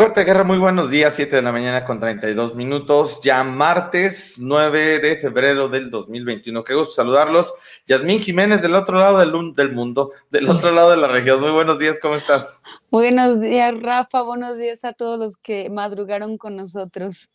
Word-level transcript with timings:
Corte 0.00 0.20
de 0.20 0.24
Guerra, 0.24 0.44
muy 0.44 0.56
buenos 0.56 0.88
días, 0.88 1.14
7 1.14 1.36
de 1.36 1.42
la 1.42 1.52
mañana 1.52 1.84
con 1.84 2.00
32 2.00 2.54
minutos, 2.54 3.20
ya 3.22 3.44
martes 3.44 4.38
9 4.40 4.98
de 4.98 5.16
febrero 5.16 5.68
del 5.68 5.90
2021. 5.90 6.64
Qué 6.64 6.72
gusto 6.72 6.94
saludarlos. 6.94 7.52
Yasmín 7.84 8.18
Jiménez 8.18 8.62
del 8.62 8.76
otro 8.76 8.98
lado 8.98 9.18
del, 9.18 9.54
del 9.54 9.72
mundo, 9.72 10.12
del 10.30 10.48
otro 10.48 10.70
lado 10.70 10.92
de 10.92 10.96
la 10.96 11.06
región. 11.06 11.38
Muy 11.42 11.50
buenos 11.50 11.78
días, 11.78 11.98
¿cómo 12.00 12.14
estás? 12.14 12.62
Buenos 12.90 13.42
días, 13.42 13.74
Rafa, 13.78 14.22
buenos 14.22 14.56
días 14.56 14.86
a 14.86 14.94
todos 14.94 15.18
los 15.18 15.36
que 15.36 15.68
madrugaron 15.68 16.38
con 16.38 16.56
nosotros. 16.56 17.28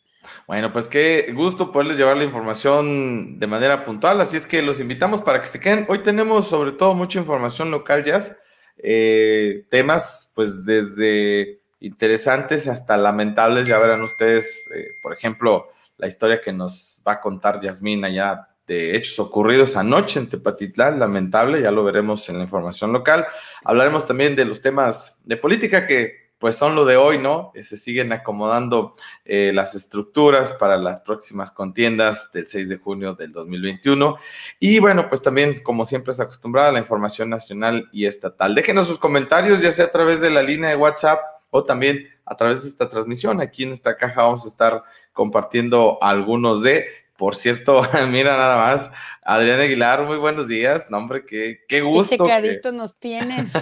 Bueno, 0.48 0.74
pues 0.74 0.88
qué 0.88 1.32
gusto 1.36 1.72
poderles 1.72 2.00
llevar 2.00 2.18
la 2.18 2.24
información 2.24 3.38
de 3.38 3.46
manera 3.46 3.84
puntual, 3.84 4.20
así 4.22 4.38
es 4.38 4.48
que 4.48 4.64
los 4.64 4.80
invitamos 4.80 5.22
para 5.22 5.40
que 5.40 5.46
se 5.46 5.60
queden. 5.60 5.86
Hoy 5.88 6.00
tenemos 6.02 6.48
sobre 6.48 6.72
todo 6.72 6.96
mucha 6.96 7.20
información 7.20 7.70
local, 7.70 8.04
Jazz, 8.04 8.36
eh, 8.80 9.68
temas 9.70 10.32
pues 10.34 10.66
desde 10.66 11.64
interesantes 11.80 12.68
hasta 12.68 12.98
lamentables. 12.98 13.68
Ya 13.68 13.78
verán 13.80 14.02
ustedes, 14.02 14.70
eh, 14.74 14.96
por 15.02 15.14
ejemplo, 15.14 15.70
la 15.98 16.08
historia 16.08 16.42
que 16.42 16.52
nos 16.52 17.02
va 17.08 17.14
a 17.14 17.22
contar 17.22 17.62
Yasmín 17.62 18.04
allá 18.06 18.48
de 18.68 18.96
hechos 18.96 19.20
ocurridos 19.20 19.76
anoche 19.76 20.20
en 20.20 20.28
Tepatitlán, 20.28 21.00
lamentable, 21.00 21.62
ya 21.62 21.72
lo 21.72 21.84
veremos 21.84 22.28
en 22.30 22.38
la 22.38 22.44
información 22.44 22.92
local. 22.92 23.28
Hablaremos 23.64 24.08
también 24.08 24.36
de 24.36 24.46
los 24.46 24.62
temas 24.62 25.20
de 25.24 25.38
política 25.38 25.86
que 25.86 26.26
pues 26.38 26.58
son 26.58 26.76
lo 26.76 26.84
de 26.84 26.98
hoy, 26.98 27.18
¿no? 27.18 27.52
Eh, 27.56 27.64
se 27.64 27.78
siguen 27.78 28.12
acomodando 28.12 28.94
eh, 29.24 29.52
las 29.54 29.74
estructuras 29.74 30.54
para 30.54 30.78
las 30.78 31.02
próximas 31.02 31.52
contiendas 31.52 32.30
del 32.34 32.46
6 32.46 32.70
de 32.70 32.78
junio 32.78 33.14
del 33.14 33.32
2021. 33.32 34.18
Y 34.60 34.80
bueno, 34.80 35.08
pues 35.08 35.22
también, 35.22 35.64
como 35.64 35.86
siempre 35.86 36.12
es 36.12 36.20
acostumbrada, 36.20 36.72
la 36.74 36.80
información 36.80 37.30
nacional 37.30 37.88
y 37.94 38.06
estatal. 38.06 38.54
Déjenos 38.54 38.88
sus 38.88 39.00
comentarios, 39.00 39.62
ya 39.62 39.72
sea 39.72 39.86
a 39.86 39.92
través 39.92 40.20
de 40.20 40.30
la 40.30 40.44
línea 40.44 40.70
de 40.70 40.76
WhatsApp 40.76 41.20
o 41.56 41.64
también 41.64 42.10
a 42.26 42.36
través 42.36 42.64
de 42.64 42.70
esta 42.70 42.90
transmisión. 42.90 43.40
Aquí 43.40 43.64
en 43.64 43.72
esta 43.72 43.96
caja 43.96 44.24
vamos 44.24 44.44
a 44.44 44.50
estar 44.50 44.84
compartiendo 45.14 45.98
algunos 46.02 46.62
de, 46.62 46.86
por 47.16 47.34
cierto, 47.34 47.82
mira 48.10 48.36
nada 48.36 48.58
más, 48.58 48.92
Adrián 49.24 49.62
Aguilar, 49.62 50.04
muy 50.04 50.18
buenos 50.18 50.50
días. 50.50 50.88
No, 50.90 50.98
hombre, 50.98 51.26
qué, 51.26 51.62
qué 51.66 51.80
gusto. 51.80 52.26
Qué 52.26 52.60
nos 52.74 53.00
tienes. 53.00 53.54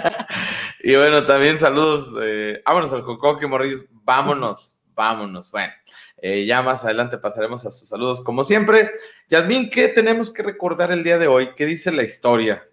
y 0.82 0.96
bueno, 0.96 1.24
también 1.24 1.60
saludos. 1.60 2.12
Eh, 2.20 2.60
vámonos 2.66 2.92
al 2.92 3.02
Jocoque 3.02 3.46
Morrillos. 3.46 3.84
Vámonos, 4.02 4.74
vámonos. 4.96 5.52
Bueno, 5.52 5.72
eh, 6.16 6.44
ya 6.44 6.60
más 6.62 6.84
adelante 6.84 7.18
pasaremos 7.18 7.64
a 7.66 7.70
sus 7.70 7.88
saludos. 7.88 8.20
Como 8.20 8.42
siempre, 8.42 8.90
Yasmín, 9.28 9.70
¿qué 9.70 9.86
tenemos 9.86 10.32
que 10.32 10.42
recordar 10.42 10.90
el 10.90 11.04
día 11.04 11.18
de 11.18 11.28
hoy? 11.28 11.50
¿Qué 11.54 11.66
dice 11.66 11.92
la 11.92 12.02
historia? 12.02 12.66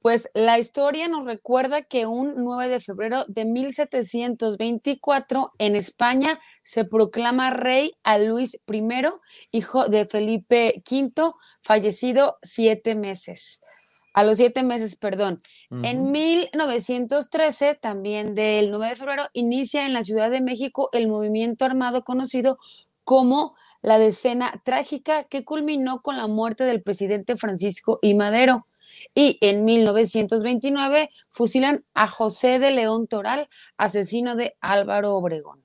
Pues 0.00 0.30
la 0.32 0.58
historia 0.58 1.08
nos 1.08 1.26
recuerda 1.26 1.82
que 1.82 2.06
un 2.06 2.32
9 2.36 2.68
de 2.68 2.80
febrero 2.80 3.26
de 3.28 3.44
1724 3.44 5.52
en 5.58 5.76
España 5.76 6.40
se 6.64 6.86
proclama 6.86 7.50
rey 7.50 7.92
a 8.02 8.18
Luis 8.18 8.58
I, 8.66 8.82
hijo 9.50 9.88
de 9.88 10.06
Felipe 10.06 10.82
V, 10.90 11.32
fallecido 11.62 12.38
siete 12.42 12.94
meses. 12.94 13.60
A 14.14 14.24
los 14.24 14.38
siete 14.38 14.62
meses, 14.62 14.96
perdón. 14.96 15.36
En 15.70 16.10
1913, 16.10 17.74
también 17.74 18.34
del 18.34 18.70
9 18.70 18.88
de 18.88 18.96
febrero, 18.96 19.24
inicia 19.34 19.84
en 19.84 19.92
la 19.92 20.02
Ciudad 20.02 20.30
de 20.30 20.40
México 20.40 20.88
el 20.92 21.08
movimiento 21.08 21.66
armado 21.66 22.04
conocido 22.04 22.56
como 23.04 23.54
la 23.82 23.98
Decena 23.98 24.62
Trágica, 24.64 25.24
que 25.24 25.44
culminó 25.44 26.00
con 26.00 26.16
la 26.16 26.26
muerte 26.26 26.64
del 26.64 26.82
presidente 26.82 27.36
Francisco 27.36 27.98
I. 28.02 28.14
Madero 28.14 28.66
y 29.14 29.38
en 29.40 29.64
1929 29.64 31.10
fusilan 31.30 31.84
a 31.94 32.06
José 32.06 32.58
de 32.58 32.70
León 32.70 33.06
Toral, 33.06 33.48
asesino 33.76 34.36
de 34.36 34.56
Álvaro 34.60 35.14
Obregón. 35.14 35.64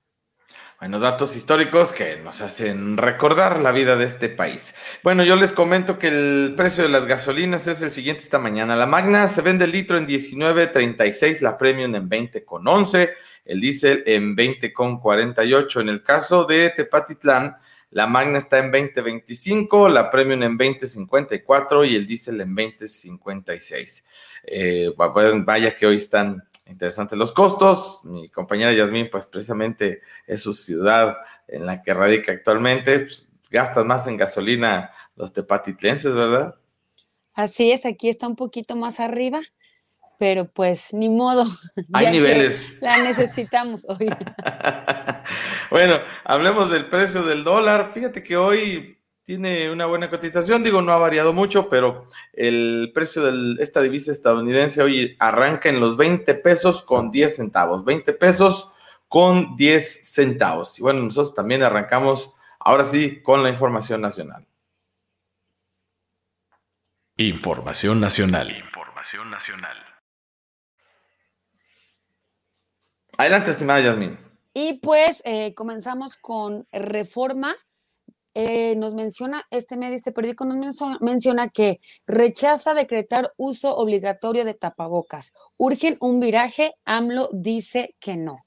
Bueno, 0.80 1.00
datos 1.00 1.38
históricos 1.38 1.94
que 1.94 2.18
nos 2.18 2.42
hacen 2.42 2.98
recordar 2.98 3.62
la 3.62 3.72
vida 3.72 3.96
de 3.96 4.06
este 4.06 4.28
país. 4.28 4.76
Bueno, 5.04 5.24
yo 5.24 5.38
les 5.38 5.54
comento 5.54 5.98
que 5.98 6.10
el 6.10 6.54
precio 6.58 6.84
de 6.84 6.90
las 6.90 7.06
gasolinas 7.06 7.66
es 7.68 7.82
el 7.82 7.94
siguiente 7.94 8.24
esta 8.24 8.40
mañana. 8.40 8.76
La 8.76 8.86
Magna 8.86 9.30
se 9.30 9.42
vende 9.42 9.66
el 9.66 9.72
litro 9.72 9.98
en 9.98 10.06
19.36, 10.06 11.40
la 11.40 11.58
Premium 11.58 11.96
en 11.96 12.10
20.11, 12.10 13.10
el 13.46 13.62
diésel 13.62 14.04
en 14.06 14.36
20.48. 14.36 15.80
En 15.80 15.90
el 15.90 16.04
caso 16.04 16.44
de 16.44 16.70
Tepatitlán, 16.72 17.56
la 17.96 18.08
Magna 18.08 18.40
está 18.40 18.60
en 18.60 18.74
2025, 18.74 19.88
la 19.88 20.10
Premium 20.10 20.44
en 20.44 20.58
2054 20.58 21.86
y 21.86 21.96
el 21.96 22.06
Diesel 22.06 22.42
en 22.42 22.54
2056. 22.54 24.04
Eh, 24.44 24.92
vaya 24.98 25.74
que 25.74 25.88
hoy 25.88 25.96
están 25.96 26.44
interesantes 26.68 27.18
los 27.18 27.32
costos. 27.32 28.02
Mi 28.04 28.28
compañera 28.28 28.74
Yasmín, 28.74 29.08
pues 29.10 29.28
precisamente 29.28 30.02
es 30.28 30.42
su 30.42 30.54
ciudad 30.54 31.16
en 31.48 31.66
la 31.66 31.82
que 31.82 31.94
radica 31.94 32.34
actualmente. 32.34 33.00
Pues, 33.00 33.30
gastan 33.50 33.88
más 33.88 34.08
en 34.08 34.18
gasolina 34.18 34.92
los 35.16 35.32
tepatitlenses, 35.32 36.14
¿verdad? 36.14 36.56
Así 37.34 37.72
es, 37.72 37.86
aquí 37.86 38.10
está 38.10 38.28
un 38.28 38.36
poquito 38.36 38.76
más 38.76 39.00
arriba 39.00 39.40
pero 40.18 40.46
pues 40.46 40.94
ni 40.94 41.10
modo. 41.10 41.46
Hay 41.94 42.12
niveles. 42.12 42.78
La 42.82 42.98
necesitamos 42.98 43.86
hoy. 43.88 44.10
bueno, 45.70 46.00
hablemos 46.24 46.72
del 46.72 46.90
precio 46.90 47.24
del 47.24 47.44
dólar. 47.44 47.92
Fíjate 47.94 48.24
que 48.24 48.38
hoy 48.38 49.00
tiene 49.26 49.72
una 49.72 49.88
buena 49.88 50.10
cotización, 50.10 50.64
digo, 50.64 50.84
no 50.84 50.92
ha 50.92 50.98
variado 50.98 51.34
mucho, 51.34 51.68
pero 51.68 52.08
el 52.32 52.92
precio 52.94 53.24
de 53.24 53.62
esta 53.62 53.82
divisa 53.82 54.12
estadounidense 54.12 54.84
hoy 54.84 55.16
arranca 55.20 55.68
en 55.68 55.80
los 55.80 55.98
20 55.98 56.36
pesos 56.36 56.84
con 56.84 57.10
10 57.10 57.36
centavos, 57.36 57.84
20 57.84 58.14
pesos 58.14 58.72
con 59.08 59.56
10 59.56 60.14
centavos. 60.14 60.78
Y 60.78 60.84
bueno, 60.84 61.02
nosotros 61.02 61.34
también 61.34 61.64
arrancamos 61.64 62.36
ahora 62.60 62.84
sí 62.84 63.24
con 63.24 63.42
la 63.42 63.50
información 63.50 64.02
nacional. 64.02 64.46
Información 67.18 68.00
nacional. 68.00 68.52
Información 68.52 69.32
nacional. 69.32 69.95
Adelante, 73.18 73.52
estimada 73.52 73.80
Yasmin. 73.80 74.18
Y 74.54 74.80
pues 74.80 75.22
eh, 75.26 75.54
comenzamos 75.54 76.18
con 76.18 76.68
reforma. 76.72 77.56
Eh, 78.34 78.76
nos 78.76 78.94
menciona, 78.94 79.46
este 79.50 79.78
medio, 79.78 79.96
este 79.96 80.12
periódico 80.12 80.44
nos 80.44 80.82
menciona 81.00 81.48
que 81.48 81.80
rechaza 82.06 82.74
decretar 82.74 83.32
uso 83.38 83.78
obligatorio 83.78 84.44
de 84.44 84.54
tapabocas. 84.54 85.34
Urgen 85.56 85.96
un 86.02 86.20
viraje, 86.20 86.74
AMLO 86.84 87.30
dice 87.32 87.96
que 88.02 88.18
no. 88.18 88.46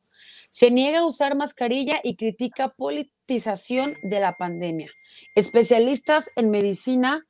Se 0.51 0.71
niega 0.71 0.99
a 0.99 1.07
usar 1.07 1.37
mascarilla 1.37 2.01
y 2.03 2.17
critica 2.17 2.69
politización 2.69 3.97
de 4.03 4.21
la 4.21 4.35
pandemia. 4.35 4.91
Especialistas 5.35 6.31
en 6.37 6.51
medicina, 6.51 7.27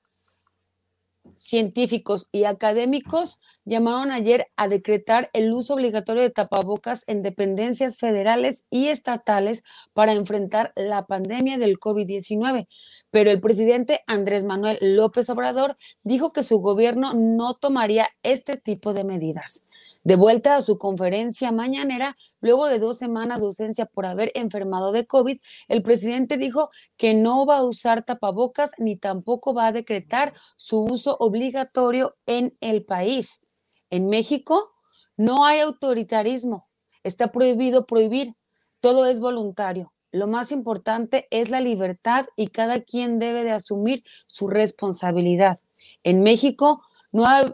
científicos 1.36 2.28
y 2.32 2.44
académicos 2.44 3.38
llamaron 3.68 4.10
ayer 4.10 4.48
a 4.56 4.66
decretar 4.66 5.28
el 5.34 5.52
uso 5.52 5.74
obligatorio 5.74 6.22
de 6.22 6.30
tapabocas 6.30 7.04
en 7.06 7.22
dependencias 7.22 7.98
federales 7.98 8.64
y 8.70 8.88
estatales 8.88 9.62
para 9.92 10.14
enfrentar 10.14 10.72
la 10.74 11.06
pandemia 11.06 11.58
del 11.58 11.78
COVID-19. 11.78 12.66
Pero 13.10 13.30
el 13.30 13.40
presidente 13.40 14.00
Andrés 14.06 14.44
Manuel 14.44 14.78
López 14.80 15.28
Obrador 15.28 15.76
dijo 16.02 16.32
que 16.32 16.42
su 16.42 16.58
gobierno 16.60 17.12
no 17.14 17.54
tomaría 17.54 18.08
este 18.22 18.56
tipo 18.56 18.94
de 18.94 19.04
medidas. 19.04 19.62
De 20.02 20.16
vuelta 20.16 20.56
a 20.56 20.62
su 20.62 20.78
conferencia 20.78 21.52
mañanera, 21.52 22.16
luego 22.40 22.66
de 22.66 22.78
dos 22.78 22.98
semanas 22.98 23.40
de 23.40 23.46
ausencia 23.46 23.84
por 23.84 24.06
haber 24.06 24.32
enfermado 24.34 24.92
de 24.92 25.06
COVID, 25.06 25.38
el 25.68 25.82
presidente 25.82 26.38
dijo 26.38 26.70
que 26.96 27.14
no 27.14 27.44
va 27.44 27.58
a 27.58 27.64
usar 27.64 28.02
tapabocas 28.02 28.70
ni 28.78 28.96
tampoco 28.96 29.52
va 29.52 29.66
a 29.66 29.72
decretar 29.72 30.32
su 30.56 30.84
uso 30.84 31.16
obligatorio 31.20 32.16
en 32.26 32.52
el 32.60 32.84
país. 32.84 33.42
En 33.90 34.08
México 34.08 34.72
no 35.16 35.44
hay 35.44 35.60
autoritarismo, 35.60 36.64
está 37.02 37.32
prohibido 37.32 37.86
prohibir, 37.86 38.34
todo 38.80 39.06
es 39.06 39.20
voluntario. 39.20 39.92
Lo 40.10 40.26
más 40.26 40.52
importante 40.52 41.26
es 41.30 41.50
la 41.50 41.60
libertad 41.60 42.26
y 42.36 42.48
cada 42.48 42.80
quien 42.80 43.18
debe 43.18 43.44
de 43.44 43.50
asumir 43.50 44.04
su 44.26 44.48
responsabilidad. 44.48 45.58
En 46.02 46.22
México 46.22 46.82
no 47.12 47.26
ha 47.26 47.44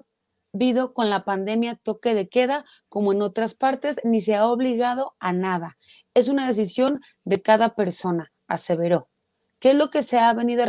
habido 0.52 0.92
con 0.94 1.10
la 1.10 1.24
pandemia 1.24 1.76
toque 1.82 2.14
de 2.14 2.28
queda 2.28 2.64
como 2.88 3.12
en 3.12 3.22
otras 3.22 3.54
partes, 3.54 4.00
ni 4.04 4.20
se 4.20 4.36
ha 4.36 4.46
obligado 4.46 5.14
a 5.18 5.32
nada. 5.32 5.78
Es 6.14 6.28
una 6.28 6.46
decisión 6.46 7.00
de 7.24 7.42
cada 7.42 7.74
persona, 7.74 8.32
aseveró. 8.46 9.08
¿Qué 9.58 9.70
es 9.70 9.76
lo 9.76 9.90
que 9.90 10.02
se 10.02 10.18
ha 10.18 10.32
venido 10.34 10.64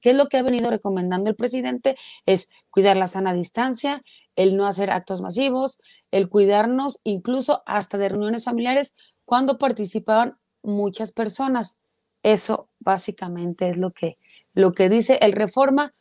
qué 0.00 0.10
es 0.10 0.16
lo 0.16 0.26
que 0.26 0.36
ha 0.36 0.42
venido 0.42 0.68
recomendando 0.68 1.30
el 1.30 1.36
presidente? 1.36 1.96
Es 2.26 2.48
cuidar 2.70 2.96
la 2.96 3.06
sana 3.06 3.32
distancia, 3.32 4.02
el 4.36 4.56
no 4.56 4.66
hacer 4.66 4.90
actos 4.90 5.20
masivos, 5.20 5.78
el 6.10 6.28
cuidarnos 6.28 6.98
incluso 7.04 7.62
hasta 7.66 7.98
de 7.98 8.08
reuniones 8.08 8.44
familiares 8.44 8.94
cuando 9.24 9.58
participaban 9.58 10.38
muchas 10.62 11.12
personas. 11.12 11.78
Eso 12.22 12.68
básicamente 12.80 13.70
es 13.70 13.76
lo 13.76 13.90
que, 13.90 14.18
lo 14.54 14.72
que 14.72 14.88
dice 14.88 15.18
el 15.22 15.32
reforma 15.32 15.92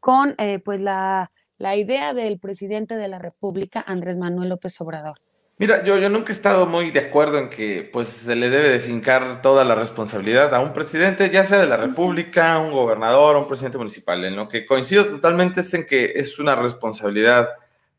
con 0.00 0.34
eh, 0.38 0.58
pues 0.58 0.80
la, 0.80 1.30
la 1.58 1.76
idea 1.76 2.14
del 2.14 2.38
presidente 2.38 2.96
de 2.96 3.08
la 3.08 3.18
República, 3.18 3.84
Andrés 3.86 4.16
Manuel 4.16 4.50
López 4.50 4.80
Obrador. 4.80 5.18
Mira, 5.58 5.82
yo, 5.84 5.96
yo 5.96 6.10
nunca 6.10 6.32
he 6.32 6.36
estado 6.36 6.66
muy 6.66 6.90
de 6.90 7.00
acuerdo 7.00 7.38
en 7.38 7.48
que 7.48 7.88
pues 7.90 8.08
se 8.08 8.36
le 8.36 8.50
debe 8.50 8.68
de 8.68 8.78
fincar 8.78 9.40
toda 9.40 9.64
la 9.64 9.74
responsabilidad 9.74 10.54
a 10.54 10.60
un 10.60 10.74
presidente, 10.74 11.30
ya 11.30 11.44
sea 11.44 11.58
de 11.58 11.66
la 11.66 11.78
República, 11.78 12.58
un 12.58 12.72
gobernador, 12.72 13.36
un 13.36 13.48
presidente 13.48 13.78
municipal. 13.78 14.22
En 14.26 14.36
lo 14.36 14.48
que 14.48 14.66
coincido 14.66 15.06
totalmente 15.06 15.60
es 15.62 15.72
en 15.72 15.86
que 15.86 16.12
es 16.16 16.38
una 16.38 16.56
responsabilidad 16.56 17.48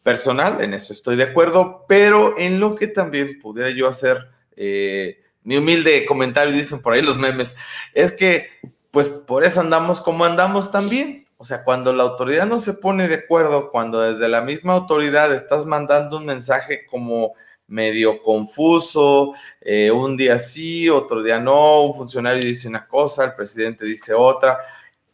personal, 0.08 0.62
en 0.62 0.74
eso 0.74 0.94
estoy 0.94 1.18
de 1.18 1.24
acuerdo, 1.24 1.84
pero 1.86 2.38
en 2.38 2.62
lo 2.62 2.76
que 2.76 2.88
también 2.88 3.40
pudiera 3.42 3.72
yo 3.72 3.90
hacer 3.90 4.30
eh, 4.56 5.22
mi 5.44 5.58
humilde 5.58 6.06
comentario, 6.06 6.54
dicen 6.54 6.82
por 6.82 6.94
ahí 6.94 7.02
los 7.02 7.18
memes, 7.18 7.58
es 7.94 8.14
que 8.14 8.48
pues 8.90 9.10
por 9.10 9.44
eso 9.44 9.60
andamos 9.60 10.00
como 10.00 10.24
andamos 10.24 10.72
también. 10.72 11.28
O 11.36 11.44
sea, 11.44 11.66
cuando 11.66 11.92
la 11.92 12.04
autoridad 12.04 12.46
no 12.46 12.58
se 12.58 12.76
pone 12.76 13.10
de 13.10 13.16
acuerdo, 13.16 13.70
cuando 13.70 14.00
desde 14.00 14.30
la 14.30 14.40
misma 14.40 14.72
autoridad 14.72 15.34
estás 15.34 15.66
mandando 15.66 16.16
un 16.16 16.26
mensaje 16.26 16.86
como 16.86 17.34
medio 17.68 18.24
confuso, 18.24 19.34
eh, 19.60 19.92
un 19.92 20.16
día 20.16 20.40
sí, 20.40 20.88
otro 20.88 21.22
día 21.22 21.38
no, 21.38 21.82
un 21.82 21.98
funcionario 21.98 22.42
dice 22.42 22.70
una 22.70 22.88
cosa, 22.88 23.26
el 23.26 23.34
presidente 23.34 23.84
dice 23.84 24.14
otra. 24.14 24.58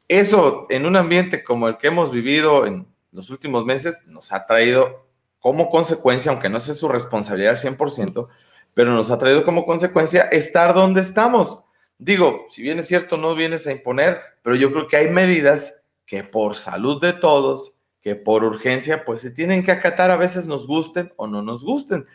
Eso 0.07 0.67
en 0.69 0.85
un 0.85 0.95
ambiente 0.97 1.43
como 1.43 1.67
el 1.67 1.79
que 1.79 1.87
hemos 1.87 2.11
vivido 2.11 2.67
en 2.67 2.92
los 3.13 3.29
últimos 3.29 3.65
meses 3.65 4.03
nos 4.07 4.33
ha 4.33 4.43
traído 4.43 5.05
como 5.39 5.69
consecuencia, 5.69 6.31
aunque 6.31 6.49
no 6.49 6.59
sea 6.59 6.73
su 6.73 6.87
responsabilidad 6.87 7.55
100%, 7.55 8.27
pero 8.73 8.91
nos 8.91 9.11
ha 9.11 9.17
traído 9.17 9.43
como 9.43 9.65
consecuencia 9.65 10.23
estar 10.23 10.73
donde 10.73 11.01
estamos. 11.01 11.63
Digo, 11.97 12.47
si 12.49 12.61
bien 12.61 12.79
es 12.79 12.87
cierto, 12.87 13.17
no 13.17 13.35
vienes 13.35 13.67
a 13.67 13.71
imponer, 13.71 14.19
pero 14.41 14.55
yo 14.55 14.71
creo 14.71 14.87
que 14.87 14.97
hay 14.97 15.09
medidas 15.09 15.81
que 16.05 16.23
por 16.23 16.55
salud 16.55 16.99
de 17.01 17.13
todos, 17.13 17.75
que 18.01 18.15
por 18.15 18.43
urgencia, 18.43 19.05
pues 19.05 19.21
se 19.21 19.31
tienen 19.31 19.63
que 19.63 19.71
acatar, 19.71 20.11
a 20.11 20.17
veces 20.17 20.45
nos 20.45 20.67
gusten 20.67 21.13
o 21.15 21.27
no 21.27 21.41
nos 21.41 21.63
gusten. 21.63 22.05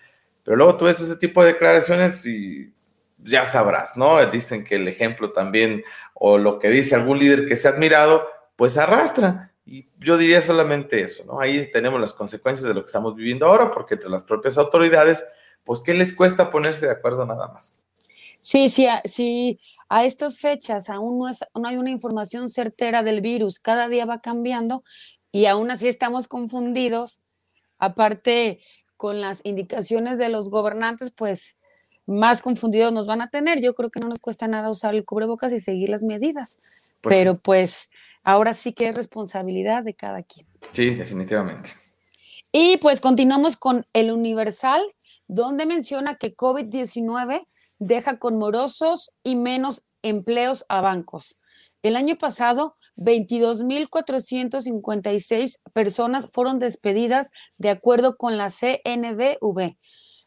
Pero 0.45 0.57
luego 0.57 0.77
tú 0.77 0.85
ves 0.87 1.01
ese 1.01 1.17
tipo 1.17 1.43
de 1.43 1.53
declaraciones 1.53 2.25
y 2.27 2.73
ya 3.19 3.47
sabrás, 3.47 3.97
¿no? 3.97 4.25
Dicen 4.27 4.65
que 4.65 4.77
el 4.77 4.89
ejemplo 4.89 5.33
también, 5.33 5.83
o 6.15 6.39
lo 6.39 6.59
que 6.59 6.69
dice 6.71 6.95
algún 6.95 7.19
líder 7.19 7.47
que 7.47 7.57
se 7.57 7.69
ha 7.69 7.73
admirado, 7.73 8.27
pues 8.57 8.77
arrastra. 8.79 9.53
Y 9.71 9.87
yo 9.99 10.17
diría 10.17 10.41
solamente 10.41 11.03
eso, 11.03 11.25
¿no? 11.27 11.41
Ahí 11.41 11.71
tenemos 11.71 12.01
las 12.01 12.15
consecuencias 12.15 12.67
de 12.67 12.73
lo 12.73 12.81
que 12.81 12.87
estamos 12.87 13.15
viviendo 13.15 13.45
ahora, 13.45 13.71
porque 13.71 13.95
entre 13.95 14.09
las 14.09 14.25
propias 14.25 14.57
autoridades, 14.57 15.27
pues, 15.63 15.83
¿qué 15.83 15.93
les 15.93 16.15
cuesta 16.15 16.51
ponerse 16.51 16.87
de 16.87 16.93
acuerdo 16.93 17.27
nada 17.27 17.49
más? 17.49 17.77
Sí, 18.41 18.71
sí, 18.71 18.87
sí. 19.05 19.61
A 19.91 20.07
estas 20.07 20.39
fechas 20.39 20.89
aún 20.89 21.19
no, 21.19 21.29
es, 21.29 21.45
no 21.55 21.69
hay 21.69 21.77
una 21.77 21.91
información 21.91 22.49
certera 22.49 23.03
del 23.03 23.21
virus, 23.21 23.61
cada 23.61 23.89
día 23.89 24.07
va 24.07 24.23
cambiando 24.23 24.85
y 25.33 25.45
aún 25.45 25.71
así 25.71 25.87
estamos 25.87 26.29
confundidos. 26.29 27.21
Aparte, 27.79 28.61
con 28.97 29.21
las 29.21 29.43
indicaciones 29.45 30.17
de 30.17 30.31
los 30.31 30.49
gobernantes, 30.49 31.11
pues 31.11 31.59
más 32.07 32.41
confundidos 32.41 32.91
nos 32.93 33.07
van 33.07 33.21
a 33.21 33.29
tener. 33.29 33.61
Yo 33.61 33.75
creo 33.75 33.91
que 33.91 34.01
no 34.01 34.09
nos 34.09 34.19
cuesta 34.19 34.49
nada 34.49 34.71
usar 34.71 34.95
el 34.95 35.05
cubrebocas 35.05 35.53
y 35.53 35.61
seguir 35.61 35.91
las 35.91 36.03
medidas. 36.03 36.59
Pues 37.01 37.17
pero 37.17 37.39
pues 37.39 37.91
ahora 38.23 38.55
sí 38.55 38.73
que 38.73 38.89
es 38.89 38.95
responsabilidad 38.95 39.85
de 39.85 39.95
cada 39.95 40.23
quien. 40.23 40.47
Sí, 40.73 40.95
definitivamente. 40.95 41.71
Y 42.53 42.79
pues 42.79 43.01
continuamos 43.01 43.57
con 43.57 43.85
el 43.93 44.11
Universal, 44.11 44.83
donde 45.29 45.67
menciona 45.67 46.17
que 46.17 46.35
COVID-19 46.35 47.47
deja 47.79 48.19
con 48.19 48.39
morosos 48.39 49.13
y 49.23 49.37
menos 49.37 49.85
empleos 50.03 50.65
a 50.69 50.81
bancos. 50.81 51.37
El 51.83 51.95
año 51.97 52.17
pasado, 52.17 52.75
22.456 52.97 55.61
personas 55.73 56.29
fueron 56.33 56.59
despedidas 56.59 57.31
de 57.57 57.71
acuerdo 57.71 58.17
con 58.17 58.37
la 58.37 58.51
CNBV. 58.51 59.77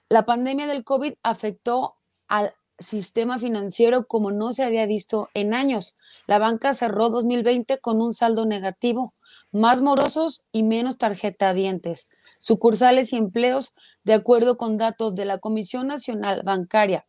La 0.08 0.24
pandemia 0.26 0.68
del 0.68 0.86
COVID 0.86 1.16
afectó 1.24 1.98
al 2.28 2.54
sistema 2.82 3.40
financiero 3.40 4.08
como 4.08 4.32
no 4.32 4.52
se 4.52 4.64
había 4.64 4.86
visto 4.86 5.30
en 5.34 5.54
años. 5.54 5.96
La 6.28 6.40
banca 6.40 6.74
cerró 6.74 7.10
2020 7.10 7.80
con 7.80 8.02
un 8.02 8.14
saldo 8.14 8.46
negativo, 8.46 9.14
más 9.52 9.82
morosos 9.82 10.44
y 10.52 10.64
menos 10.64 10.98
tarjetavientes. 10.98 12.10
Sucursales 12.38 13.14
y 13.14 13.18
empleos, 13.18 13.76
de 14.04 14.14
acuerdo 14.14 14.58
con 14.58 14.78
datos 14.78 15.16
de 15.16 15.26
la 15.26 15.38
Comisión 15.38 15.88
Nacional 15.88 16.42
Bancaria 16.44 17.06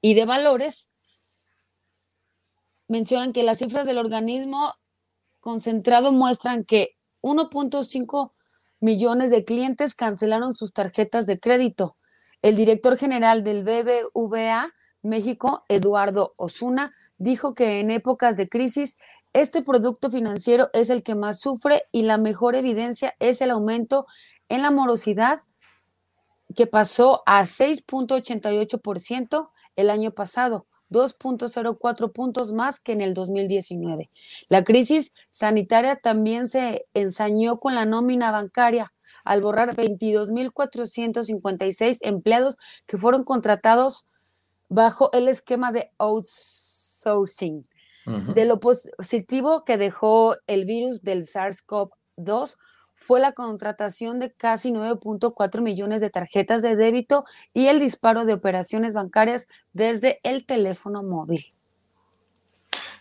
y 0.00 0.14
de 0.14 0.24
Valores, 0.24 0.90
mencionan 2.88 3.32
que 3.32 3.42
las 3.42 3.58
cifras 3.58 3.86
del 3.86 3.98
organismo 3.98 4.72
concentrado 5.40 6.12
muestran 6.12 6.64
que 6.64 6.96
1.5 7.22 8.32
millones 8.80 9.30
de 9.30 9.44
clientes 9.44 9.94
cancelaron 9.94 10.54
sus 10.54 10.72
tarjetas 10.72 11.26
de 11.26 11.38
crédito. 11.38 11.96
El 12.42 12.56
director 12.56 12.96
general 12.96 13.44
del 13.44 13.64
BBVA 13.64 14.72
México, 15.02 15.60
Eduardo 15.68 16.32
Osuna, 16.36 16.92
dijo 17.16 17.54
que 17.54 17.80
en 17.80 17.90
épocas 17.90 18.36
de 18.36 18.48
crisis 18.48 18.98
este 19.32 19.62
producto 19.62 20.10
financiero 20.10 20.68
es 20.72 20.90
el 20.90 21.02
que 21.02 21.14
más 21.14 21.40
sufre 21.40 21.84
y 21.92 22.02
la 22.02 22.18
mejor 22.18 22.56
evidencia 22.56 23.14
es 23.18 23.40
el 23.40 23.50
aumento 23.50 24.06
en 24.48 24.62
la 24.62 24.70
morosidad 24.70 25.42
que 26.54 26.66
pasó 26.66 27.22
a 27.26 27.42
6.88% 27.42 29.50
el 29.76 29.90
año 29.90 30.12
pasado. 30.12 30.66
2.04 30.90 32.12
puntos 32.12 32.52
más 32.52 32.78
que 32.78 32.92
en 32.92 33.00
el 33.00 33.12
2019. 33.12 34.08
La 34.48 34.62
crisis 34.62 35.12
sanitaria 35.30 35.96
también 35.96 36.46
se 36.46 36.86
ensañó 36.94 37.58
con 37.58 37.74
la 37.74 37.84
nómina 37.84 38.30
bancaria 38.30 38.92
al 39.26 39.42
borrar 39.42 39.76
22.456 39.76 41.98
empleados 42.00 42.56
que 42.86 42.96
fueron 42.96 43.24
contratados 43.24 44.06
bajo 44.68 45.12
el 45.12 45.28
esquema 45.28 45.70
de 45.72 45.90
outsourcing. 45.98 47.68
De 48.34 48.44
lo 48.44 48.60
positivo 48.60 49.64
que 49.64 49.78
dejó 49.78 50.36
el 50.46 50.64
virus 50.64 51.02
del 51.02 51.26
SARS-CoV-2 51.26 52.56
fue 52.94 53.18
la 53.18 53.32
contratación 53.32 54.20
de 54.20 54.32
casi 54.32 54.70
9.4 54.70 55.60
millones 55.60 56.00
de 56.00 56.10
tarjetas 56.10 56.62
de 56.62 56.76
débito 56.76 57.24
y 57.52 57.66
el 57.66 57.80
disparo 57.80 58.24
de 58.24 58.34
operaciones 58.34 58.94
bancarias 58.94 59.48
desde 59.72 60.20
el 60.22 60.46
teléfono 60.46 61.02
móvil. 61.02 61.55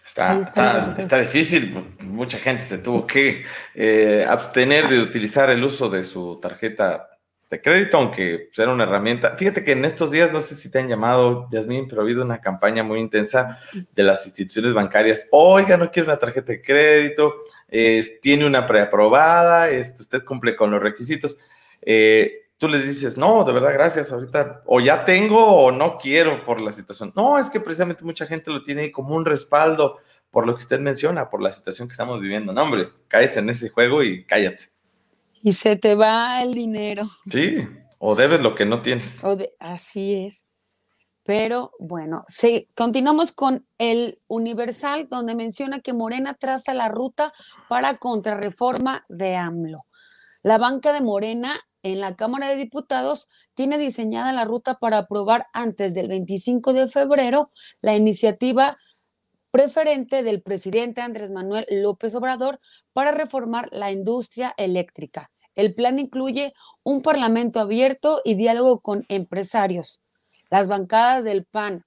Está, 0.05 0.39
está, 0.39 1.19
difícil, 1.19 1.83
mucha 2.01 2.38
gente 2.38 2.62
se 2.62 2.77
tuvo 2.77 3.07
que 3.07 3.43
eh, 3.74 4.24
abstener 4.27 4.88
de 4.88 5.00
utilizar 5.00 5.50
el 5.50 5.63
uso 5.63 5.89
de 5.89 6.03
su 6.03 6.39
tarjeta 6.39 7.09
de 7.50 7.59
crédito, 7.59 7.97
aunque 7.97 8.51
era 8.55 8.71
una 8.71 8.83
herramienta. 8.83 9.35
Fíjate 9.35 9.63
que 9.63 9.71
en 9.71 9.83
estos 9.83 10.12
días, 10.12 10.31
no 10.31 10.41
sé 10.41 10.55
si 10.55 10.69
te 10.69 10.77
han 10.77 10.88
llamado, 10.88 11.47
Yasmín, 11.51 11.88
pero 11.88 12.01
ha 12.01 12.03
habido 12.03 12.24
una 12.24 12.39
campaña 12.39 12.83
muy 12.83 13.00
intensa 13.00 13.57
de 13.74 14.03
las 14.03 14.24
instituciones 14.27 14.75
bancarias. 14.75 15.27
Oiga, 15.31 15.75
no 15.75 15.89
quiere 15.89 16.07
una 16.07 16.19
tarjeta 16.19 16.51
de 16.51 16.62
crédito, 16.62 17.38
tiene 18.21 18.45
una 18.45 18.67
preaprobada, 18.67 19.69
este, 19.69 20.03
usted 20.03 20.24
cumple 20.24 20.55
con 20.55 20.69
los 20.69 20.83
requisitos. 20.83 21.35
Eh, 21.81 22.44
tú 22.57 22.67
les 22.67 22.85
dices, 22.88 23.17
no, 23.17 23.43
de 23.43 23.53
verdad, 23.53 23.74
gracias, 23.74 24.12
ahorita, 24.12 24.63
o 24.65 24.79
ya 24.79 25.05
tengo 25.05 25.45
o 25.45 25.71
no 25.71 25.97
quiero 25.97 26.45
por 26.45 26.62
la 26.62 26.71
situación. 26.71 27.12
No, 27.15 27.38
es 27.38 27.50
que 27.50 27.59
precisamente 27.59 28.03
mucha 28.03 28.25
gente 28.25 28.51
lo 28.51 28.63
tiene 28.63 28.91
como 28.91 29.15
un 29.15 29.25
respaldo 29.25 30.00
por 30.31 30.45
lo 30.45 30.53
que 30.53 30.63
usted 30.63 30.79
menciona, 30.79 31.29
por 31.29 31.41
la 31.41 31.51
situación 31.51 31.88
que 31.88 31.93
estamos 31.93 32.19
viviendo. 32.19 32.51
No, 32.53 32.63
hombre, 32.63 32.89
caes 33.07 33.38
en 33.38 33.50
ese 33.50 33.69
juego 33.69 34.03
y 34.03 34.25
cállate. 34.25 34.69
Y 35.33 35.53
se 35.53 35.75
te 35.75 35.95
va 35.95 36.41
el 36.41 36.53
dinero. 36.53 37.03
Sí, 37.29 37.67
o 38.00 38.15
debes 38.15 38.41
lo 38.41 38.55
que 38.55 38.65
no 38.65 38.81
tienes. 38.81 39.21
así 39.59 40.25
es. 40.25 40.47
Pero 41.24 41.71
bueno, 41.79 42.24
continuamos 42.75 43.31
con 43.31 43.65
el 43.79 44.19
Universal, 44.27 45.07
donde 45.09 45.33
menciona 45.33 45.79
que 45.79 45.91
Morena 45.91 46.35
traza 46.35 46.75
la 46.75 46.88
ruta 46.88 47.33
para 47.67 47.97
contrarreforma 47.97 49.05
de 49.09 49.35
AMLO. 49.35 49.85
La 50.43 50.59
banca 50.59 50.93
de 50.93 51.01
Morena 51.01 51.64
en 51.86 52.00
la 52.00 52.15
Cámara 52.15 52.50
de 52.50 52.56
Diputados 52.56 53.30
tiene 53.54 53.77
diseñada 53.77 54.34
la 54.34 54.44
ruta 54.44 54.80
para 54.80 54.98
aprobar 54.98 55.46
antes 55.54 55.94
del 55.94 56.08
25 56.08 56.74
de 56.74 56.89
febrero 56.89 57.51
la 57.80 57.96
iniciativa 57.96 58.77
preferente 59.51 60.24
del 60.24 60.42
presidente 60.42 61.01
Andrés 61.01 61.30
Manuel 61.30 61.68
López 61.70 62.15
Obrador 62.15 62.60
para 62.92 63.12
reformar 63.12 63.70
la 63.72 63.92
industria 63.92 64.56
eléctrica. 64.58 65.30
El 65.54 65.75
plan 65.75 66.00
incluye 66.00 66.54
un 66.84 67.04
parlamento 67.04 67.60
abierto 67.60 68.20
y 68.25 68.34
diálogo 68.34 68.80
con 68.82 69.06
empresarios. 69.08 70.01
Las 70.50 70.68
bancadas 70.68 71.24
del 71.24 71.46
PAN, 71.46 71.84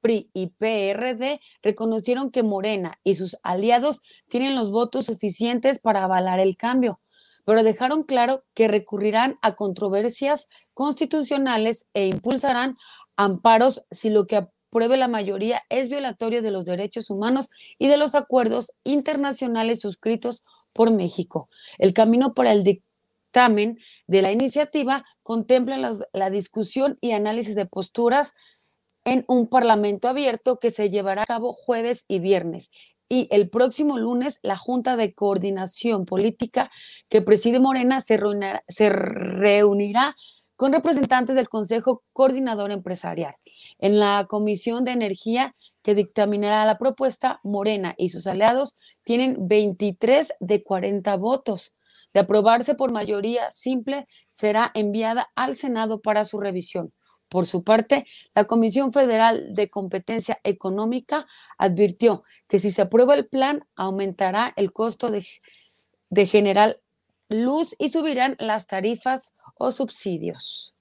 PRI 0.00 0.30
y 0.32 0.48
PRD 0.48 1.40
reconocieron 1.62 2.30
que 2.30 2.42
Morena 2.42 2.98
y 3.04 3.16
sus 3.16 3.36
aliados 3.42 4.00
tienen 4.28 4.56
los 4.56 4.70
votos 4.70 5.04
suficientes 5.04 5.78
para 5.78 6.04
avalar 6.04 6.40
el 6.40 6.56
cambio, 6.56 6.98
pero 7.44 7.62
dejaron 7.62 8.02
claro 8.02 8.44
que 8.54 8.68
recurrirán 8.68 9.36
a 9.42 9.54
controversias 9.54 10.48
constitucionales 10.74 11.86
e 11.94 12.06
impulsarán 12.06 12.76
amparos 13.16 13.84
si 13.90 14.10
lo 14.10 14.26
que 14.26 14.36
apruebe 14.36 14.96
la 14.96 15.08
mayoría 15.08 15.62
es 15.68 15.90
violatorio 15.90 16.42
de 16.42 16.50
los 16.50 16.64
derechos 16.64 17.10
humanos 17.10 17.50
y 17.78 17.88
de 17.88 17.96
los 17.96 18.14
acuerdos 18.14 18.72
internacionales 18.84 19.80
suscritos 19.80 20.44
por 20.72 20.90
México. 20.90 21.48
El 21.78 21.92
camino 21.92 22.32
para 22.32 22.52
el 22.52 22.64
dictamen 22.64 23.78
de 24.06 24.22
la 24.22 24.32
iniciativa 24.32 25.04
contempla 25.22 25.78
la 26.12 26.30
discusión 26.30 26.98
y 27.00 27.12
análisis 27.12 27.54
de 27.54 27.66
posturas 27.66 28.34
en 29.04 29.24
un 29.28 29.48
parlamento 29.48 30.08
abierto 30.08 30.58
que 30.58 30.70
se 30.70 30.90
llevará 30.90 31.22
a 31.22 31.26
cabo 31.26 31.52
jueves 31.52 32.04
y 32.08 32.20
viernes. 32.20 32.70
Y 33.12 33.28
el 33.30 33.50
próximo 33.50 33.98
lunes, 33.98 34.38
la 34.42 34.56
Junta 34.56 34.96
de 34.96 35.12
Coordinación 35.12 36.06
Política 36.06 36.70
que 37.10 37.20
preside 37.20 37.60
Morena 37.60 38.00
se 38.00 38.16
reunirá, 38.16 38.64
se 38.68 38.88
reunirá 38.88 40.16
con 40.56 40.72
representantes 40.72 41.36
del 41.36 41.50
Consejo 41.50 42.04
Coordinador 42.14 42.70
Empresarial. 42.70 43.34
En 43.78 43.98
la 43.98 44.24
Comisión 44.30 44.84
de 44.84 44.92
Energía 44.92 45.54
que 45.82 45.94
dictaminará 45.94 46.64
la 46.64 46.78
propuesta, 46.78 47.38
Morena 47.42 47.94
y 47.98 48.08
sus 48.08 48.26
aliados 48.26 48.78
tienen 49.04 49.46
23 49.46 50.32
de 50.40 50.62
40 50.62 51.14
votos. 51.16 51.74
De 52.14 52.20
aprobarse 52.20 52.74
por 52.74 52.92
mayoría 52.92 53.52
simple, 53.52 54.06
será 54.30 54.70
enviada 54.72 55.30
al 55.34 55.54
Senado 55.54 56.00
para 56.00 56.24
su 56.24 56.40
revisión. 56.40 56.94
Por 57.28 57.46
su 57.46 57.62
parte, 57.62 58.06
la 58.34 58.44
Comisión 58.44 58.92
Federal 58.92 59.54
de 59.54 59.70
Competencia 59.70 60.38
Económica 60.44 61.26
advirtió 61.56 62.24
que 62.52 62.58
si 62.58 62.70
se 62.70 62.82
aprueba 62.82 63.14
el 63.14 63.26
plan, 63.26 63.66
aumentará 63.76 64.52
el 64.56 64.74
costo 64.74 65.10
de, 65.10 65.26
de 66.10 66.26
general 66.26 66.82
luz 67.30 67.74
y 67.78 67.88
subirán 67.88 68.36
las 68.38 68.66
tarifas 68.66 69.34
o 69.54 69.72
subsidios. 69.72 70.76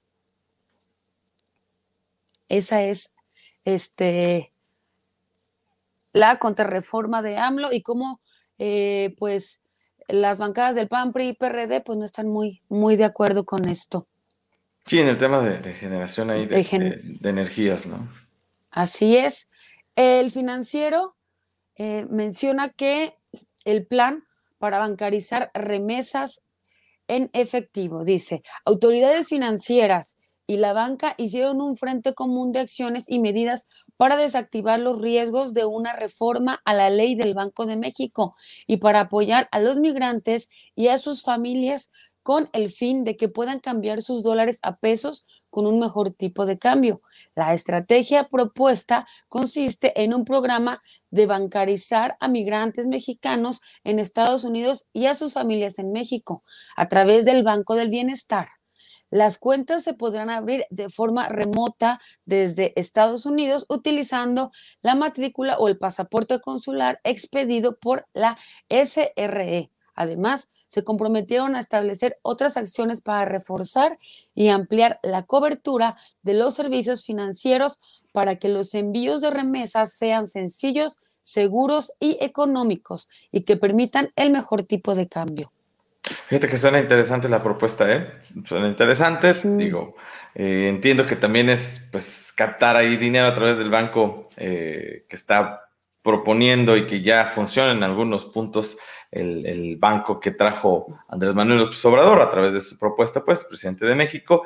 Esa 2.49 2.83
es 2.83 3.15
este, 3.63 4.51
la 6.11 6.39
contrarreforma 6.39 7.21
de 7.21 7.37
AMLO 7.37 7.71
y 7.71 7.81
cómo 7.81 8.19
eh, 8.57 9.15
pues 9.17 9.61
las 10.09 10.39
bancadas 10.39 10.75
del 10.75 10.89
PAN, 10.89 11.13
PRI 11.13 11.29
y 11.29 11.33
PRD 11.35 11.79
pues 11.79 11.97
no 11.97 12.03
están 12.03 12.27
muy, 12.27 12.61
muy 12.67 12.97
de 12.97 13.05
acuerdo 13.05 13.45
con 13.45 13.69
esto. 13.69 14.09
Sí, 14.85 14.99
en 14.99 15.07
el 15.07 15.17
tema 15.17 15.39
de, 15.39 15.73
generación 15.73 16.31
ahí 16.31 16.47
de, 16.47 17.29
energías, 17.29 17.85
¿no? 17.85 18.09
Así 18.71 19.15
es. 19.15 19.47
El 19.95 20.31
financiero 20.31 21.15
eh, 21.77 22.05
menciona 22.09 22.69
que 22.69 23.15
el 23.65 23.85
plan 23.85 24.23
para 24.57 24.79
bancarizar 24.79 25.51
remesas 25.53 26.43
en 27.07 27.29
efectivo, 27.33 28.03
dice, 28.03 28.41
autoridades 28.65 29.27
financieras 29.27 30.17
y 30.47 30.57
la 30.57 30.73
banca 30.73 31.15
hicieron 31.17 31.61
un 31.61 31.75
frente 31.75 32.13
común 32.13 32.51
de 32.51 32.59
acciones 32.59 33.05
y 33.07 33.19
medidas 33.19 33.67
para 33.97 34.17
desactivar 34.17 34.79
los 34.79 35.01
riesgos 35.01 35.53
de 35.53 35.65
una 35.65 35.93
reforma 35.93 36.61
a 36.65 36.73
la 36.73 36.89
ley 36.89 37.15
del 37.15 37.33
Banco 37.33 37.65
de 37.65 37.77
México 37.77 38.35
y 38.67 38.77
para 38.77 39.01
apoyar 39.01 39.47
a 39.51 39.59
los 39.59 39.79
migrantes 39.79 40.49
y 40.75 40.87
a 40.87 40.97
sus 40.97 41.23
familias 41.23 41.91
con 42.23 42.49
el 42.53 42.71
fin 42.71 43.03
de 43.03 43.17
que 43.17 43.29
puedan 43.29 43.59
cambiar 43.59 44.01
sus 44.01 44.23
dólares 44.23 44.59
a 44.61 44.77
pesos 44.77 45.25
con 45.49 45.67
un 45.67 45.79
mejor 45.79 46.11
tipo 46.11 46.45
de 46.45 46.57
cambio. 46.57 47.01
La 47.35 47.53
estrategia 47.53 48.27
propuesta 48.29 49.07
consiste 49.27 50.01
en 50.03 50.13
un 50.13 50.25
programa 50.25 50.81
de 51.09 51.25
bancarizar 51.25 52.17
a 52.19 52.27
migrantes 52.27 52.87
mexicanos 52.87 53.61
en 53.83 53.99
Estados 53.99 54.43
Unidos 54.43 54.87
y 54.93 55.05
a 55.05 55.13
sus 55.13 55.33
familias 55.33 55.79
en 55.79 55.91
México 55.91 56.43
a 56.75 56.87
través 56.87 57.25
del 57.25 57.43
Banco 57.43 57.75
del 57.75 57.89
Bienestar. 57.89 58.49
Las 59.11 59.39
cuentas 59.39 59.83
se 59.83 59.93
podrán 59.93 60.29
abrir 60.29 60.63
de 60.69 60.87
forma 60.87 61.27
remota 61.27 61.99
desde 62.23 62.71
Estados 62.79 63.25
Unidos 63.25 63.65
utilizando 63.67 64.53
la 64.81 64.95
matrícula 64.95 65.57
o 65.57 65.67
el 65.67 65.77
pasaporte 65.77 66.39
consular 66.39 67.01
expedido 67.03 67.77
por 67.77 68.07
la 68.13 68.37
SRE. 68.69 69.69
Además, 70.01 70.49
se 70.67 70.83
comprometieron 70.83 71.55
a 71.55 71.59
establecer 71.59 72.17
otras 72.23 72.57
acciones 72.57 73.01
para 73.01 73.25
reforzar 73.25 73.99
y 74.33 74.47
ampliar 74.47 74.99
la 75.03 75.27
cobertura 75.27 75.95
de 76.23 76.33
los 76.33 76.55
servicios 76.55 77.05
financieros 77.05 77.79
para 78.11 78.37
que 78.37 78.49
los 78.49 78.73
envíos 78.73 79.21
de 79.21 79.29
remesas 79.29 79.93
sean 79.93 80.27
sencillos, 80.27 80.97
seguros 81.21 81.93
y 81.99 82.17
económicos 82.19 83.09
y 83.31 83.41
que 83.41 83.57
permitan 83.57 84.09
el 84.15 84.31
mejor 84.31 84.63
tipo 84.63 84.95
de 84.95 85.07
cambio. 85.07 85.51
Fíjate 86.01 86.47
que 86.47 86.57
suena 86.57 86.79
interesante 86.79 87.29
la 87.29 87.43
propuesta, 87.43 87.95
¿eh? 87.95 88.11
Suena 88.43 88.67
interesante. 88.67 89.33
Digo, 89.55 89.93
eh, 90.33 90.65
entiendo 90.67 91.05
que 91.05 91.15
también 91.15 91.47
es 91.47 91.79
pues 91.91 92.33
captar 92.35 92.75
ahí 92.75 92.97
dinero 92.97 93.27
a 93.27 93.35
través 93.35 93.59
del 93.59 93.69
banco 93.69 94.29
eh, 94.35 95.05
que 95.07 95.15
está 95.15 95.61
proponiendo 96.03 96.75
y 96.75 96.87
que 96.87 97.01
ya 97.01 97.25
funciona 97.25 97.71
en 97.71 97.83
algunos 97.83 98.25
puntos 98.25 98.77
el, 99.11 99.77
banco 99.77 100.19
que 100.19 100.31
trajo 100.31 100.99
Andrés 101.09 101.35
Manuel 101.35 101.59
López 101.59 101.83
Obrador 101.85 102.21
a 102.21 102.29
través 102.29 102.53
de 102.53 102.61
su 102.61 102.77
propuesta, 102.77 103.23
pues, 103.23 103.45
presidente 103.45 103.85
de 103.85 103.95
México. 103.95 104.43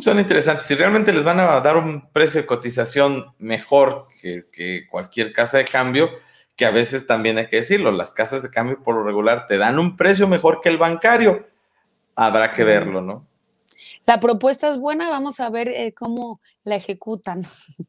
Son 0.00 0.18
interesantes. 0.18 0.66
Si 0.66 0.74
realmente 0.74 1.12
les 1.12 1.22
van 1.22 1.40
a 1.40 1.60
dar 1.60 1.76
un 1.76 2.10
precio 2.10 2.40
de 2.40 2.46
cotización 2.46 3.34
mejor 3.38 4.08
que, 4.20 4.46
que 4.50 4.80
cualquier 4.90 5.32
casa 5.32 5.58
de 5.58 5.64
cambio, 5.64 6.10
que 6.56 6.66
a 6.66 6.70
veces 6.70 7.06
también 7.06 7.38
hay 7.38 7.48
que 7.48 7.56
decirlo, 7.56 7.92
las 7.92 8.12
casas 8.12 8.42
de 8.42 8.50
cambio 8.50 8.82
por 8.82 8.96
lo 8.96 9.04
regular 9.04 9.46
te 9.46 9.58
dan 9.58 9.78
un 9.78 9.96
precio 9.96 10.26
mejor 10.26 10.60
que 10.60 10.68
el 10.68 10.78
bancario. 10.78 11.46
Habrá 12.16 12.50
que 12.50 12.64
verlo, 12.64 13.00
¿no? 13.00 13.26
La 14.06 14.20
propuesta 14.20 14.70
es 14.70 14.78
buena, 14.78 15.08
vamos 15.08 15.40
a 15.40 15.48
ver 15.48 15.68
eh, 15.68 15.94
cómo 15.94 16.40
la 16.62 16.76
ejecutan. 16.76 17.42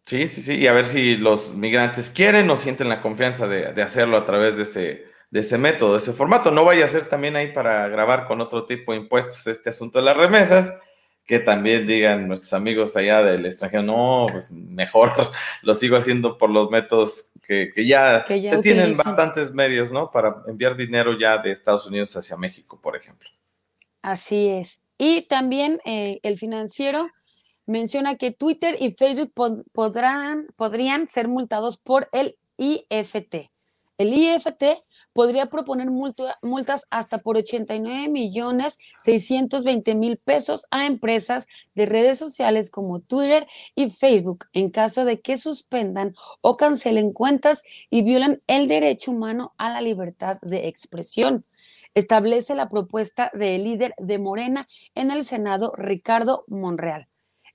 Sí, 0.06 0.28
sí, 0.28 0.42
sí, 0.42 0.56
y 0.56 0.68
a 0.68 0.74
ver 0.74 0.86
si 0.86 1.18
los 1.18 1.54
migrantes 1.54 2.10
quieren 2.10 2.50
o 2.50 2.56
sienten 2.56 2.88
la 2.88 3.02
confianza 3.02 3.48
de, 3.48 3.82
hacerlo 3.82 4.16
a 4.16 4.26
través 4.26 4.56
de 4.56 4.64
ese, 4.64 5.06
de 5.32 5.40
ese 5.40 5.58
método, 5.58 5.94
de 5.94 5.98
ese 5.98 6.14
formato. 6.14 6.52
No 6.52 6.64
vaya 6.64 6.86
a 6.86 6.90
ser 6.90 7.10
también 7.10 7.36
ahí 7.36 7.52
para 7.52 7.88
grabar 7.90 8.28
con 8.28 8.40
otro 8.40 8.66
tipo 8.66 8.94
de 8.94 9.00
impuestos 9.00 9.46
este 9.48 9.72
asunto 9.72 10.00
de 10.00 10.06
las 10.06 10.16
remesas, 10.16 10.74
que 11.26 11.40
también 11.40 11.86
digan 11.86 12.28
nuestros 12.28 12.54
amigos 12.54 12.96
allá 12.96 13.22
del 13.22 13.46
extranjero, 13.46 13.84
no, 13.84 14.28
pues 14.32 14.52
mejor 14.52 15.32
lo 15.64 15.74
sigo 15.74 15.98
haciendo 15.98 16.38
por 16.38 16.50
los 16.50 16.70
métodos 16.70 17.32
que, 17.46 17.74
ya, 17.86 18.26
se 18.26 18.58
tienen 18.62 18.96
bastantes 18.96 19.54
medios, 19.54 19.92
¿no? 19.92 20.10
Para 20.10 20.36
enviar 20.48 20.78
dinero 20.78 21.18
ya 21.18 21.38
de 21.40 21.52
Estados 21.52 21.86
Unidos 21.88 22.16
hacia 22.16 22.38
México, 22.38 22.80
por 22.82 22.96
ejemplo. 22.96 23.30
Así 24.02 24.48
es. 24.50 24.85
Y 24.98 25.24
también 25.24 25.80
eh, 25.86 26.20
el 26.24 26.38
financiero 26.38 27.10
menciona 27.68 28.16
que 28.16 28.32
Twitter 28.32 28.78
y 28.80 28.94
Facebook 28.94 29.34
podrán, 29.74 30.48
podrían 30.56 31.08
ser 31.08 31.28
multados 31.28 31.78
por 31.78 32.08
el 32.12 32.38
IFT. 32.58 33.50
El 33.98 34.14
IFT 34.14 34.84
podría 35.14 35.46
proponer 35.46 35.88
multas 35.90 36.86
hasta 36.90 37.20
por 37.20 37.38
89 37.38 38.10
millones 38.10 38.78
620 39.06 39.96
mil 39.96 40.18
pesos 40.18 40.66
a 40.70 40.86
empresas 40.86 41.48
de 41.76 41.86
redes 41.86 42.18
sociales 42.18 42.70
como 42.70 43.00
Twitter 43.00 43.48
y 43.74 43.92
Facebook 43.92 44.48
en 44.52 44.70
caso 44.70 45.06
de 45.06 45.22
que 45.22 45.38
suspendan 45.38 46.14
o 46.42 46.58
cancelen 46.58 47.14
cuentas 47.14 47.64
y 47.90 48.02
violen 48.02 48.42
el 48.48 48.68
derecho 48.68 49.12
humano 49.12 49.54
a 49.58 49.70
la 49.70 49.80
libertad 49.80 50.40
de 50.42 50.68
expresión 50.68 51.46
establece 51.96 52.54
la 52.54 52.70
propuesta 52.70 53.32
del 53.34 53.64
líder 53.64 53.96
de 53.98 54.20
Morena 54.20 54.68
en 54.94 55.10
el 55.10 55.26
Senado, 55.26 55.74
Ricardo 55.76 56.44
Monreal. 56.48 57.08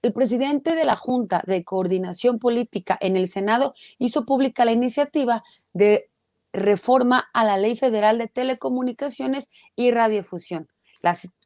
El 0.03 0.13
presidente 0.13 0.75
de 0.75 0.85
la 0.85 0.97
Junta 0.97 1.43
de 1.47 1.63
Coordinación 1.63 2.39
Política 2.39 2.97
en 3.01 3.17
el 3.17 3.29
Senado 3.29 3.75
hizo 3.99 4.25
pública 4.25 4.65
la 4.65 4.73
iniciativa 4.73 5.45
de 5.75 6.11
reforma 6.53 7.29
a 7.33 7.45
la 7.45 7.59
Ley 7.59 7.77
Federal 7.77 8.19
de 8.19 8.27
Telecomunicaciones 8.27 9.51
y 9.77 9.91
Radiofusión. 9.91 10.69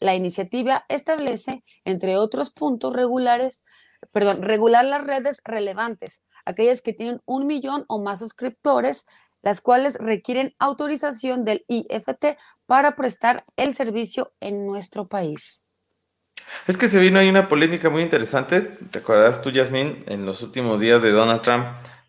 La, 0.01 0.15
iniciativa 0.15 0.85
establece, 0.89 1.63
entre 1.85 2.17
otros 2.17 2.51
puntos 2.51 2.95
regulares, 2.95 3.61
regular 4.13 4.85
las 4.85 5.05
redes 5.05 5.41
relevantes, 5.45 6.23
aquellas 6.45 6.83
que 6.83 6.93
tienen 6.93 7.23
un 7.25 7.47
millón 7.47 7.85
o 7.89 8.01
más 8.01 8.19
suscriptores, 8.19 9.07
las 9.45 9.61
cuales 9.61 9.99
requieren 10.01 10.55
autorización 10.59 11.45
del 11.45 11.65
IFT 11.69 12.39
para 12.67 12.97
prestar 12.97 13.45
el 13.57 13.75
servicio 13.75 14.33
en 14.41 14.67
nuestro 14.67 15.07
país. 15.07 15.61
Es 16.67 16.77
que 16.77 16.89
se 16.89 16.99
vino 16.99 17.19
ahí 17.19 17.29
una 17.29 17.49
polémica 17.49 17.91
muy 17.91 18.03
interesante. 18.03 18.63
¿Te 18.91 18.99
acuerdas 18.99 19.43
tú, 19.43 19.51
Yasmin? 19.51 20.05
En 20.07 20.25
los 20.27 20.43
últimos 20.43 20.81
días 20.81 21.03
de 21.03 21.11
Donald 21.11 21.43
Trump, 21.43 21.67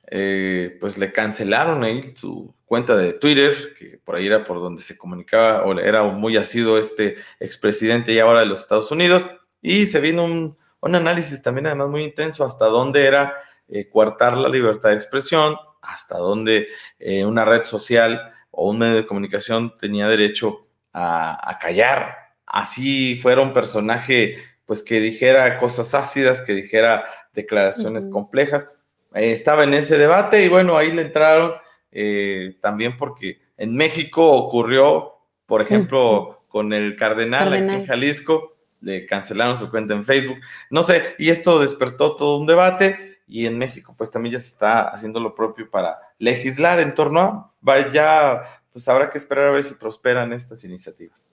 eh, 0.07 0.77
pues 0.79 0.97
le 0.97 1.11
cancelaron 1.11 1.83
ahí 1.83 2.01
su 2.15 2.53
cuenta 2.65 2.95
de 2.95 3.13
Twitter, 3.13 3.73
que 3.77 3.99
por 4.03 4.15
ahí 4.15 4.27
era 4.27 4.43
por 4.43 4.59
donde 4.59 4.81
se 4.81 4.97
comunicaba, 4.97 5.63
o 5.65 5.77
era 5.77 6.03
muy 6.03 6.37
asido 6.37 6.79
este 6.79 7.17
expresidente 7.39 8.13
y 8.13 8.19
ahora 8.19 8.39
de 8.39 8.45
los 8.45 8.61
Estados 8.61 8.91
Unidos. 8.91 9.25
Y 9.61 9.87
se 9.87 9.99
vino 9.99 10.23
un, 10.23 10.57
análisis 10.81 11.41
también, 11.41 11.67
además, 11.67 11.89
muy 11.89 12.03
intenso, 12.03 12.45
hasta 12.45 12.65
dónde 12.65 13.05
era 13.05 13.35
eh, 13.67 13.89
coartar 13.89 14.37
la 14.37 14.47
libertad 14.47 14.89
de 14.89 14.95
expresión, 14.95 15.57
hasta 15.87 16.17
dónde 16.17 16.67
eh, 16.99 17.25
una 17.25 17.45
red 17.45 17.63
social 17.63 18.33
o 18.51 18.69
un 18.69 18.79
medio 18.79 18.95
de 18.95 19.05
comunicación 19.05 19.73
tenía 19.75 20.07
derecho 20.07 20.59
a, 20.93 21.57
callar. 21.59 22.15
Así 22.45 23.15
fuera 23.17 23.41
un 23.41 23.53
personaje, 23.53 24.37
pues 24.65 24.81
que 24.81 25.01
dijera 25.01 25.57
cosas 25.57 25.93
ácidas, 25.93 26.41
que 26.41 26.53
dijera 26.53 27.05
declaraciones 27.33 28.07
complejas. 28.07 28.67
Eh, 29.13 29.31
estaba 29.31 29.63
en 29.63 29.73
ese 29.73 29.97
debate 29.97 30.43
y 30.43 30.47
bueno, 30.47 30.77
ahí 30.77 30.91
le 30.91 31.01
entraron 31.01 31.53
eh, 31.91 32.55
también 32.61 32.97
porque 32.97 33.41
en 33.57 33.75
México 33.75 34.31
ocurrió, 34.31 35.13
por 35.45 35.61
ejemplo, 35.61 36.43
con 36.47 36.71
el 36.71 36.95
Cardenal, 36.95 37.51
aquí 37.51 37.73
en 37.73 37.85
Jalisco, 37.85 38.53
le 38.81 39.05
cancelaron 39.05 39.57
su 39.57 39.69
cuenta 39.69 39.93
en 39.93 40.05
Facebook. 40.05 40.37
No 40.69 40.83
sé, 40.83 41.15
y 41.17 41.29
esto 41.29 41.59
despertó 41.59 42.15
todo 42.15 42.37
un 42.37 42.47
debate 42.47 43.14
y 43.27 43.45
en 43.45 43.57
México 43.57 43.95
pues 43.97 44.11
también 44.11 44.33
ya 44.33 44.39
se 44.39 44.47
está 44.47 44.89
haciendo 44.89 45.19
lo 45.19 45.35
propio 45.35 45.69
para 45.69 45.99
legislar 46.19 46.79
en 46.79 46.93
torno 46.93 47.19
a, 47.19 47.53
vaya, 47.61 48.43
pues 48.71 48.87
habrá 48.87 49.09
que 49.09 49.17
esperar 49.17 49.47
a 49.47 49.51
ver 49.51 49.63
si 49.63 49.73
prosperan 49.73 50.33
estas 50.33 50.63
iniciativas. 50.63 51.25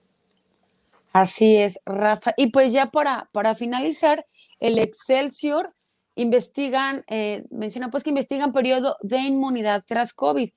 Así 1.11 1.57
es, 1.57 1.79
Rafa. 1.85 2.33
Y 2.37 2.51
pues 2.51 2.73
ya 2.73 2.87
para, 2.87 3.29
para 3.31 3.53
finalizar, 3.53 4.25
el 4.59 4.79
Excelsior 4.79 5.73
investigan, 6.15 7.03
eh, 7.07 7.45
menciona 7.51 7.89
pues 7.89 8.03
que 8.03 8.09
investigan 8.09 8.51
periodo 8.51 8.97
de 9.01 9.19
inmunidad 9.19 9.83
tras 9.85 10.13
COVID 10.13 10.49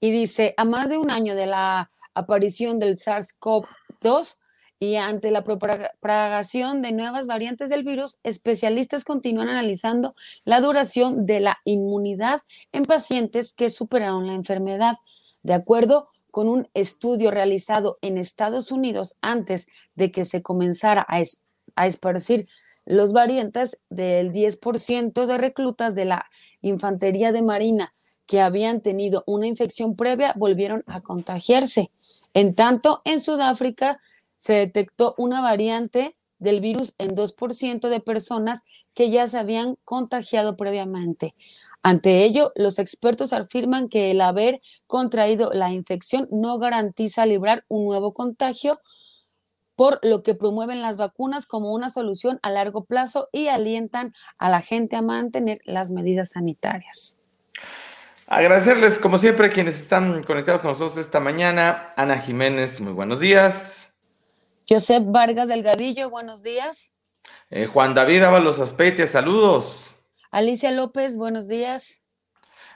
y 0.00 0.10
dice, 0.10 0.54
a 0.56 0.64
más 0.64 0.88
de 0.88 0.96
un 0.96 1.10
año 1.10 1.34
de 1.34 1.46
la 1.46 1.90
aparición 2.14 2.78
del 2.78 2.96
SARS-CoV-2 2.96 4.36
y 4.80 4.96
ante 4.96 5.30
la 5.30 5.42
propagación 5.42 6.82
de 6.82 6.92
nuevas 6.92 7.26
variantes 7.26 7.68
del 7.68 7.82
virus, 7.82 8.18
especialistas 8.22 9.04
continúan 9.04 9.48
analizando 9.48 10.14
la 10.44 10.60
duración 10.60 11.26
de 11.26 11.40
la 11.40 11.58
inmunidad 11.64 12.42
en 12.72 12.84
pacientes 12.84 13.52
que 13.52 13.70
superaron 13.70 14.26
la 14.26 14.34
enfermedad. 14.34 14.94
De 15.42 15.54
acuerdo 15.54 16.10
con 16.30 16.48
un 16.48 16.68
estudio 16.74 17.30
realizado 17.30 17.98
en 18.02 18.18
Estados 18.18 18.70
Unidos 18.70 19.16
antes 19.20 19.66
de 19.96 20.12
que 20.12 20.24
se 20.24 20.42
comenzara 20.42 21.06
a, 21.08 21.86
esparcir 21.86 22.48
los 22.86 23.12
variantes 23.12 23.80
del 23.90 24.32
10% 24.32 25.26
de 25.26 25.38
reclutas 25.38 25.94
de 25.94 26.04
la 26.04 26.26
Infantería 26.60 27.32
de 27.32 27.42
Marina 27.42 27.94
que 28.26 28.40
habían 28.40 28.82
tenido 28.82 29.24
una 29.26 29.46
infección 29.46 29.96
previa 29.96 30.34
volvieron 30.36 30.84
a 30.86 31.00
contagiarse. 31.00 31.90
En 32.34 32.54
tanto, 32.54 33.00
en 33.04 33.20
Sudáfrica 33.20 34.00
se 34.38 34.54
detectó 34.54 35.14
una 35.18 35.42
variante 35.42 36.16
del 36.38 36.60
virus 36.60 36.94
en 36.96 37.14
2% 37.14 37.88
de 37.88 38.00
personas 38.00 38.62
que 38.94 39.10
ya 39.10 39.26
se 39.26 39.38
habían 39.38 39.76
contagiado 39.84 40.56
previamente. 40.56 41.34
Ante 41.82 42.24
ello, 42.24 42.52
los 42.56 42.78
expertos 42.78 43.32
afirman 43.32 43.88
que 43.88 44.10
el 44.10 44.20
haber 44.20 44.60
contraído 44.86 45.50
la 45.52 45.72
infección 45.72 46.28
no 46.30 46.58
garantiza 46.58 47.26
librar 47.26 47.64
un 47.68 47.86
nuevo 47.86 48.12
contagio, 48.12 48.80
por 49.76 50.00
lo 50.02 50.24
que 50.24 50.34
promueven 50.34 50.82
las 50.82 50.96
vacunas 50.96 51.46
como 51.46 51.72
una 51.72 51.88
solución 51.88 52.40
a 52.42 52.50
largo 52.50 52.84
plazo 52.84 53.28
y 53.30 53.46
alientan 53.46 54.12
a 54.36 54.50
la 54.50 54.60
gente 54.60 54.96
a 54.96 55.02
mantener 55.02 55.60
las 55.64 55.92
medidas 55.92 56.30
sanitarias. 56.30 57.18
Agradecerles, 58.26 58.98
como 58.98 59.18
siempre, 59.18 59.50
quienes 59.50 59.78
están 59.78 60.22
conectados 60.24 60.60
con 60.60 60.72
nosotros 60.72 60.98
esta 60.98 61.20
mañana. 61.20 61.94
Ana 61.96 62.18
Jiménez, 62.18 62.80
muy 62.80 62.92
buenos 62.92 63.20
días. 63.20 63.87
Josep 64.68 65.04
Vargas 65.06 65.48
Delgadillo, 65.48 66.10
buenos 66.10 66.42
días. 66.42 66.92
Eh, 67.48 67.66
Juan 67.66 67.94
David 67.94 68.22
Ábalos 68.22 68.60
Aspeitia, 68.60 69.06
saludos. 69.06 69.90
Alicia 70.30 70.70
López, 70.72 71.16
buenos 71.16 71.48
días. 71.48 72.04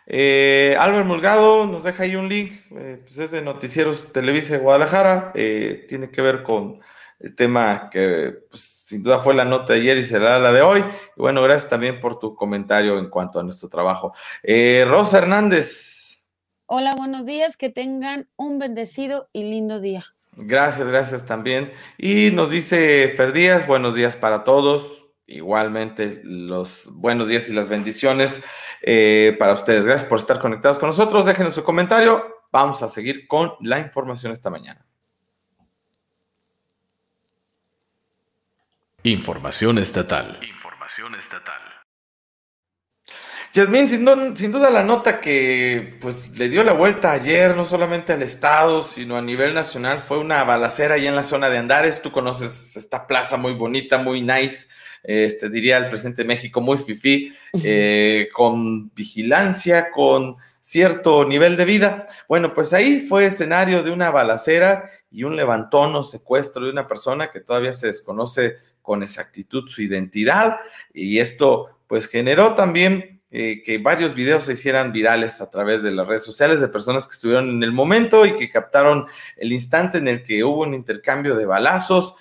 Eh, 0.07 0.74
Albert 0.81 1.07
Mulgado 1.07 1.66
nos 1.66 1.85
deja 1.85 2.05
ahí 2.05 2.16
un 2.16 2.31
link, 2.31 2.52
eh, 2.70 3.00
pues 3.02 3.18
es 3.18 3.31
de 3.31 3.42
Noticieros 3.42 4.11
Televisa 4.11 4.55
de 4.55 4.61
Guadalajara, 4.61 5.33
eh, 5.35 5.85
tiene 5.87 6.11
que 6.11 6.22
ver 6.22 6.42
con 6.42 6.81
el 7.20 7.37
tema 7.37 7.88
que 7.90 8.37
pues, 8.48 8.62
sin 8.62 9.02
duda 9.02 9.18
fue 9.18 9.35
la 9.35 9.44
nota 9.44 9.74
de 9.74 9.81
ayer 9.81 9.98
y 9.98 10.05
será 10.05 10.38
la 10.38 10.50
de 10.50 10.62
hoy. 10.62 10.81
Y 11.16 11.20
bueno, 11.20 11.42
gracias 11.42 11.68
también 11.68 12.00
por 12.00 12.18
tu 12.18 12.35
comentario 12.35 12.98
en 12.98 13.11
cuanto 13.11 13.38
a 13.38 13.42
nuestro 13.42 13.68
trabajo. 13.68 14.14
Rosa 14.87 15.18
Hernández. 15.18 16.22
Hola, 16.66 16.94
buenos 16.96 17.26
días, 17.26 17.59
que 17.59 17.68
tengan 17.68 18.28
un 18.37 18.59
bendecido 18.59 19.28
y 19.33 19.44
lindo 19.44 19.78
día. 19.78 20.07
Gracias, 20.36 20.88
gracias 20.88 21.26
también. 21.26 21.72
Y 21.98 22.30
nos 22.30 22.50
dice 22.50 23.12
Fer 23.16 23.32
Díaz, 23.32 23.66
buenos 23.66 23.94
días 23.94 24.16
para 24.16 24.44
todos. 24.44 25.06
Igualmente, 25.26 26.20
los 26.24 26.90
buenos 26.92 27.28
días 27.28 27.48
y 27.48 27.52
las 27.52 27.68
bendiciones 27.68 28.42
eh, 28.82 29.36
para 29.38 29.52
ustedes. 29.52 29.84
Gracias 29.84 30.08
por 30.08 30.18
estar 30.18 30.40
conectados 30.40 30.78
con 30.78 30.88
nosotros. 30.88 31.24
Déjenos 31.24 31.54
su 31.54 31.64
comentario. 31.64 32.26
Vamos 32.50 32.82
a 32.82 32.88
seguir 32.88 33.26
con 33.26 33.54
la 33.60 33.78
información 33.78 34.32
esta 34.32 34.50
mañana. 34.50 34.84
Información 39.04 39.78
estatal. 39.78 40.38
Información 40.42 41.14
estatal. 41.14 41.71
Yasmín, 43.52 43.86
sin, 43.86 44.34
sin, 44.34 44.50
duda 44.50 44.70
la 44.70 44.82
nota 44.82 45.20
que 45.20 45.98
pues 46.00 46.30
le 46.38 46.48
dio 46.48 46.64
la 46.64 46.72
vuelta 46.72 47.12
ayer, 47.12 47.54
no 47.54 47.66
solamente 47.66 48.14
al 48.14 48.22
estado, 48.22 48.82
sino 48.82 49.14
a 49.16 49.20
nivel 49.20 49.52
nacional, 49.52 50.00
fue 50.00 50.18
una 50.18 50.42
balacera 50.42 50.94
ahí 50.94 51.06
en 51.06 51.14
la 51.14 51.22
zona 51.22 51.50
de 51.50 51.58
Andares. 51.58 52.00
Tú 52.00 52.10
conoces 52.10 52.78
esta 52.78 53.06
plaza 53.06 53.36
muy 53.36 53.52
bonita, 53.52 53.98
muy 53.98 54.22
nice, 54.22 54.68
este, 55.02 55.50
diría 55.50 55.76
el 55.76 55.90
presidente 55.90 56.22
de 56.22 56.28
México, 56.28 56.62
muy 56.62 56.78
fifí, 56.78 57.30
eh, 57.62 58.28
con 58.32 58.88
vigilancia, 58.94 59.90
con 59.90 60.36
cierto 60.62 61.26
nivel 61.26 61.58
de 61.58 61.66
vida. 61.66 62.06
Bueno, 62.26 62.54
pues 62.54 62.72
ahí 62.72 63.00
fue 63.00 63.26
escenario 63.26 63.82
de 63.82 63.90
una 63.90 64.10
balacera 64.10 64.88
y 65.10 65.24
un 65.24 65.36
levantón 65.36 65.94
o 65.94 66.02
secuestro 66.02 66.64
de 66.64 66.70
una 66.70 66.86
persona 66.86 67.30
que 67.30 67.40
todavía 67.40 67.74
se 67.74 67.88
desconoce 67.88 68.56
con 68.80 69.02
exactitud 69.02 69.68
su 69.68 69.82
identidad 69.82 70.56
y 70.94 71.18
esto 71.18 71.80
pues 71.86 72.08
generó 72.08 72.54
también 72.54 73.21
eh, 73.32 73.62
que 73.64 73.78
varios 73.78 74.14
videos 74.14 74.44
se 74.44 74.52
hicieran 74.52 74.92
virales 74.92 75.40
a 75.40 75.50
través 75.50 75.82
de 75.82 75.90
las 75.90 76.06
redes 76.06 76.24
sociales 76.24 76.60
de 76.60 76.68
personas 76.68 77.06
que 77.06 77.14
estuvieron 77.14 77.48
en 77.48 77.62
el 77.62 77.72
momento 77.72 78.24
y 78.26 78.36
que 78.36 78.50
captaron 78.50 79.06
el 79.36 79.52
instante 79.52 79.98
en 79.98 80.06
el 80.06 80.22
que 80.22 80.44
hubo 80.44 80.62
un 80.62 80.74
intercambio 80.74 81.34
de 81.34 81.46
balazos 81.46 82.14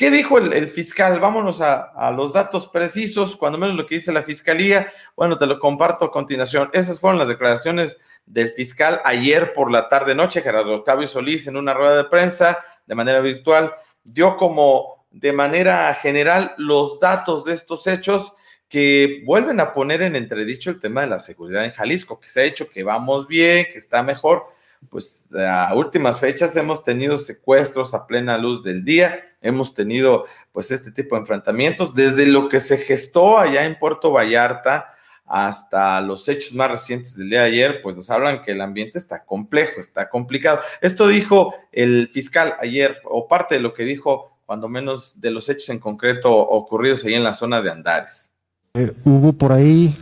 ¿Qué 0.00 0.10
dijo 0.10 0.38
el, 0.38 0.70
fiscal? 0.70 1.20
Vámonos 1.20 1.60
a, 1.60 2.10
los 2.16 2.32
datos 2.32 2.66
precisos, 2.68 3.36
cuando 3.36 3.58
menos 3.58 3.76
lo 3.76 3.86
que 3.86 3.96
dice 3.96 4.10
la 4.10 4.22
fiscalía. 4.22 4.90
Bueno, 5.14 5.36
te 5.36 5.44
lo 5.44 5.60
comparto 5.60 6.06
a 6.06 6.10
continuación. 6.10 6.70
Esas 6.72 6.98
fueron 6.98 7.18
las 7.18 7.28
declaraciones 7.28 8.00
del 8.24 8.50
fiscal 8.54 9.02
ayer 9.04 9.52
por 9.52 9.70
la 9.70 9.90
tarde-noche. 9.90 10.40
Gerardo 10.40 10.76
Octavio 10.76 11.06
Solís, 11.06 11.46
en 11.48 11.58
una 11.58 11.74
rueda 11.74 11.96
de 11.98 12.04
prensa 12.04 12.64
de 12.86 12.94
manera 12.94 13.20
virtual, 13.20 13.74
dio 14.02 14.38
como 14.38 15.04
de 15.10 15.34
manera 15.34 15.92
general 15.92 16.54
los 16.56 16.98
datos 16.98 17.44
de 17.44 17.52
estos 17.52 17.86
hechos 17.86 18.32
que 18.70 19.22
vuelven 19.26 19.60
a 19.60 19.74
poner 19.74 20.00
en 20.00 20.16
entredicho 20.16 20.70
el 20.70 20.80
tema 20.80 21.02
de 21.02 21.08
la 21.08 21.18
seguridad 21.18 21.66
en 21.66 21.72
Jalisco, 21.72 22.18
que 22.18 22.28
se 22.28 22.40
ha 22.40 22.44
hecho 22.44 22.70
que 22.70 22.84
vamos 22.84 23.28
bien, 23.28 23.66
que 23.70 23.76
está 23.76 24.02
mejor 24.02 24.44
pues 24.88 25.34
a 25.34 25.74
últimas 25.74 26.18
fechas 26.18 26.56
hemos 26.56 26.82
tenido 26.82 27.16
secuestros 27.18 27.92
a 27.92 28.06
plena 28.06 28.38
luz 28.38 28.64
del 28.64 28.84
día, 28.84 29.20
hemos 29.42 29.74
tenido 29.74 30.24
pues 30.52 30.70
este 30.70 30.90
tipo 30.90 31.16
de 31.16 31.20
enfrentamientos, 31.20 31.94
desde 31.94 32.26
lo 32.26 32.48
que 32.48 32.60
se 32.60 32.78
gestó 32.78 33.38
allá 33.38 33.66
en 33.66 33.78
Puerto 33.78 34.12
Vallarta 34.12 34.94
hasta 35.26 36.00
los 36.00 36.28
hechos 36.28 36.54
más 36.54 36.70
recientes 36.70 37.16
del 37.16 37.30
día 37.30 37.42
de 37.42 37.46
ayer, 37.48 37.82
pues 37.82 37.94
nos 37.94 38.10
hablan 38.10 38.42
que 38.42 38.52
el 38.52 38.60
ambiente 38.60 38.98
está 38.98 39.24
complejo, 39.24 39.78
está 39.78 40.08
complicado. 40.08 40.60
Esto 40.80 41.06
dijo 41.06 41.54
el 41.70 42.08
fiscal 42.08 42.56
ayer, 42.58 43.00
o 43.04 43.28
parte 43.28 43.56
de 43.56 43.60
lo 43.60 43.72
que 43.72 43.84
dijo, 43.84 44.38
cuando 44.44 44.68
menos 44.68 45.20
de 45.20 45.30
los 45.30 45.48
hechos 45.48 45.68
en 45.68 45.78
concreto 45.78 46.36
ocurridos 46.36 47.04
ahí 47.04 47.14
en 47.14 47.22
la 47.22 47.34
zona 47.34 47.62
de 47.62 47.70
Andares. 47.70 48.29
Eh, 48.74 48.92
hubo 49.04 49.32
por 49.32 49.50
ahí 49.50 49.96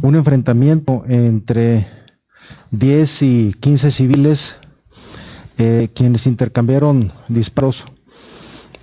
un 0.00 0.14
enfrentamiento 0.14 1.04
entre 1.08 1.86
10 2.70 3.22
y 3.22 3.54
15 3.60 3.90
civiles 3.90 4.56
eh, 5.58 5.90
quienes 5.94 6.26
intercambiaron 6.26 7.12
disparos 7.28 7.84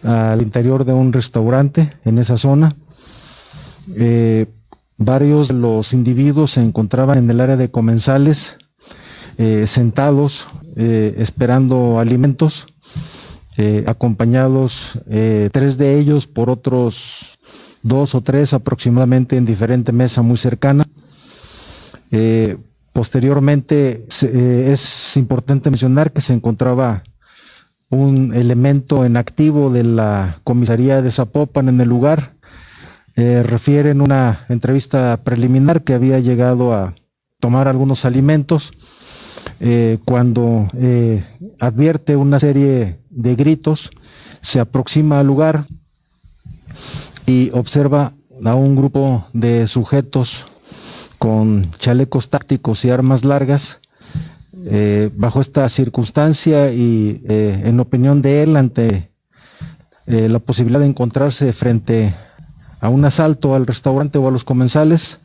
al 0.04 0.44
interior 0.44 0.86
de 0.86 0.94
un 0.94 1.12
restaurante 1.12 1.98
en 2.06 2.20
esa 2.20 2.38
zona. 2.38 2.76
Eh, 3.96 4.46
varios 4.98 5.48
de 5.48 5.56
los 5.56 5.94
individuos 5.94 6.52
se 6.52 6.62
encontraban 6.62 7.18
en 7.18 7.28
el 7.32 7.42
área 7.42 7.58
de 7.58 7.72
comensales, 7.72 8.58
sentados, 9.66 10.48
esperando 10.76 12.00
alimentos, 12.00 12.68
acompañados 13.88 15.00
tres 15.52 15.80
de 15.80 15.98
ellos 15.98 16.28
por 16.28 16.52
otros 16.52 17.33
dos 17.84 18.16
o 18.16 18.22
tres 18.22 18.54
aproximadamente 18.54 19.38
en 19.38 19.46
diferente 19.46 19.92
mesa 19.92 20.22
muy 20.22 20.38
cercana. 20.38 20.86
Posteriormente, 22.94 24.06
eh, 24.22 24.70
es 24.72 25.18
importante 25.18 25.72
mencionar 25.72 26.12
que 26.12 26.22
se 26.22 26.34
encontraba 26.34 27.04
un 27.90 28.34
elemento 28.36 29.04
en 29.04 29.18
activo 29.18 29.72
de 29.72 29.84
la 29.84 30.40
comisaría 30.44 31.02
de 31.02 31.12
Zapopan 31.12 31.70
en 31.70 31.82
el 31.82 31.90
lugar. 31.90 32.36
Eh, 33.16 33.42
refiere 33.42 33.90
en 33.90 34.02
una 34.02 34.46
entrevista 34.48 35.20
preliminar 35.24 35.84
que 35.84 35.96
había 35.96 36.20
llegado 36.20 36.74
a 36.74 36.94
tomar 37.40 37.68
algunos 37.68 38.06
alimentos 38.06 38.74
eh, 39.60 39.98
cuando 40.06 40.68
advierte 41.60 42.16
una 42.16 42.40
serie 42.40 43.00
de 43.10 43.36
gritos, 43.36 43.90
se 44.42 44.60
aproxima 44.60 45.20
al 45.20 45.28
lugar 45.28 45.66
y 47.26 47.50
observa 47.52 48.14
a 48.44 48.56
un 48.56 48.76
grupo 48.76 49.26
de 49.34 49.68
sujetos 49.68 50.46
con 51.18 51.72
chalecos 51.78 52.30
tácticos 52.30 52.84
y 52.84 52.90
armas 52.90 53.24
largas 53.24 53.80
eh, 54.66 55.10
bajo 55.16 55.40
esta 55.40 55.68
circunstancia 55.70 56.72
y 56.72 57.22
en 57.28 57.80
opinión 57.80 58.22
de 58.22 58.44
él 58.44 58.58
ante 58.58 59.12
la 60.06 60.40
posibilidad 60.40 60.82
de 60.82 60.88
encontrarse 60.88 61.54
frente 61.54 62.14
a 62.82 62.90
un 62.90 63.06
asalto 63.06 63.56
al 63.56 63.66
restaurante 63.66 64.18
o 64.18 64.28
a 64.28 64.32
los 64.32 64.44
comensales, 64.44 65.20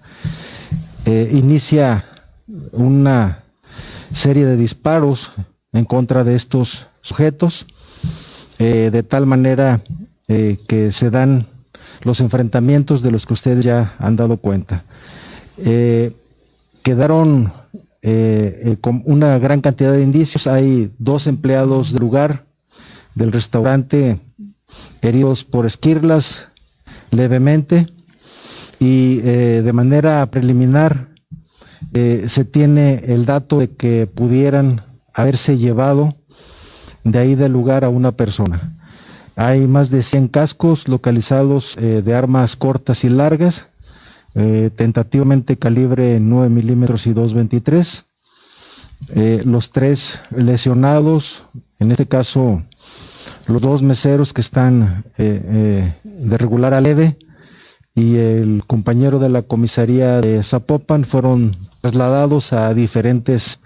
inicia 1.05 2.05
una 2.71 3.43
serie 4.13 4.45
de 4.45 4.57
disparos 4.57 5.33
en 5.73 5.85
contra 5.85 6.23
de 6.23 6.37
estos 6.37 6.87
sujetos, 7.03 7.67
de 8.59 9.03
tal 9.03 9.27
manera 9.27 9.83
que 10.29 10.93
se 10.93 11.11
dan 11.11 11.49
los 12.03 12.21
enfrentamientos 12.21 13.03
de 13.03 13.11
los 13.11 13.27
que 13.27 13.33
ustedes 13.35 13.65
ya 13.65 13.95
han 13.99 14.17
dado 14.17 14.37
cuenta. 14.37 14.85
Eh, 15.59 16.13
quedaron 16.83 17.53
eh, 18.03 18.63
eh, 18.65 18.77
con 18.81 19.03
una 19.05 19.39
gran 19.39 19.61
cantidad 19.61 19.93
de 19.93 20.03
indicios. 20.03 20.47
Hay 20.47 20.93
dos 20.99 21.27
empleados 21.27 21.93
del 21.93 22.01
lugar 22.01 22.47
del 23.15 23.33
restaurante 23.33 24.21
heridos 25.03 25.45
por 25.45 25.67
esquirlas 25.67 26.51
levemente 27.11 27.87
y 28.79 29.17
de 29.19 29.73
manera 29.73 30.25
preliminar 30.31 31.09
se 31.93 32.45
tiene 32.45 33.03
el 33.07 33.27
dato 33.27 33.59
de 33.59 33.71
que 33.71 34.07
pudieran 34.07 34.85
haberse 35.13 35.59
llevado 35.59 36.17
de 37.03 37.19
ahí 37.19 37.35
del 37.35 37.53
lugar 37.53 37.85
a 37.85 37.89
una 37.89 38.13
persona. 38.13 38.78
Hay 39.41 39.69
más 39.69 39.91
de 39.93 40.03
100 40.03 40.27
cascos 40.27 40.89
localizados 40.89 41.77
eh, 41.77 42.03
de 42.05 42.13
armas 42.13 42.57
cortas 42.57 43.05
y 43.05 43.09
largas, 43.09 43.69
eh, 44.35 44.71
tentativamente 44.75 45.57
calibre 45.57 46.19
9 46.19 46.49
milímetros 46.49 47.07
y 47.07 47.13
223. 47.13 48.05
Eh, 49.11 49.43
los 49.45 49.71
tres 49.71 50.21
lesionados, 50.31 51.45
en 51.79 51.93
este 51.93 52.07
caso 52.07 52.65
los 53.47 53.63
dos 53.63 53.81
meseros 53.81 54.33
que 54.33 54.41
están 54.41 55.05
de 55.17 55.93
regular 56.37 56.75
a 56.75 56.81
leve 56.81 57.17
y 57.95 58.17
el 58.17 58.65
compañero 58.67 59.21
de 59.21 59.29
la 59.29 59.43
comisaría 59.43 60.21
de 60.21 60.43
Zapopan 60.43 61.05
fueron 61.05 61.69
trasladados 61.81 62.53
a 62.53 62.75
diferentes 62.75 63.61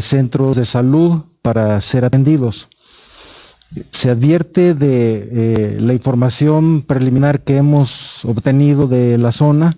centros 0.00 0.56
de 0.56 0.64
salud 0.64 1.24
para 1.42 1.78
ser 1.82 2.06
atendidos. 2.06 2.70
Se 3.90 4.10
advierte 4.10 4.74
de 4.74 5.28
eh, 5.30 5.76
la 5.78 5.92
información 5.92 6.82
preliminar 6.82 7.40
que 7.40 7.58
hemos 7.58 8.24
obtenido 8.24 8.88
de 8.88 9.18
la 9.18 9.30
zona, 9.30 9.76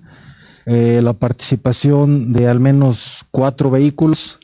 eh, 0.65 1.01
la 1.03 1.13
participación 1.15 2.33
de 2.33 2.47
al 2.47 2.61
menos 2.61 3.25
cuatro 3.33 3.69
vehículos 3.69 4.39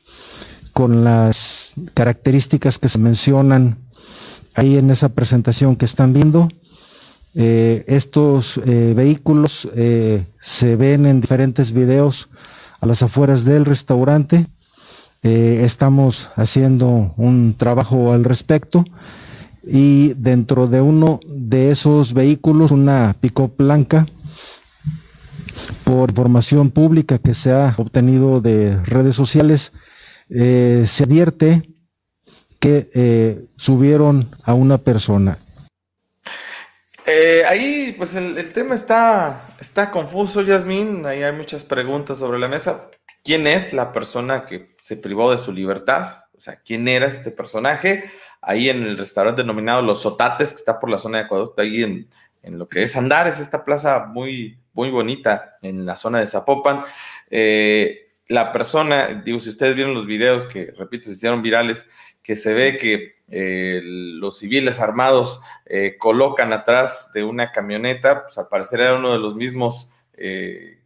con 0.73 1.05
las 1.05 1.75
características 1.95 2.79
que 2.79 2.89
se 2.89 2.99
mencionan 2.99 3.79
ahí 4.55 4.79
en 4.79 4.91
esa 4.91 5.11
presentación 5.11 5.77
que 5.77 5.85
están 5.85 6.13
viendo. 6.13 6.49
Eh, 7.35 7.85
estos 7.87 8.61
vehículos 8.65 9.69
se 10.41 10.77
ven 10.77 11.07
en 11.07 11.21
diferentes 11.21 11.71
videos 11.71 12.29
a 12.81 12.87
las 12.87 13.03
afueras 13.03 13.45
del 13.45 13.65
restaurante. 13.65 14.49
estamos 15.23 16.31
haciendo 16.35 17.15
un 17.17 17.55
trabajo 17.57 18.13
al 18.13 18.25
respecto 18.25 18.85
y 19.67 20.15
dentro 20.15 20.69
de 20.69 20.81
uno 20.81 21.21
de 21.27 21.71
esos 21.71 22.15
vehículos, 22.15 22.71
una 22.71 23.17
pick 23.21 23.57
blanca, 23.57 24.07
por 25.85 26.11
información 26.11 26.71
pública 26.71 27.19
que 27.19 27.35
se 27.35 27.53
ha 27.53 27.75
obtenido 27.77 28.41
de 28.41 28.77
redes 28.85 29.17
sociales, 29.17 29.73
eh, 30.31 30.85
se 30.87 31.05
advierte 31.05 31.69
que 32.61 32.91
eh, 32.95 33.45
subieron 33.57 34.35
a 34.45 34.55
una 34.55 34.79
persona. 34.79 35.39
Eh, 37.05 37.45
ahí, 37.49 37.95
pues 37.97 38.17
el, 38.17 38.53
tema 38.53 38.75
está, 38.75 39.55
está 39.61 39.91
confuso, 39.91 40.43
Yasmín. 40.43 41.07
Ahí 41.07 41.23
hay 41.23 41.33
muchas 41.33 41.65
preguntas 41.65 42.19
sobre 42.19 42.39
la 42.39 42.49
mesa. 42.49 42.91
¿Quién 43.23 43.47
es 43.47 43.73
la 43.73 43.93
persona 43.93 44.47
que 44.47 44.75
se 44.83 44.97
privó 44.97 45.31
de 45.31 45.39
su 45.39 45.53
libertad? 45.53 46.25
O 46.37 46.41
sea, 46.41 46.61
¿quién 46.65 46.89
era 46.89 47.07
este 47.07 47.31
personaje? 47.31 48.11
Ahí 48.47 48.69
en 48.69 48.85
el 48.85 48.97
restaurante 48.97 49.43
denominado 49.43 49.83
Los 49.83 50.03
Sotates, 50.03 50.53
que 50.53 50.59
está 50.59 50.79
por 50.79 50.89
la 50.89 50.99
zona 50.99 51.19
de 51.19 51.25
Acueducto, 51.25 51.61
ahí 51.61 51.83
en, 51.83 52.09
lo 52.45 52.69
que 52.69 52.85
es 52.85 52.97
Andares, 52.97 53.41
esta 53.41 53.65
plaza 53.65 54.07
muy, 54.07 54.57
muy 54.73 54.89
bonita 54.91 55.59
en 55.63 55.85
la 55.85 55.97
zona 55.97 56.21
de 56.21 56.29
Zapopan. 56.29 56.85
Eh, 57.29 58.13
la 58.29 58.53
persona, 58.53 59.21
digo, 59.25 59.41
si 59.41 59.49
ustedes 59.49 59.75
vieron 59.75 59.95
los 59.95 60.07
videos 60.07 60.47
que, 60.47 60.71
repito, 60.79 61.07
se 61.07 61.17
hicieron 61.17 61.43
virales, 61.43 61.91
que 62.23 62.37
se 62.37 62.55
ve 62.55 62.79
que 62.79 63.17
eh, 63.29 63.81
los 63.83 64.39
civiles 64.39 64.79
armados 64.79 65.41
eh, 65.65 65.97
colocan 65.99 66.53
atrás 66.53 67.11
de 67.13 67.25
una 67.25 67.51
camioneta, 67.51 68.23
pues 68.27 68.39
al 68.39 68.47
parecer 68.47 68.81
era 68.81 68.95
uno 68.95 69.13
de 69.13 69.19
los 69.19 69.35
mismos 69.35 69.91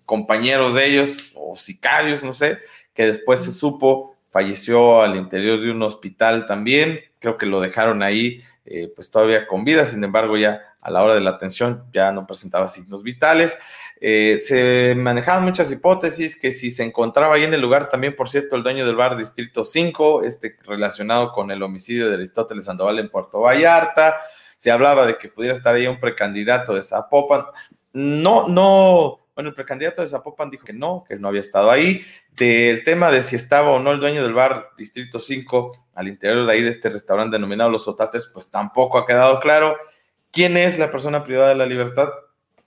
compañeros 0.06 0.74
de 0.74 0.86
ellos 0.86 1.32
o 1.36 1.54
sicarios, 1.54 2.24
no 2.24 2.32
sé, 2.32 2.58
que 2.94 3.06
después 3.06 3.44
se 3.44 3.52
supo 3.52 4.16
falleció 4.30 5.02
al 5.02 5.16
interior 5.16 5.60
de 5.60 5.70
un 5.70 5.82
hospital 5.82 6.46
también, 6.46 7.00
creo 7.18 7.36
que 7.36 7.46
lo 7.46 7.60
dejaron 7.60 8.02
ahí 8.02 8.42
eh, 8.64 8.92
pues 8.94 9.10
todavía 9.10 9.46
con 9.46 9.64
vida, 9.64 9.84
sin 9.84 10.04
embargo 10.04 10.36
ya 10.36 10.60
a 10.80 10.90
la 10.90 11.02
hora 11.02 11.14
de 11.14 11.20
la 11.20 11.30
atención 11.30 11.84
ya 11.92 12.12
no 12.12 12.26
presentaba 12.26 12.68
signos 12.68 13.02
vitales. 13.02 13.58
Eh, 14.00 14.38
se 14.38 14.94
manejaban 14.96 15.44
muchas 15.44 15.70
hipótesis 15.70 16.38
que 16.38 16.52
si 16.52 16.70
se 16.70 16.84
encontraba 16.84 17.34
ahí 17.34 17.44
en 17.44 17.52
el 17.52 17.60
lugar 17.60 17.88
también, 17.88 18.16
por 18.16 18.28
cierto, 18.28 18.56
el 18.56 18.62
dueño 18.62 18.86
del 18.86 18.96
bar 18.96 19.16
Distrito 19.16 19.64
5, 19.64 20.22
este 20.22 20.56
relacionado 20.64 21.32
con 21.32 21.50
el 21.50 21.62
homicidio 21.62 22.08
de 22.08 22.14
Aristóteles 22.14 22.64
Sandoval 22.64 22.98
en 22.98 23.10
Puerto 23.10 23.40
Vallarta, 23.40 24.16
se 24.56 24.70
hablaba 24.70 25.06
de 25.06 25.18
que 25.18 25.28
pudiera 25.28 25.54
estar 25.54 25.74
ahí 25.74 25.86
un 25.86 26.00
precandidato 26.00 26.74
de 26.74 26.82
Zapopan. 26.82 27.44
No, 27.92 28.46
no, 28.46 29.19
bueno, 29.40 29.48
el 29.48 29.54
precandidato 29.54 30.02
de 30.02 30.08
Zapopan 30.08 30.50
dijo 30.50 30.66
que 30.66 30.74
no, 30.74 31.02
que 31.08 31.18
no 31.18 31.28
había 31.28 31.40
estado 31.40 31.70
ahí. 31.70 32.04
Del 32.36 32.84
tema 32.84 33.10
de 33.10 33.22
si 33.22 33.36
estaba 33.36 33.70
o 33.70 33.80
no 33.80 33.90
el 33.90 33.98
dueño 33.98 34.22
del 34.22 34.34
bar 34.34 34.68
Distrito 34.76 35.18
5 35.18 35.88
al 35.94 36.08
interior 36.08 36.44
de 36.44 36.52
ahí 36.52 36.62
de 36.62 36.68
este 36.68 36.90
restaurante 36.90 37.36
denominado 37.36 37.70
Los 37.70 37.84
Sotates, 37.84 38.26
pues 38.26 38.50
tampoco 38.50 38.98
ha 38.98 39.06
quedado 39.06 39.40
claro. 39.40 39.78
¿Quién 40.30 40.58
es 40.58 40.78
la 40.78 40.90
persona 40.90 41.24
privada 41.24 41.48
de 41.48 41.54
la 41.54 41.64
libertad? 41.64 42.10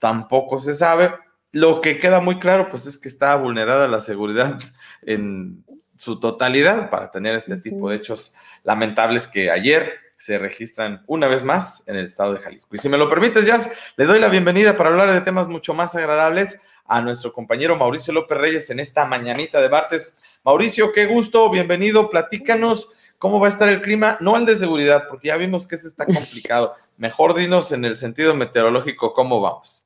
Tampoco 0.00 0.58
se 0.58 0.74
sabe. 0.74 1.14
Lo 1.52 1.80
que 1.80 2.00
queda 2.00 2.18
muy 2.18 2.40
claro, 2.40 2.68
pues 2.68 2.86
es 2.86 2.98
que 2.98 3.08
está 3.08 3.36
vulnerada 3.36 3.86
la 3.86 4.00
seguridad 4.00 4.58
en 5.02 5.64
su 5.96 6.18
totalidad 6.18 6.90
para 6.90 7.12
tener 7.12 7.36
este 7.36 7.56
tipo 7.56 7.88
de 7.88 7.96
hechos 7.96 8.34
lamentables 8.64 9.28
que 9.28 9.48
ayer 9.48 10.03
se 10.24 10.38
registran 10.38 11.04
una 11.06 11.28
vez 11.28 11.44
más 11.44 11.82
en 11.86 11.96
el 11.96 12.06
estado 12.06 12.32
de 12.32 12.40
Jalisco. 12.40 12.74
Y 12.74 12.78
si 12.78 12.88
me 12.88 12.96
lo 12.96 13.10
permites, 13.10 13.44
Jazz, 13.44 13.68
le 13.98 14.06
doy 14.06 14.18
la 14.18 14.30
bienvenida 14.30 14.74
para 14.74 14.88
hablar 14.88 15.12
de 15.12 15.20
temas 15.20 15.48
mucho 15.48 15.74
más 15.74 15.94
agradables 15.94 16.58
a 16.86 17.02
nuestro 17.02 17.30
compañero 17.30 17.76
Mauricio 17.76 18.14
López 18.14 18.38
Reyes 18.38 18.70
en 18.70 18.80
esta 18.80 19.04
mañanita 19.04 19.60
de 19.60 19.68
martes. 19.68 20.16
Mauricio, 20.42 20.92
qué 20.92 21.04
gusto, 21.04 21.50
bienvenido, 21.50 22.08
platícanos 22.08 22.88
cómo 23.18 23.38
va 23.38 23.48
a 23.48 23.50
estar 23.50 23.68
el 23.68 23.82
clima, 23.82 24.16
no 24.20 24.38
el 24.38 24.46
de 24.46 24.56
seguridad, 24.56 25.08
porque 25.10 25.28
ya 25.28 25.36
vimos 25.36 25.66
que 25.66 25.74
ese 25.74 25.88
está 25.88 26.06
complicado. 26.06 26.74
Mejor 26.96 27.34
dinos 27.34 27.72
en 27.72 27.84
el 27.84 27.98
sentido 27.98 28.34
meteorológico 28.34 29.12
cómo 29.12 29.42
vamos. 29.42 29.83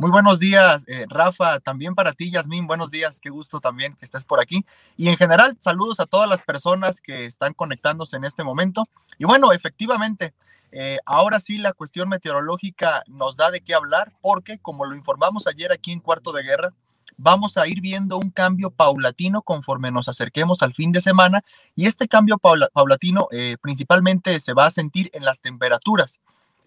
Muy 0.00 0.10
buenos 0.10 0.38
días, 0.38 0.82
eh, 0.86 1.04
Rafa, 1.10 1.60
también 1.60 1.94
para 1.94 2.14
ti, 2.14 2.30
Yasmín, 2.30 2.66
buenos 2.66 2.90
días, 2.90 3.20
qué 3.20 3.28
gusto 3.28 3.60
también 3.60 3.94
que 3.96 4.06
estés 4.06 4.24
por 4.24 4.40
aquí. 4.40 4.64
Y 4.96 5.08
en 5.08 5.18
general, 5.18 5.58
saludos 5.60 6.00
a 6.00 6.06
todas 6.06 6.26
las 6.26 6.40
personas 6.40 7.02
que 7.02 7.26
están 7.26 7.52
conectándose 7.52 8.16
en 8.16 8.24
este 8.24 8.42
momento. 8.42 8.84
Y 9.18 9.26
bueno, 9.26 9.52
efectivamente, 9.52 10.32
eh, 10.72 11.00
ahora 11.04 11.38
sí 11.38 11.58
la 11.58 11.74
cuestión 11.74 12.08
meteorológica 12.08 13.02
nos 13.08 13.36
da 13.36 13.50
de 13.50 13.60
qué 13.60 13.74
hablar, 13.74 14.14
porque 14.22 14.58
como 14.58 14.86
lo 14.86 14.96
informamos 14.96 15.46
ayer 15.46 15.70
aquí 15.70 15.92
en 15.92 16.00
Cuarto 16.00 16.32
de 16.32 16.44
Guerra, 16.44 16.72
vamos 17.18 17.58
a 17.58 17.68
ir 17.68 17.82
viendo 17.82 18.16
un 18.16 18.30
cambio 18.30 18.70
paulatino 18.70 19.42
conforme 19.42 19.90
nos 19.90 20.08
acerquemos 20.08 20.62
al 20.62 20.72
fin 20.72 20.92
de 20.92 21.02
semana 21.02 21.42
y 21.76 21.84
este 21.84 22.08
cambio 22.08 22.38
paulatino 22.38 23.28
eh, 23.32 23.58
principalmente 23.60 24.40
se 24.40 24.54
va 24.54 24.64
a 24.64 24.70
sentir 24.70 25.10
en 25.12 25.26
las 25.26 25.42
temperaturas 25.42 26.20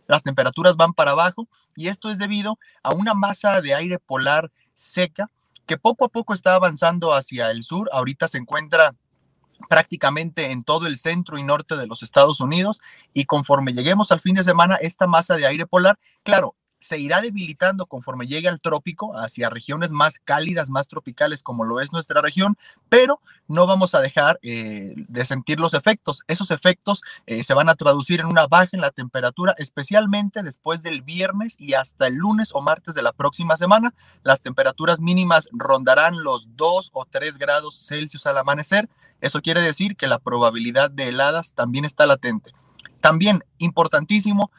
las 0.07 0.23
temperaturas 0.23 0.75
van 0.75 0.93
para 0.93 1.11
abajo 1.11 1.47
y 1.75 1.87
esto 1.87 2.09
es 2.09 2.17
debido 2.17 2.59
a 2.83 2.93
una 2.93 3.13
masa 3.13 3.61
de 3.61 3.73
aire 3.73 3.99
polar 3.99 4.51
seca 4.73 5.29
que 5.65 5.77
poco 5.77 6.05
a 6.05 6.09
poco 6.09 6.33
está 6.33 6.55
avanzando 6.55 7.13
hacia 7.13 7.51
el 7.51 7.63
sur. 7.63 7.89
Ahorita 7.93 8.27
se 8.27 8.37
encuentra 8.37 8.95
prácticamente 9.69 10.51
en 10.51 10.61
todo 10.61 10.87
el 10.87 10.97
centro 10.97 11.37
y 11.37 11.43
norte 11.43 11.77
de 11.77 11.87
los 11.87 12.03
Estados 12.03 12.39
Unidos 12.41 12.81
y 13.13 13.25
conforme 13.25 13.73
lleguemos 13.73 14.11
al 14.11 14.21
fin 14.21 14.35
de 14.35 14.43
semana, 14.43 14.75
esta 14.75 15.07
masa 15.07 15.35
de 15.35 15.47
aire 15.47 15.65
polar, 15.65 15.97
claro, 16.23 16.55
se 16.83 16.97
irá 16.97 17.21
debilitando 17.21 17.85
conforme 17.85 18.27
llegue 18.27 18.49
al 18.49 18.59
trópico, 18.59 19.17
hacia 19.17 19.49
regiones 19.49 19.91
más 19.91 20.19
cálidas, 20.19 20.69
más 20.69 20.89
tropicales 20.89 21.41
como 21.41 21.63
lo 21.63 21.79
es 21.79 21.93
nuestra 21.93 22.21
región, 22.21 22.57
pero 22.89 23.21
no 23.47 23.65
vamos 23.65 23.95
a 23.95 24.01
dejar 24.01 24.37
eh, 24.41 24.93
de 24.95 25.25
sentir 25.25 25.59
los 25.59 25.73
efectos. 25.73 26.23
Esos 26.27 26.51
efectos 26.51 27.01
eh, 27.25 27.43
se 27.43 27.53
van 27.53 27.69
a 27.69 27.75
traducir 27.75 28.19
en 28.19 28.25
una 28.25 28.47
baja 28.47 28.69
en 28.73 28.81
la 28.81 28.91
temperatura, 28.91 29.55
especialmente 29.57 30.43
después 30.43 30.83
del 30.83 31.01
viernes 31.01 31.55
y 31.57 31.73
hasta 31.73 32.07
el 32.07 32.15
lunes 32.15 32.49
o 32.53 32.61
martes 32.61 32.95
de 32.95 33.01
la 33.01 33.13
próxima 33.13 33.55
semana. 33.55 33.93
Las 34.23 34.41
temperaturas 34.41 34.99
mínimas 34.99 35.47
rondarán 35.53 36.21
los 36.21 36.57
2 36.57 36.89
o 36.91 37.05
3 37.05 37.37
grados 37.37 37.87
Celsius 37.87 38.25
al 38.25 38.37
amanecer. 38.37 38.89
Eso 39.21 39.41
quiere 39.41 39.61
decir 39.61 39.95
que 39.95 40.07
la 40.07 40.19
probabilidad 40.19 40.91
de 40.91 41.07
heladas 41.07 41.53
también 41.53 41.85
está 41.85 42.05
latente. 42.05 42.51
También, 42.99 43.43
importantísimo, 43.57 44.51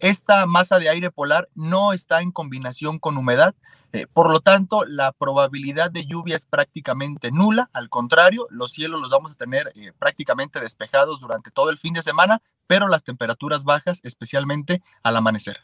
esta 0.00 0.46
masa 0.46 0.78
de 0.78 0.88
aire 0.88 1.10
polar 1.10 1.48
no 1.54 1.92
está 1.92 2.20
en 2.20 2.32
combinación 2.32 2.98
con 2.98 3.16
humedad, 3.16 3.54
eh, 3.92 4.06
por 4.12 4.30
lo 4.30 4.40
tanto, 4.40 4.84
la 4.84 5.12
probabilidad 5.12 5.90
de 5.90 6.06
lluvia 6.06 6.36
es 6.36 6.46
prácticamente 6.46 7.32
nula. 7.32 7.70
Al 7.72 7.88
contrario, 7.88 8.46
los 8.50 8.72
cielos 8.72 9.00
los 9.00 9.10
vamos 9.10 9.32
a 9.32 9.34
tener 9.34 9.72
eh, 9.74 9.92
prácticamente 9.98 10.60
despejados 10.60 11.20
durante 11.20 11.50
todo 11.50 11.70
el 11.70 11.78
fin 11.78 11.94
de 11.94 12.02
semana, 12.02 12.40
pero 12.66 12.86
las 12.86 13.02
temperaturas 13.02 13.64
bajas, 13.64 14.00
especialmente 14.04 14.82
al 15.02 15.16
amanecer. 15.16 15.58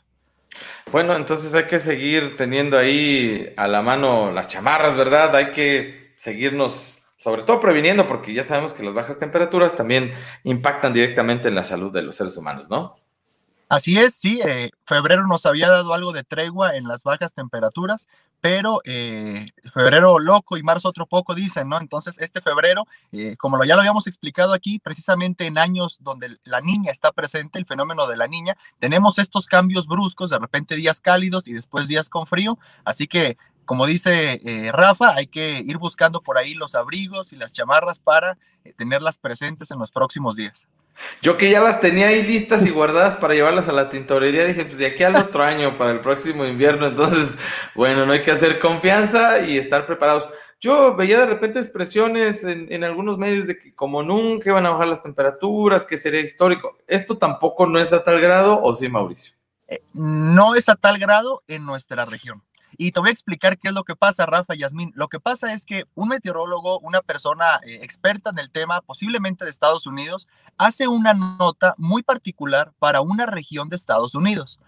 Bueno, 0.91 1.15
entonces 1.15 1.55
hay 1.55 1.67
que 1.67 1.79
seguir 1.79 2.37
teniendo 2.37 2.79
ahí 2.79 3.53
a 3.57 3.69
la 3.69 3.83
mano 3.83 4.33
las 4.33 4.49
chamarras, 4.49 4.97
¿verdad? 4.97 5.35
Hay 5.37 5.53
que 5.53 6.15
seguirnos, 6.17 7.05
sobre 7.19 7.43
todo 7.43 7.61
previniendo, 7.61 8.09
porque 8.09 8.33
ya 8.33 8.43
sabemos 8.43 8.73
que 8.73 8.83
las 8.83 8.95
bajas 8.95 9.19
temperaturas 9.19 9.77
también 9.77 10.13
impactan 10.43 10.93
directamente 10.93 11.49
en 11.49 11.55
la 11.55 11.63
salud 11.63 11.93
de 11.93 12.03
los 12.03 12.17
seres 12.17 12.37
humanos, 12.37 12.69
¿no? 12.71 12.97
Así 13.69 13.99
es, 13.99 14.15
sí, 14.15 14.41
eh, 14.45 14.71
febrero 14.85 15.27
nos 15.27 15.45
había 15.45 15.69
dado 15.69 15.93
algo 15.93 16.13
de 16.13 16.23
tregua 16.23 16.77
en 16.77 16.87
las 16.87 17.03
bajas 17.03 17.35
temperaturas, 17.35 18.07
pero 18.41 18.81
eh, 18.85 19.47
febrero 19.75 20.21
loco 20.21 20.57
y 20.57 20.63
marzo 20.63 20.89
otro 20.89 21.07
poco, 21.07 21.35
dicen, 21.35 21.69
¿no? 21.69 21.81
Entonces, 21.81 22.17
este 22.21 22.41
febrero, 22.41 22.85
eh, 23.11 23.35
como 23.37 23.57
lo, 23.57 23.65
ya 23.65 23.75
lo 23.75 23.81
habíamos 23.81 24.07
explicado 24.07 24.53
aquí, 24.53 24.79
precisamente 24.79 25.47
en 25.47 25.59
años 25.59 25.99
donde 26.01 26.39
la 26.45 26.61
niña 26.61 26.93
está 26.93 27.11
presente, 27.11 27.59
el 27.59 27.67
fenómeno 27.67 28.07
de 28.07 28.17
la 28.17 28.29
niña, 28.29 28.57
tenemos 28.79 29.19
estos 29.19 29.47
cambios 29.47 29.89
bruscos, 29.89 30.31
de 30.31 30.39
repente 30.39 30.77
días 30.77 31.01
cálidos 31.01 31.49
y 31.49 31.53
después 31.53 31.89
días 31.89 32.09
con 32.09 32.29
frío, 32.29 32.61
así 32.85 33.09
que 33.09 33.37
como 33.65 33.87
dice 33.87 34.41
Rafa, 34.73 35.17
hay 35.17 35.27
que 35.27 35.59
ir 35.59 35.79
buscando 35.79 36.21
por 36.21 36.39
ahí 36.39 36.55
los 36.55 36.77
abrigos 36.77 37.33
y 37.33 37.37
las 37.37 37.53
chamarras 37.53 37.99
para 37.99 38.39
tenerlas 38.77 39.19
presentes 39.19 39.73
en 39.73 39.81
los 39.81 39.91
próximos 39.91 40.37
días. 40.37 40.69
Yo 41.23 41.37
que 41.37 41.51
ya 41.51 41.61
las 41.61 41.81
tenía 41.81 42.09
ahí 42.09 42.23
listas 42.23 42.65
y 42.67 42.71
guardadas 42.71 43.17
para 43.17 43.35
llevarlas 43.35 43.69
a 43.69 43.73
la 43.73 43.89
tintorería, 43.89 44.45
dije, 44.45 44.65
pues 44.65 44.79
de 44.79 44.87
aquí 44.87 45.03
al 45.03 45.17
otro 45.17 45.43
año, 45.43 45.77
para 45.77 45.91
el 45.91 46.01
próximo 46.01 46.45
invierno, 46.45 46.87
entonces, 46.87 47.39
bueno, 47.75 48.07
no 48.07 48.13
hay 48.13 48.23
que 48.23 48.31
hacer 48.31 48.59
confianza 48.59 49.41
y 49.41 49.59
estar 49.59 49.87
preparados. 49.87 50.29
Yo 50.59 50.97
veía 50.97 51.21
de 51.21 51.27
repente 51.27 51.59
expresiones 51.59 52.43
en, 52.45 52.83
algunos 52.83 53.19
medios 53.19 53.47
de 53.47 53.59
que 53.59 53.75
como 53.75 54.03
nunca 54.03 54.51
iban 54.51 54.65
a 54.65 54.71
bajar 54.71 54.89
las 54.89 55.03
temperaturas, 55.03 55.85
que 55.85 55.99
sería 55.99 56.21
histórico. 56.21 56.79
¿Esto 56.87 57.19
tampoco 57.19 57.67
no 57.67 57.79
es 57.79 57.93
a 57.93 58.03
tal 58.03 58.21
grado 58.21 58.63
o 58.63 58.73
sí, 58.73 58.89
Mauricio? 58.89 59.35
Eh, 59.69 59.83
no 59.93 60.55
es 60.55 60.69
a 60.69 60.77
tal 60.77 60.99
grado 60.99 61.43
en 61.47 61.67
nuestra 61.67 62.07
región. 62.07 62.43
Y 62.79 62.93
te 62.93 63.01
voy 63.01 63.09
a 63.09 63.13
explicar 63.13 63.59
qué 63.59 63.69
es 63.69 63.75
lo 63.75 63.85
que 63.85 63.97
pasa, 63.97 64.27
Rafa 64.27 64.55
y 64.55 64.59
Yasmín. 64.59 64.93
Lo 64.95 65.09
que 65.09 65.21
pasa 65.21 65.53
es 65.53 65.65
que 65.65 65.85
un 65.95 66.09
meteorólogo, 66.09 66.79
una 66.81 67.01
persona 67.01 67.61
eh, 67.67 67.79
experta 67.83 68.31
en 68.31 68.39
el 68.39 68.51
tema, 68.51 68.83
posiblemente 68.83 69.45
de 69.45 69.51
Estados 69.51 69.87
Unidos, 69.87 70.29
hace 70.59 70.87
una 70.87 71.15
nota 71.15 71.75
muy 71.79 72.03
particular 72.03 72.73
para 72.79 73.01
una 73.01 73.27
región 73.27 73.69
de 73.69 73.77
Estados 73.77 74.15
Unidos. 74.15 74.61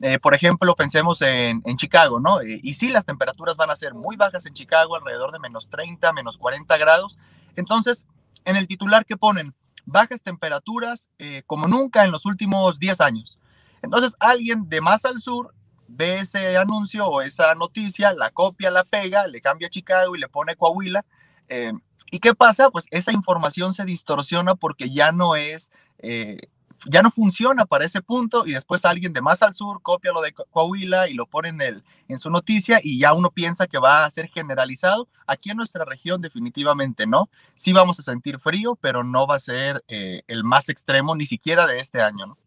Eh, 0.00 0.18
por 0.18 0.34
ejemplo, 0.34 0.74
pensemos 0.74 1.22
en, 1.22 1.62
Chicago, 1.76 2.18
¿no? 2.18 2.40
Eh, 2.40 2.58
y 2.62 2.74
sí, 2.74 2.88
las 2.88 3.04
temperaturas 3.04 3.56
van 3.56 3.70
a 3.70 3.76
ser 3.76 3.94
muy 3.94 4.16
bajas 4.16 4.44
en 4.46 4.54
Chicago, 4.54 4.96
alrededor 4.96 5.30
de 5.30 5.38
menos 5.38 5.68
30, 5.70 6.12
menos 6.12 6.38
40 6.38 6.76
grados. 6.78 7.18
Entonces, 7.54 8.06
en 8.44 8.56
el 8.56 8.66
titular 8.66 9.06
que 9.06 9.16
ponen, 9.16 9.54
bajas 9.84 10.22
temperaturas 10.22 11.08
como 11.46 11.68
nunca 11.68 12.04
en 12.04 12.12
los 12.12 12.24
últimos 12.24 12.78
10 12.78 13.00
años. 13.00 13.38
Entonces, 13.82 14.16
alguien 14.18 14.68
de 14.68 14.80
más 14.80 15.04
al 15.04 15.20
sur 15.20 15.54
ve 15.94 16.16
ese 16.16 16.56
anuncio 16.56 17.06
o 17.06 17.22
esa 17.22 17.54
noticia, 17.54 18.12
la 18.12 18.30
copia, 18.30 18.70
la 18.70 18.84
pega, 18.84 19.26
le 19.26 19.40
cambia 19.40 19.68
a 19.68 19.70
Chicago 19.70 20.16
y 20.16 20.20
le 20.20 20.28
pone 20.28 20.56
Coahuila. 20.56 21.02
Eh, 21.48 21.72
¿Y 22.10 22.18
qué 22.18 22.34
pasa? 22.34 22.70
Pues 22.70 22.86
esa 22.90 23.12
información 23.12 23.74
se 23.74 23.84
distorsiona 23.84 24.54
porque 24.54 24.90
ya 24.90 25.12
no 25.12 25.36
es, 25.36 25.70
eh, 25.98 26.38
ya 26.86 27.02
no 27.02 27.10
funciona 27.10 27.64
para 27.64 27.84
ese 27.84 28.02
punto 28.02 28.46
y 28.46 28.52
después 28.52 28.84
alguien 28.84 29.12
de 29.12 29.20
más 29.20 29.42
al 29.42 29.54
sur 29.54 29.80
copia 29.82 30.12
lo 30.12 30.20
de 30.20 30.32
Coahuila 30.32 31.08
y 31.08 31.14
lo 31.14 31.26
pone 31.26 31.50
en, 31.50 31.60
el, 31.60 31.84
en 32.08 32.18
su 32.18 32.30
noticia 32.30 32.80
y 32.82 32.98
ya 32.98 33.12
uno 33.12 33.30
piensa 33.30 33.66
que 33.66 33.78
va 33.78 34.04
a 34.04 34.10
ser 34.10 34.28
generalizado. 34.28 35.08
Aquí 35.26 35.50
en 35.50 35.58
nuestra 35.58 35.84
región 35.84 36.20
definitivamente 36.20 37.06
no. 37.06 37.28
Sí 37.54 37.72
vamos 37.72 37.98
a 37.98 38.02
sentir 38.02 38.38
frío, 38.38 38.76
pero 38.80 39.04
no 39.04 39.26
va 39.26 39.36
a 39.36 39.40
ser 39.40 39.84
eh, 39.88 40.22
el 40.26 40.42
más 40.44 40.68
extremo 40.68 41.14
ni 41.14 41.26
siquiera 41.26 41.66
de 41.66 41.78
este 41.78 42.00
año, 42.00 42.26
¿no? 42.26 42.38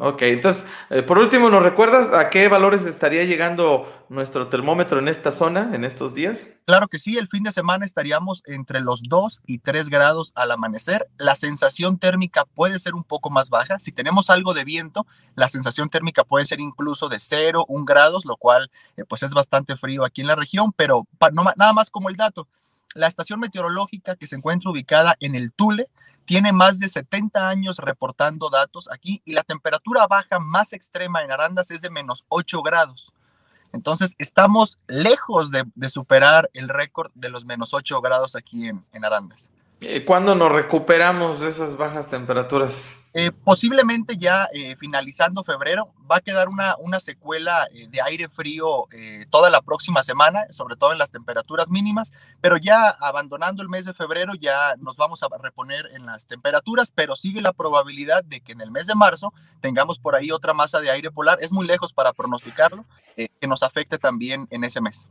Ok, 0.00 0.22
entonces, 0.22 0.64
eh, 0.90 1.02
por 1.02 1.18
último, 1.18 1.50
¿nos 1.50 1.60
recuerdas 1.60 2.12
a 2.12 2.30
qué 2.30 2.46
valores 2.46 2.86
estaría 2.86 3.24
llegando 3.24 3.92
nuestro 4.08 4.46
termómetro 4.46 5.00
en 5.00 5.08
esta 5.08 5.32
zona 5.32 5.74
en 5.74 5.84
estos 5.84 6.14
días? 6.14 6.46
Claro 6.66 6.86
que 6.86 7.00
sí, 7.00 7.18
el 7.18 7.26
fin 7.26 7.42
de 7.42 7.50
semana 7.50 7.84
estaríamos 7.84 8.44
entre 8.46 8.80
los 8.80 9.02
2 9.02 9.42
y 9.44 9.58
3 9.58 9.88
grados 9.88 10.30
al 10.36 10.52
amanecer. 10.52 11.08
La 11.18 11.34
sensación 11.34 11.98
térmica 11.98 12.44
puede 12.44 12.78
ser 12.78 12.94
un 12.94 13.02
poco 13.02 13.28
más 13.28 13.50
baja. 13.50 13.80
Si 13.80 13.90
tenemos 13.90 14.30
algo 14.30 14.54
de 14.54 14.64
viento, 14.64 15.04
la 15.34 15.48
sensación 15.48 15.90
térmica 15.90 16.22
puede 16.22 16.44
ser 16.44 16.60
incluso 16.60 17.08
de 17.08 17.18
0, 17.18 17.64
1 17.66 17.84
grados, 17.84 18.24
lo 18.24 18.36
cual 18.36 18.70
eh, 18.96 19.04
pues 19.04 19.24
es 19.24 19.34
bastante 19.34 19.76
frío 19.76 20.04
aquí 20.04 20.20
en 20.20 20.28
la 20.28 20.36
región, 20.36 20.72
pero 20.76 21.08
nada 21.56 21.72
más 21.72 21.90
como 21.90 22.08
el 22.08 22.14
dato. 22.14 22.46
La 22.94 23.08
estación 23.08 23.40
meteorológica 23.40 24.14
que 24.14 24.28
se 24.28 24.36
encuentra 24.36 24.70
ubicada 24.70 25.16
en 25.18 25.34
el 25.34 25.52
Tule, 25.52 25.88
tiene 26.28 26.52
más 26.52 26.78
de 26.78 26.90
70 26.90 27.48
años 27.48 27.78
reportando 27.78 28.50
datos 28.50 28.86
aquí 28.92 29.22
y 29.24 29.32
la 29.32 29.44
temperatura 29.44 30.06
baja 30.06 30.38
más 30.38 30.74
extrema 30.74 31.22
en 31.22 31.32
Arandas 31.32 31.70
es 31.70 31.80
de 31.80 31.88
menos 31.88 32.26
8 32.28 32.62
grados. 32.62 33.14
Entonces, 33.72 34.14
estamos 34.18 34.78
lejos 34.88 35.50
de, 35.50 35.64
superar 35.88 36.50
el 36.52 36.68
récord 36.68 37.10
de 37.14 37.30
los 37.30 37.46
menos 37.46 37.72
8 37.72 38.02
grados 38.02 38.36
aquí 38.36 38.68
en, 38.68 38.84
en 38.92 39.06
Arandas. 39.06 39.48
¿Cuándo 40.04 40.34
nos 40.34 40.52
recuperamos 40.52 41.40
de 41.40 41.48
esas 41.48 41.78
bajas 41.78 42.10
temperaturas? 42.10 42.97
Eh, 43.14 43.32
posiblemente 43.32 44.18
ya 44.18 44.48
eh, 44.52 44.76
finalizando 44.76 45.42
febrero 45.42 45.94
va 46.10 46.16
a 46.16 46.20
quedar 46.20 46.48
una, 46.48 46.76
una 46.78 47.00
secuela 47.00 47.66
eh, 47.72 47.86
de 47.88 48.02
aire 48.02 48.28
frío 48.28 48.86
toda 49.30 49.50
la 49.50 49.62
próxima 49.62 50.02
semana, 50.02 50.46
sobre 50.50 50.76
todo 50.76 50.92
en 50.92 50.98
las 50.98 51.10
temperaturas 51.10 51.70
mínimas, 51.70 52.12
pero 52.40 52.56
ya 52.56 52.88
abandonando 52.88 53.62
el 53.62 53.68
mes 53.68 53.84
de 53.84 53.94
febrero 53.94 54.34
ya 54.34 54.74
nos 54.78 54.96
vamos 54.96 55.22
a 55.22 55.28
reponer 55.42 55.86
en 55.94 56.06
las 56.06 56.26
temperaturas, 56.26 56.92
pero 56.94 57.16
sigue 57.16 57.40
la 57.40 57.52
probabilidad 57.52 58.24
de 58.24 58.40
que 58.40 58.52
en 58.52 58.60
el 58.60 58.70
mes 58.70 58.86
de 58.86 58.94
marzo 58.94 59.32
tengamos 59.60 59.98
por 59.98 60.14
ahí 60.14 60.30
otra 60.30 60.54
masa 60.54 60.80
de 60.80 60.90
aire 60.90 61.10
polar. 61.10 61.38
Es 61.40 61.52
muy 61.52 61.66
lejos 61.66 61.92
para 61.92 62.12
pronosticarlo, 62.12 62.84
que 63.16 63.46
nos 63.46 63.62
afecte 63.62 63.98
también 63.98 64.46
en 64.50 64.64
ese 64.64 64.80
mes. 64.80 65.06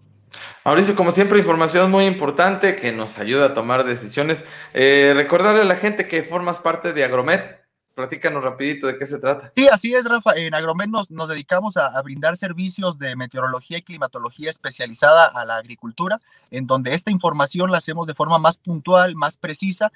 Mauricio, 0.66 0.96
como 0.96 1.12
siempre, 1.12 1.40
información 1.40 1.90
muy 1.90 2.06
importante 2.06 2.76
que 2.76 2.92
nos 2.92 3.18
ayuda 3.18 3.48
a 3.48 3.54
tomar 3.54 3.84
decisiones. 3.84 4.44
recordarle 4.74 5.62
a 5.62 5.66
la 5.66 5.76
gente 5.76 6.08
que 6.08 6.24
formas 6.24 6.60
parte 6.60 6.94
de 6.94 7.04
Agromet, 7.04 7.57
Platícanos 7.98 8.44
rapidito 8.44 8.86
de 8.86 8.96
qué 8.96 9.08
se 9.08 9.18
trata. 9.18 9.52
Sí, 9.56 9.68
así 9.70 9.96
es, 9.96 10.06
Rafa. 10.06 10.34
En 10.36 10.54
Agromed 10.54 10.86
nos, 10.86 11.08
dedicamos 11.28 11.78
a, 11.78 12.00
brindar 12.04 12.38
servicios 12.38 13.00
de 13.00 13.16
meteorología 13.16 13.80
y 13.80 13.82
climatología 13.82 14.52
especializada 14.52 15.26
a 15.26 15.46
la 15.46 15.56
agricultura, 15.56 16.22
en 16.52 16.68
donde 16.68 16.94
esta 16.94 17.10
información 17.10 17.72
la 17.72 17.80
hacemos 17.80 18.06
de 18.06 18.14
forma 18.14 18.38
más 18.38 18.60
puntual, 18.60 19.16
más 19.16 19.38
precisa, 19.38 19.92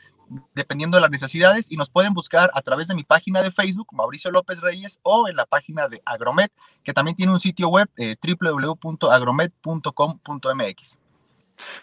dependiendo 0.56 0.98
de 0.98 1.02
las 1.02 1.12
necesidades, 1.12 1.72
y 1.72 1.78
nos 1.78 1.92
pueden 1.92 2.16
buscar 2.16 2.50
a 2.56 2.64
través 2.64 2.88
de 2.88 2.96
mi 2.96 3.04
página 3.04 3.44
de 3.44 3.52
Facebook, 3.52 3.90
Mauricio 3.92 4.32
López 4.32 4.62
Reyes, 4.62 4.98
o 5.04 5.28
en 5.28 5.36
la 5.36 5.46
página 5.46 5.88
de 5.88 6.02
Agromed, 6.04 6.50
que 6.84 6.94
también 6.94 7.16
tiene 7.16 7.32
un 7.32 7.40
sitio 7.40 7.70
web, 7.70 7.88
eh, 7.98 8.16
www.agromed.com.mx. 8.20 10.98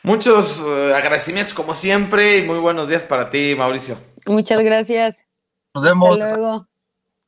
Muchos 0.02 0.60
eh, 0.66 0.94
agradecimientos 0.96 1.54
como 1.54 1.74
siempre 1.74 2.38
y 2.38 2.42
muy 2.42 2.58
buenos 2.58 2.88
días 2.88 3.04
para 3.04 3.30
ti, 3.30 3.54
Mauricio. 3.56 3.96
Muchas 4.26 4.58
gracias. 4.64 5.27
Nos 5.78 5.84
vemos. 5.84 6.18
Hasta 6.18 6.36
luego. 6.36 6.66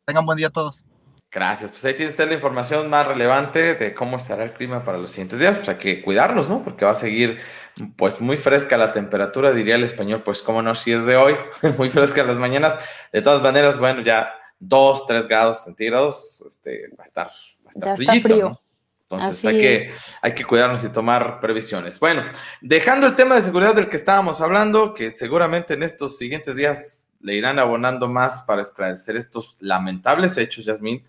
Tengan 0.04 0.26
buen 0.26 0.36
día 0.36 0.50
todos. 0.50 0.84
Gracias. 1.30 1.70
Pues 1.70 1.84
ahí 1.84 1.94
tienes 1.94 2.18
la 2.18 2.34
información 2.34 2.90
más 2.90 3.06
relevante 3.06 3.76
de 3.76 3.94
cómo 3.94 4.16
estará 4.16 4.42
el 4.42 4.52
clima 4.52 4.82
para 4.82 4.98
los 4.98 5.10
siguientes 5.10 5.38
días. 5.38 5.58
Pues 5.58 5.68
hay 5.68 5.76
que 5.76 6.02
cuidarnos, 6.02 6.48
¿no? 6.48 6.64
Porque 6.64 6.84
va 6.84 6.90
a 6.90 6.96
seguir 6.96 7.38
pues 7.96 8.20
muy 8.20 8.36
fresca 8.36 8.76
la 8.76 8.90
temperatura, 8.90 9.52
diría 9.52 9.76
el 9.76 9.84
español, 9.84 10.24
pues 10.24 10.42
cómo 10.42 10.60
no, 10.60 10.74
si 10.74 10.92
es 10.92 11.06
de 11.06 11.16
hoy, 11.16 11.36
muy 11.78 11.88
fresca 11.90 12.22
en 12.22 12.26
las 12.26 12.38
mañanas. 12.38 12.76
De 13.12 13.22
todas 13.22 13.40
maneras, 13.40 13.78
bueno, 13.78 14.00
ya 14.00 14.34
2, 14.58 15.06
3 15.06 15.28
grados 15.28 15.62
centígrados, 15.62 16.42
este, 16.44 16.88
va 16.98 17.04
a 17.04 17.06
estar, 17.06 17.26
va 17.64 17.68
a 17.68 17.94
estar 17.94 17.96
ya 17.96 18.12
está 18.12 18.28
frío. 18.28 18.52
Entonces 19.02 19.44
hay 19.44 19.58
que, 19.58 19.88
hay 20.22 20.34
que 20.34 20.44
cuidarnos 20.44 20.82
y 20.82 20.88
tomar 20.88 21.40
previsiones. 21.40 22.00
Bueno, 22.00 22.24
dejando 22.60 23.06
el 23.06 23.14
tema 23.14 23.36
de 23.36 23.42
seguridad 23.42 23.76
del 23.76 23.88
que 23.88 23.96
estábamos 23.96 24.40
hablando, 24.40 24.94
que 24.94 25.12
seguramente 25.12 25.74
en 25.74 25.84
estos 25.84 26.18
siguientes 26.18 26.56
días 26.56 27.09
le 27.20 27.34
irán 27.34 27.58
abonando 27.58 28.08
más 28.08 28.42
para 28.42 28.62
esclarecer 28.62 29.16
estos 29.16 29.56
lamentables 29.60 30.36
hechos, 30.38 30.64
Yasmín, 30.64 31.04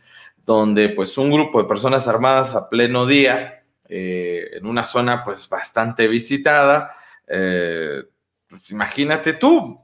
donde 0.45 0.89
pues 0.89 1.17
un 1.17 1.31
grupo 1.31 1.61
de 1.61 1.67
personas 1.67 2.07
armadas 2.07 2.55
a 2.55 2.69
pleno 2.69 3.05
día, 3.05 3.63
eh, 3.87 4.51
en 4.53 4.65
una 4.65 4.83
zona 4.83 5.23
pues 5.23 5.47
bastante 5.49 6.07
visitada, 6.07 6.95
eh, 7.27 8.03
pues 8.47 8.69
imagínate 8.71 9.33
tú, 9.33 9.81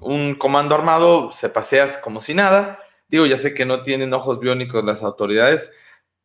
un 0.00 0.34
comando 0.34 0.74
armado 0.74 1.32
se 1.32 1.48
paseas 1.48 1.98
como 1.98 2.20
si 2.20 2.34
nada. 2.34 2.78
Digo, 3.08 3.26
ya 3.26 3.36
sé 3.36 3.54
que 3.54 3.64
no 3.64 3.82
tienen 3.82 4.14
ojos 4.14 4.40
biónicos 4.40 4.84
las 4.84 5.02
autoridades, 5.02 5.72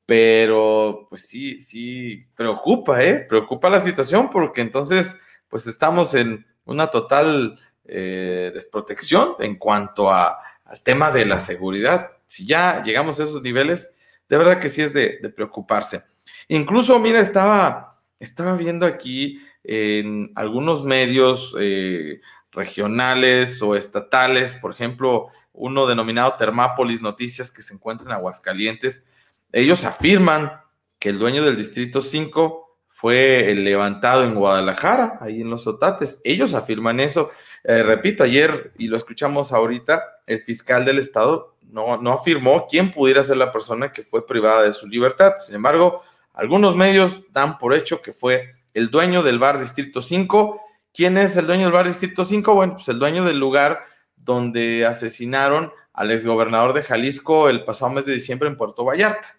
pero 0.05 1.07
pues 1.09 1.27
sí, 1.27 1.59
sí, 1.59 2.25
preocupa, 2.35 3.03
¿eh? 3.03 3.15
Preocupa 3.27 3.69
la 3.69 3.81
situación 3.81 4.29
porque 4.29 4.61
entonces 4.61 5.17
pues 5.47 5.67
estamos 5.67 6.13
en 6.13 6.45
una 6.65 6.87
total 6.87 7.59
eh, 7.87 8.51
desprotección 8.53 9.35
en 9.39 9.55
cuanto 9.55 10.11
al 10.11 10.35
tema 10.83 11.11
de 11.11 11.25
la 11.25 11.39
seguridad. 11.39 12.11
Si 12.25 12.45
ya 12.45 12.83
llegamos 12.83 13.19
a 13.19 13.23
esos 13.23 13.41
niveles, 13.41 13.89
de 14.27 14.37
verdad 14.37 14.59
que 14.59 14.69
sí 14.69 14.81
es 14.81 14.93
de, 14.93 15.19
preocuparse. 15.35 16.03
Incluso, 16.47 16.99
mira, 16.99 17.19
estaba, 17.19 18.01
estaba 18.19 18.55
viendo 18.55 18.85
aquí 18.85 19.39
en 19.63 20.31
algunos 20.35 20.83
medios 20.83 21.55
eh, 21.59 22.21
regionales 22.51 23.61
o 23.61 23.75
estatales, 23.75 24.55
por 24.55 24.71
ejemplo, 24.71 25.27
uno 25.53 25.85
denominado 25.85 26.35
Termápolis 26.35 27.01
Noticias 27.01 27.51
que 27.51 27.61
se 27.61 27.73
encuentra 27.73 28.07
en 28.07 28.13
Aguascalientes, 28.13 29.03
ellos 29.51 29.85
afirman 29.85 30.51
que 30.99 31.09
el 31.09 31.19
dueño 31.19 31.43
del 31.43 31.55
Distrito 31.55 32.01
5 32.01 32.65
fue 32.89 33.53
levantado 33.55 34.23
en 34.23 34.35
Guadalajara, 34.35 35.17
ahí 35.21 35.41
en 35.41 35.49
los 35.49 35.67
Otates. 35.67 36.21
Ellos 36.23 36.53
afirman 36.53 36.99
eso. 36.99 37.29
Eh, 37.67 37.81
repito, 37.81 38.23
ayer, 38.23 38.71
y 38.77 38.87
lo 38.87 38.95
escuchamos 38.95 39.51
ahorita, 39.51 40.03
el 40.27 40.39
fiscal 40.41 40.85
del 40.85 40.99
Estado 40.99 41.55
no, 41.63 41.97
no 41.97 42.13
afirmó 42.13 42.67
quién 42.69 42.91
pudiera 42.91 43.23
ser 43.23 43.37
la 43.37 43.51
persona 43.51 43.91
que 43.91 44.03
fue 44.03 44.27
privada 44.27 44.61
de 44.61 44.71
su 44.71 44.87
libertad. 44.87 45.33
Sin 45.39 45.55
embargo, 45.55 46.03
algunos 46.33 46.75
medios 46.75 47.21
dan 47.31 47.57
por 47.57 47.73
hecho 47.73 48.01
que 48.03 48.13
fue 48.13 48.51
el 48.75 48.91
dueño 48.91 49.23
del 49.23 49.39
bar 49.39 49.59
Distrito 49.59 50.01
5. 50.01 50.61
¿Quién 50.93 51.17
es 51.17 51.37
el 51.37 51.47
dueño 51.47 51.63
del 51.63 51.71
bar 51.71 51.87
Distrito 51.87 52.23
5? 52.23 52.53
Bueno, 52.53 52.73
pues 52.73 52.87
el 52.89 52.99
dueño 52.99 53.25
del 53.25 53.39
lugar 53.39 53.79
donde 54.15 54.85
asesinaron 54.85 55.71
al 55.93 56.11
exgobernador 56.11 56.73
de 56.73 56.83
Jalisco 56.83 57.49
el 57.49 57.63
pasado 57.63 57.91
mes 57.91 58.05
de 58.05 58.13
diciembre 58.13 58.47
en 58.47 58.57
Puerto 58.57 58.85
Vallarta. 58.85 59.34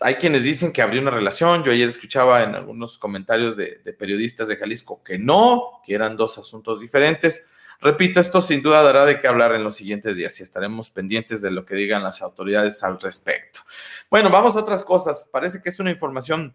Hay 0.00 0.14
quienes 0.16 0.44
dicen 0.44 0.72
que 0.72 0.82
habría 0.82 1.02
una 1.02 1.10
relación. 1.10 1.62
Yo 1.62 1.72
ayer 1.72 1.88
escuchaba 1.88 2.42
en 2.42 2.54
algunos 2.54 2.98
comentarios 2.98 3.56
de, 3.56 3.78
periodistas 3.98 4.48
de 4.48 4.56
Jalisco 4.56 5.02
que 5.02 5.18
no, 5.18 5.80
que 5.84 5.94
eran 5.94 6.16
dos 6.16 6.38
asuntos 6.38 6.80
diferentes. 6.80 7.48
Repito, 7.82 8.20
esto 8.20 8.40
sin 8.40 8.62
duda 8.62 8.82
dará 8.82 9.04
de 9.04 9.20
qué 9.20 9.28
hablar 9.28 9.54
en 9.54 9.64
los 9.64 9.76
siguientes 9.76 10.16
días 10.16 10.38
y 10.40 10.42
estaremos 10.42 10.90
pendientes 10.90 11.40
de 11.40 11.50
lo 11.50 11.64
que 11.64 11.74
digan 11.74 12.02
las 12.02 12.20
autoridades 12.22 12.82
al 12.82 13.00
respecto. 13.00 13.60
Bueno, 14.10 14.28
vamos 14.30 14.56
a 14.56 14.60
otras 14.60 14.84
cosas. 14.84 15.28
Parece 15.30 15.62
que 15.62 15.70
es 15.70 15.80
una 15.80 15.90
información 15.90 16.54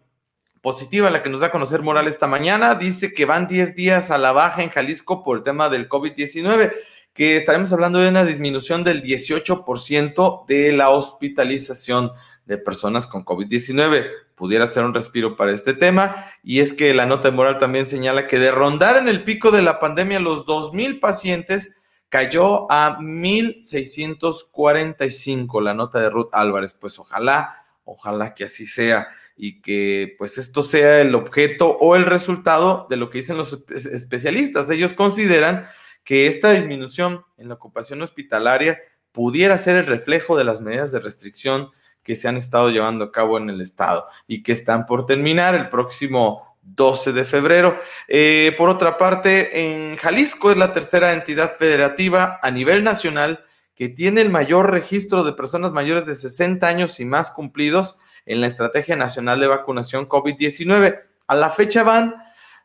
positiva 0.60 1.10
la 1.10 1.22
que 1.22 1.30
nos 1.30 1.40
da 1.40 1.48
a 1.48 1.52
conocer 1.52 1.82
Moral 1.82 2.08
esta 2.08 2.26
mañana. 2.26 2.74
Dice 2.74 3.14
que 3.14 3.24
van 3.24 3.46
10 3.46 3.76
días 3.76 4.10
a 4.10 4.18
la 4.18 4.32
baja 4.32 4.62
en 4.64 4.70
Jalisco 4.70 5.22
por 5.22 5.38
el 5.38 5.44
tema 5.44 5.68
del 5.68 5.88
COVID-19, 5.88 6.72
que 7.14 7.36
estaremos 7.36 7.72
hablando 7.72 8.00
de 8.00 8.08
una 8.08 8.24
disminución 8.24 8.82
del 8.82 9.02
18% 9.02 10.46
de 10.46 10.72
la 10.72 10.90
hospitalización 10.90 12.10
de 12.46 12.56
personas 12.56 13.06
con 13.06 13.22
COVID-19. 13.24 14.10
Pudiera 14.34 14.66
ser 14.66 14.82
un 14.84 14.94
respiro 14.94 15.36
para 15.36 15.52
este 15.52 15.74
tema. 15.74 16.32
Y 16.42 16.60
es 16.60 16.72
que 16.72 16.94
la 16.94 17.04
nota 17.04 17.30
de 17.30 17.36
moral 17.36 17.58
también 17.58 17.84
señala 17.86 18.26
que 18.26 18.38
de 18.38 18.50
rondar 18.50 18.96
en 18.96 19.08
el 19.08 19.24
pico 19.24 19.50
de 19.50 19.60
la 19.62 19.78
pandemia 19.80 20.20
los 20.20 20.46
2.000 20.46 21.00
pacientes, 21.00 21.76
cayó 22.08 22.70
a 22.70 22.98
1.645 22.98 25.60
la 25.60 25.74
nota 25.74 26.00
de 26.00 26.08
Ruth 26.08 26.30
Álvarez. 26.32 26.72
Pues 26.74 26.98
ojalá, 26.98 27.66
ojalá 27.84 28.32
que 28.32 28.44
así 28.44 28.66
sea 28.66 29.08
y 29.36 29.60
que 29.60 30.14
pues 30.16 30.38
esto 30.38 30.62
sea 30.62 31.02
el 31.02 31.14
objeto 31.14 31.68
o 31.68 31.94
el 31.94 32.06
resultado 32.06 32.86
de 32.88 32.96
lo 32.96 33.10
que 33.10 33.18
dicen 33.18 33.36
los 33.36 33.64
especialistas. 33.70 34.70
Ellos 34.70 34.94
consideran 34.94 35.66
que 36.04 36.26
esta 36.28 36.52
disminución 36.52 37.26
en 37.36 37.48
la 37.48 37.54
ocupación 37.54 38.00
hospitalaria 38.00 38.78
pudiera 39.10 39.58
ser 39.58 39.74
el 39.76 39.86
reflejo 39.86 40.36
de 40.36 40.44
las 40.44 40.60
medidas 40.60 40.92
de 40.92 41.00
restricción 41.00 41.72
que 42.06 42.14
se 42.14 42.28
han 42.28 42.36
estado 42.36 42.70
llevando 42.70 43.06
a 43.06 43.10
cabo 43.10 43.36
en 43.36 43.50
el 43.50 43.60
estado 43.60 44.06
y 44.28 44.44
que 44.44 44.52
están 44.52 44.86
por 44.86 45.06
terminar 45.06 45.56
el 45.56 45.68
próximo 45.68 46.56
12 46.62 47.12
de 47.12 47.24
febrero. 47.24 47.76
Eh, 48.06 48.54
por 48.56 48.68
otra 48.68 48.96
parte, 48.96 49.60
en 49.60 49.96
Jalisco 49.96 50.52
es 50.52 50.56
la 50.56 50.72
tercera 50.72 51.12
entidad 51.12 51.50
federativa 51.50 52.38
a 52.40 52.52
nivel 52.52 52.84
nacional 52.84 53.44
que 53.74 53.88
tiene 53.88 54.20
el 54.20 54.30
mayor 54.30 54.70
registro 54.70 55.24
de 55.24 55.32
personas 55.32 55.72
mayores 55.72 56.06
de 56.06 56.14
60 56.14 56.64
años 56.64 57.00
y 57.00 57.04
más 57.04 57.32
cumplidos 57.32 57.98
en 58.24 58.40
la 58.40 58.46
Estrategia 58.46 58.94
Nacional 58.94 59.40
de 59.40 59.48
Vacunación 59.48 60.08
COVID-19. 60.08 61.00
A 61.26 61.34
la 61.34 61.50
fecha 61.50 61.82
van 61.82 62.14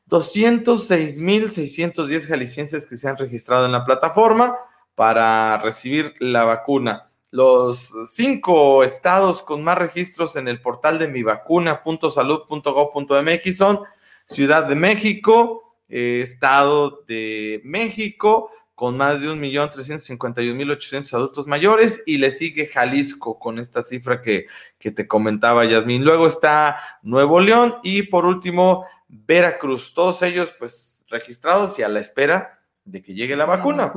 206.610 0.08 2.28
jaliscienses 2.28 2.86
que 2.86 2.96
se 2.96 3.10
han 3.10 3.18
registrado 3.18 3.66
en 3.66 3.72
la 3.72 3.86
plataforma 3.86 4.56
para 4.94 5.58
recibir 5.58 6.14
la 6.20 6.46
vacuna. 6.46 7.11
Los 7.32 7.94
cinco 8.08 8.84
estados 8.84 9.42
con 9.42 9.64
más 9.64 9.78
registros 9.78 10.36
en 10.36 10.50
el 10.50 10.60
portal 10.60 11.00
de 11.00 11.08
mivacuna.salud.gov.mx 11.08 13.58
son 13.58 13.80
Ciudad 14.26 14.66
de 14.66 14.76
México, 14.76 15.78
eh, 15.88 16.20
Estado 16.22 17.06
de 17.08 17.62
México, 17.64 18.52
con 18.76 18.98
más 18.98 19.22
de 19.22 19.30
1.351.800 19.30 21.14
adultos 21.14 21.48
mayores, 21.48 22.04
y 22.06 22.18
le 22.18 22.32
sigue 22.32 22.68
Jalisco 22.68 23.40
con 23.40 23.60
esta 23.60 23.82
cifra 23.82 24.22
que, 24.22 24.48
que 24.78 24.92
te 24.92 25.08
comentaba 25.08 25.64
Yasmín. 25.64 26.04
Luego 26.04 26.28
está 26.28 26.82
Nuevo 27.02 27.40
León 27.40 27.76
y 27.82 28.04
por 28.04 28.26
último 28.26 28.86
Veracruz. 29.08 29.94
Todos 29.94 30.22
ellos 30.22 30.54
pues 30.60 31.06
registrados 31.10 31.80
y 31.80 31.84
a 31.84 31.88
la 31.88 32.02
espera 32.02 32.60
de 32.84 33.02
que 33.02 33.14
llegue 33.14 33.38
la 33.38 33.46
vacuna 33.46 33.94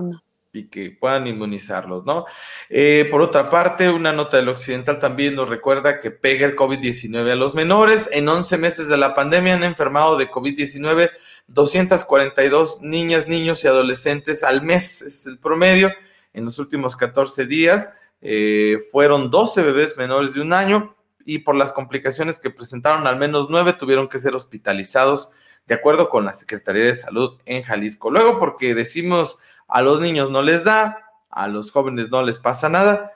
y 0.55 0.69
que 0.69 0.93
puedan 0.93 1.27
inmunizarlos, 1.27 2.05
¿no? 2.05 2.27
Eh, 2.71 3.09
por 3.11 3.21
otra 3.21 3.51
parte, 3.51 3.91
una 3.91 4.13
nota 4.13 4.37
del 4.37 4.49
Occidental 4.49 4.99
también 5.01 5.35
nos 5.35 5.49
recuerda 5.49 6.01
que 6.01 6.11
pega 6.13 6.47
el 6.47 6.55
COVID-19 6.55 7.33
a 7.33 7.35
los 7.35 7.55
menores. 7.55 8.09
En 8.13 8.29
11 8.29 8.57
meses 8.59 8.89
de 8.89 8.97
la 8.97 9.15
pandemia 9.15 9.55
han 9.55 9.65
enfermado 9.65 10.17
de 10.17 10.31
COVID-19 10.31 11.11
242 11.47 12.81
niñas, 12.83 13.29
niños 13.29 13.65
y 13.65 13.67
adolescentes 13.67 14.45
al 14.45 14.63
mes, 14.63 15.03
es 15.03 15.27
el 15.27 15.39
promedio. 15.39 15.93
En 16.33 16.45
los 16.45 16.59
últimos 16.59 16.97
14 16.97 17.47
días 17.47 17.93
eh, 18.23 18.79
fueron 18.91 19.31
12 19.31 19.63
bebés 19.63 19.97
menores 19.97 20.35
de 20.35 20.41
un 20.41 20.53
año 20.53 20.97
y 21.25 21.41
por 21.41 21.57
las 21.57 21.73
complicaciones 21.73 22.39
que 22.39 22.51
presentaron, 22.51 23.07
al 23.07 23.19
menos 23.19 23.49
9 23.51 23.75
tuvieron 23.75 24.09
que 24.09 24.19
ser 24.19 24.35
hospitalizados 24.35 25.31
de 25.67 25.75
acuerdo 25.75 26.11
con 26.11 26.25
la 26.25 26.33
Secretaría 26.33 26.85
de 26.85 26.95
Salud 26.95 27.39
en 27.47 27.63
Jalisco. 27.63 28.11
Luego, 28.11 28.39
porque 28.39 28.75
decimos 28.75 29.39
a 29.69 29.83
los 29.83 30.01
niños 30.01 30.31
no 30.31 30.43
les 30.43 30.65
da, 30.65 30.99
a 31.31 31.49
los 31.49 31.71
jóvenes 31.71 32.11
no 32.11 32.23
les 32.23 32.39
pasa 32.39 32.69
nada, 32.69 33.13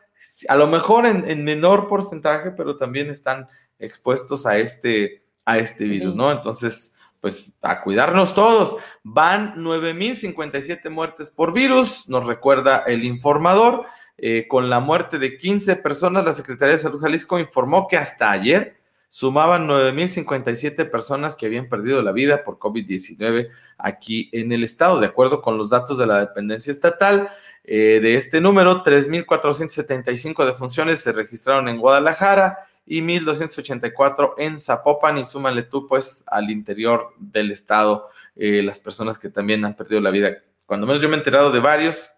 a 0.48 0.56
lo 0.56 0.66
mejor 0.66 1.06
en, 1.06 1.44
menor 1.44 1.88
porcentaje, 1.88 2.50
pero 2.50 2.76
también 2.76 3.10
están 3.10 3.48
expuestos 3.78 4.46
a 4.46 4.58
este, 4.58 5.22
a 5.44 5.58
este 5.58 5.84
virus, 5.84 6.14
¿no? 6.14 6.32
Entonces, 6.32 6.92
pues 7.20 7.50
a 7.62 7.82
cuidarnos 7.82 8.34
todos. 8.34 8.76
Van 9.02 9.54
9.057 9.56 10.90
muertes 10.90 11.30
por 11.30 11.52
virus, 11.52 12.08
nos 12.08 12.26
recuerda 12.26 12.78
el 12.86 13.04
informador. 13.04 13.86
Eh, 14.20 14.46
con 14.48 14.68
la 14.68 14.80
muerte 14.80 15.20
de 15.20 15.36
15 15.36 15.76
personas, 15.76 16.24
la 16.24 16.32
Secretaría 16.32 16.74
de 16.74 16.82
Salud 16.82 17.00
Jalisco 17.00 17.38
informó 17.38 17.86
que 17.86 17.96
hasta 17.96 18.32
ayer 18.32 18.77
sumaban 19.08 19.68
9.057 19.68 20.90
personas 20.90 21.34
que 21.34 21.46
habían 21.46 21.68
perdido 21.68 22.02
la 22.02 22.12
vida 22.12 22.44
por 22.44 22.58
COVID-19 22.58 23.50
aquí 23.78 24.28
en 24.32 24.52
el 24.52 24.64
estado, 24.64 25.00
de 25.00 25.06
acuerdo 25.06 25.40
con 25.40 25.56
los 25.56 25.70
datos 25.70 25.98
de 25.98 26.06
la 26.06 26.20
dependencia 26.20 26.70
estatal. 26.70 27.30
Eh, 27.64 28.00
de 28.00 28.14
este 28.14 28.40
número, 28.40 28.82
3.475 28.82 30.44
defunciones 30.44 31.00
se 31.00 31.12
registraron 31.12 31.68
en 31.68 31.78
Guadalajara 31.78 32.58
y 32.86 33.02
1.284 33.02 34.34
en 34.38 34.58
Zapopan 34.58 35.18
y 35.18 35.24
súmale 35.24 35.62
tú 35.62 35.86
pues 35.86 36.24
al 36.26 36.50
interior 36.50 37.12
del 37.18 37.50
estado 37.50 38.08
eh, 38.36 38.62
las 38.62 38.78
personas 38.78 39.18
que 39.18 39.28
también 39.28 39.64
han 39.64 39.74
perdido 39.74 40.00
la 40.00 40.10
vida. 40.10 40.38
Cuando 40.64 40.86
menos 40.86 41.02
yo 41.02 41.08
me 41.08 41.16
he 41.16 41.18
enterado 41.18 41.50
de 41.50 41.60
varios, 41.60 42.10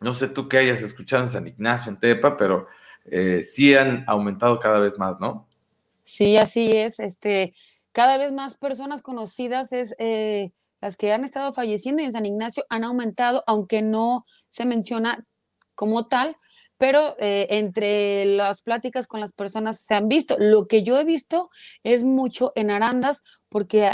no 0.00 0.12
sé 0.12 0.28
tú 0.28 0.48
qué 0.48 0.58
hayas 0.58 0.82
escuchado 0.82 1.22
en 1.22 1.28
San 1.28 1.46
Ignacio, 1.46 1.90
en 1.90 1.98
Tepa, 1.98 2.36
pero 2.36 2.66
eh, 3.04 3.42
sí 3.42 3.74
han 3.74 4.04
aumentado 4.06 4.58
cada 4.58 4.78
vez 4.78 4.98
más, 4.98 5.20
¿no? 5.20 5.48
Sí, 6.04 6.36
así 6.36 6.66
es. 6.72 6.98
Este, 7.00 7.54
cada 7.92 8.18
vez 8.18 8.32
más 8.32 8.56
personas 8.56 9.02
conocidas 9.02 9.72
es 9.72 9.94
eh, 9.98 10.52
las 10.80 10.96
que 10.96 11.12
han 11.12 11.24
estado 11.24 11.52
falleciendo 11.52 12.02
y 12.02 12.06
en 12.06 12.12
San 12.12 12.26
Ignacio 12.26 12.64
han 12.68 12.84
aumentado, 12.84 13.44
aunque 13.46 13.82
no 13.82 14.24
se 14.48 14.64
menciona 14.64 15.24
como 15.76 16.06
tal, 16.06 16.36
pero 16.76 17.14
eh, 17.18 17.46
entre 17.50 18.24
las 18.26 18.62
pláticas 18.62 19.06
con 19.06 19.20
las 19.20 19.32
personas 19.32 19.80
se 19.80 19.94
han 19.94 20.08
visto. 20.08 20.36
Lo 20.38 20.66
que 20.66 20.82
yo 20.82 20.98
he 20.98 21.04
visto 21.04 21.50
es 21.84 22.02
mucho 22.04 22.52
en 22.56 22.70
Arandas, 22.70 23.22
porque 23.48 23.90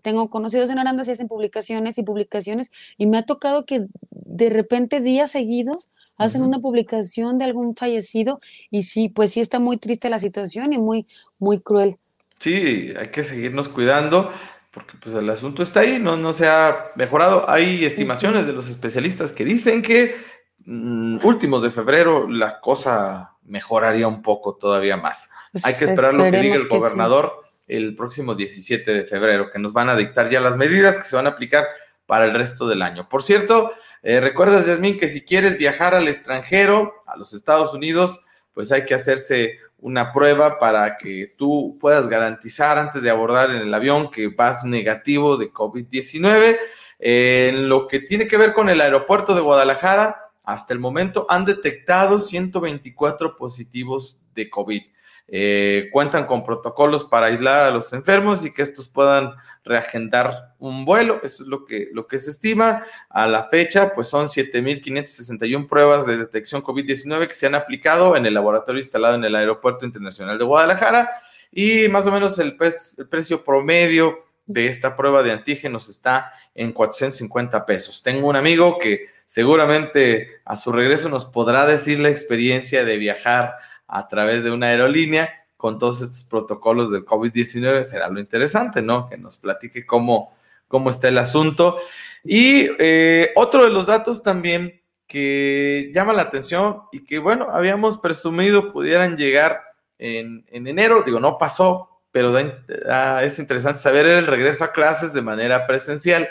tengo 0.00 0.30
conocidos 0.30 0.70
en 0.70 0.78
Aranda, 0.78 1.04
se 1.04 1.12
hacen 1.12 1.28
publicaciones 1.28 1.98
y 1.98 2.02
publicaciones, 2.02 2.70
y 2.96 3.06
me 3.06 3.18
ha 3.18 3.24
tocado 3.24 3.66
que 3.66 3.86
de 4.10 4.50
repente 4.50 5.00
días 5.00 5.30
seguidos 5.32 5.90
hacen 6.16 6.42
una 6.42 6.60
publicación 6.60 7.38
de 7.38 7.44
algún 7.44 7.74
fallecido, 7.74 8.40
y 8.70 8.84
sí, 8.84 9.08
pues 9.08 9.32
sí 9.32 9.40
está 9.40 9.58
muy 9.58 9.76
triste 9.76 10.08
la 10.10 10.20
situación 10.20 10.72
y 10.72 10.78
muy, 10.78 11.06
muy 11.38 11.60
cruel. 11.60 11.96
Sí, 12.38 12.92
hay 12.98 13.08
que 13.08 13.24
seguirnos 13.24 13.68
cuidando 13.68 14.30
porque 14.72 14.96
pues 14.96 15.14
el 15.14 15.28
asunto 15.28 15.62
está 15.62 15.80
ahí, 15.80 15.98
no, 15.98 16.16
no 16.16 16.32
se 16.32 16.48
ha 16.48 16.92
mejorado. 16.96 17.48
Hay 17.48 17.84
estimaciones 17.84 18.46
de 18.46 18.54
los 18.54 18.68
especialistas 18.68 19.30
que 19.30 19.44
dicen 19.44 19.82
que 19.82 20.16
mm, 20.64 21.24
últimos 21.24 21.62
de 21.62 21.70
febrero 21.70 22.26
la 22.26 22.58
cosa 22.58 23.36
mejoraría 23.44 24.08
un 24.08 24.22
poco 24.22 24.56
todavía 24.56 24.96
más. 24.96 25.30
Pues 25.52 25.64
Hay 25.66 25.74
que 25.74 25.84
esperar 25.84 26.14
lo 26.14 26.24
que 26.24 26.38
diga 26.38 26.54
el 26.54 26.68
gobernador 26.68 27.32
el 27.76 27.94
próximo 27.94 28.34
17 28.34 28.92
de 28.92 29.04
febrero, 29.04 29.50
que 29.50 29.58
nos 29.58 29.72
van 29.72 29.88
a 29.88 29.96
dictar 29.96 30.28
ya 30.28 30.40
las 30.40 30.56
medidas 30.56 30.98
que 30.98 31.04
se 31.04 31.16
van 31.16 31.26
a 31.26 31.30
aplicar 31.30 31.64
para 32.06 32.24
el 32.24 32.34
resto 32.34 32.66
del 32.66 32.82
año. 32.82 33.08
Por 33.08 33.22
cierto, 33.22 33.72
eh, 34.02 34.20
recuerdas, 34.20 34.66
Yasmín, 34.66 34.98
que 34.98 35.08
si 35.08 35.22
quieres 35.22 35.56
viajar 35.56 35.94
al 35.94 36.08
extranjero, 36.08 36.92
a 37.06 37.16
los 37.16 37.32
Estados 37.32 37.72
Unidos, 37.72 38.20
pues 38.52 38.72
hay 38.72 38.84
que 38.84 38.94
hacerse 38.94 39.58
una 39.78 40.12
prueba 40.12 40.58
para 40.58 40.96
que 40.96 41.34
tú 41.36 41.76
puedas 41.80 42.08
garantizar 42.08 42.78
antes 42.78 43.02
de 43.02 43.10
abordar 43.10 43.50
en 43.50 43.62
el 43.62 43.74
avión 43.74 44.10
que 44.10 44.28
vas 44.28 44.64
negativo 44.64 45.36
de 45.36 45.52
COVID-19. 45.52 46.58
en 47.04 47.68
lo 47.68 47.88
que 47.88 47.98
tiene 47.98 48.28
que 48.28 48.36
ver 48.36 48.52
con 48.52 48.68
el 48.68 48.80
aeropuerto 48.80 49.34
de 49.34 49.40
Guadalajara, 49.40 50.30
hasta 50.44 50.72
el 50.72 50.78
momento 50.78 51.26
han 51.28 51.44
detectado 51.44 52.20
124 52.20 53.36
positivos 53.36 54.20
de 54.34 54.48
COVID. 54.48 54.82
Eh, 55.28 55.88
cuentan 55.92 56.26
con 56.26 56.44
protocolos 56.44 57.04
para 57.04 57.26
aislar 57.26 57.64
a 57.64 57.70
los 57.70 57.92
enfermos 57.92 58.44
y 58.44 58.52
que 58.52 58.62
estos 58.62 58.88
puedan 58.88 59.34
reagendar 59.64 60.54
un 60.58 60.84
vuelo. 60.84 61.20
Eso 61.22 61.42
es 61.44 61.48
lo 61.48 61.64
que, 61.64 61.88
lo 61.92 62.06
que 62.06 62.18
se 62.18 62.30
estima. 62.30 62.84
A 63.08 63.26
la 63.26 63.44
fecha, 63.44 63.94
pues 63.94 64.08
son 64.08 64.26
7.561 64.26 65.68
pruebas 65.68 66.06
de 66.06 66.16
detección 66.16 66.62
COVID-19 66.62 67.28
que 67.28 67.34
se 67.34 67.46
han 67.46 67.54
aplicado 67.54 68.16
en 68.16 68.26
el 68.26 68.34
laboratorio 68.34 68.80
instalado 68.80 69.14
en 69.14 69.24
el 69.24 69.34
Aeropuerto 69.34 69.86
Internacional 69.86 70.38
de 70.38 70.44
Guadalajara 70.44 71.10
y 71.50 71.88
más 71.88 72.06
o 72.06 72.12
menos 72.12 72.38
el, 72.38 72.56
el 72.98 73.08
precio 73.08 73.44
promedio 73.44 74.24
de 74.46 74.66
esta 74.66 74.96
prueba 74.96 75.22
de 75.22 75.32
antígenos 75.32 75.88
está 75.88 76.32
en 76.54 76.72
450 76.72 77.64
pesos. 77.64 78.02
Tengo 78.02 78.28
un 78.28 78.36
amigo 78.36 78.78
que 78.78 79.06
seguramente 79.26 80.40
a 80.44 80.56
su 80.56 80.72
regreso 80.72 81.08
nos 81.08 81.24
podrá 81.24 81.66
decir 81.66 82.00
la 82.00 82.10
experiencia 82.10 82.84
de 82.84 82.96
viajar 82.96 83.54
a 83.92 84.08
través 84.08 84.42
de 84.42 84.50
una 84.50 84.68
aerolínea 84.68 85.28
con 85.58 85.78
todos 85.78 86.00
estos 86.00 86.24
protocolos 86.24 86.90
del 86.90 87.04
COVID-19, 87.04 87.84
será 87.84 88.08
lo 88.08 88.18
interesante, 88.18 88.80
¿no? 88.80 89.08
Que 89.08 89.18
nos 89.18 89.36
platique 89.36 89.86
cómo, 89.86 90.34
cómo 90.66 90.88
está 90.88 91.08
el 91.08 91.18
asunto. 91.18 91.78
Y 92.24 92.68
eh, 92.78 93.32
otro 93.36 93.64
de 93.64 93.70
los 93.70 93.86
datos 93.86 94.22
también 94.22 94.80
que 95.06 95.92
llama 95.94 96.14
la 96.14 96.22
atención 96.22 96.84
y 96.90 97.04
que, 97.04 97.18
bueno, 97.18 97.48
habíamos 97.52 97.98
presumido 97.98 98.72
pudieran 98.72 99.18
llegar 99.18 99.62
en, 99.98 100.44
enero, 100.50 101.02
digo, 101.04 101.20
no 101.20 101.36
pasó, 101.36 102.00
pero 102.10 102.36
es 102.38 103.38
interesante 103.38 103.78
saber 103.78 104.06
el 104.06 104.26
regreso 104.26 104.64
a 104.64 104.72
clases 104.72 105.12
de 105.12 105.20
manera 105.20 105.66
presencial. 105.66 106.28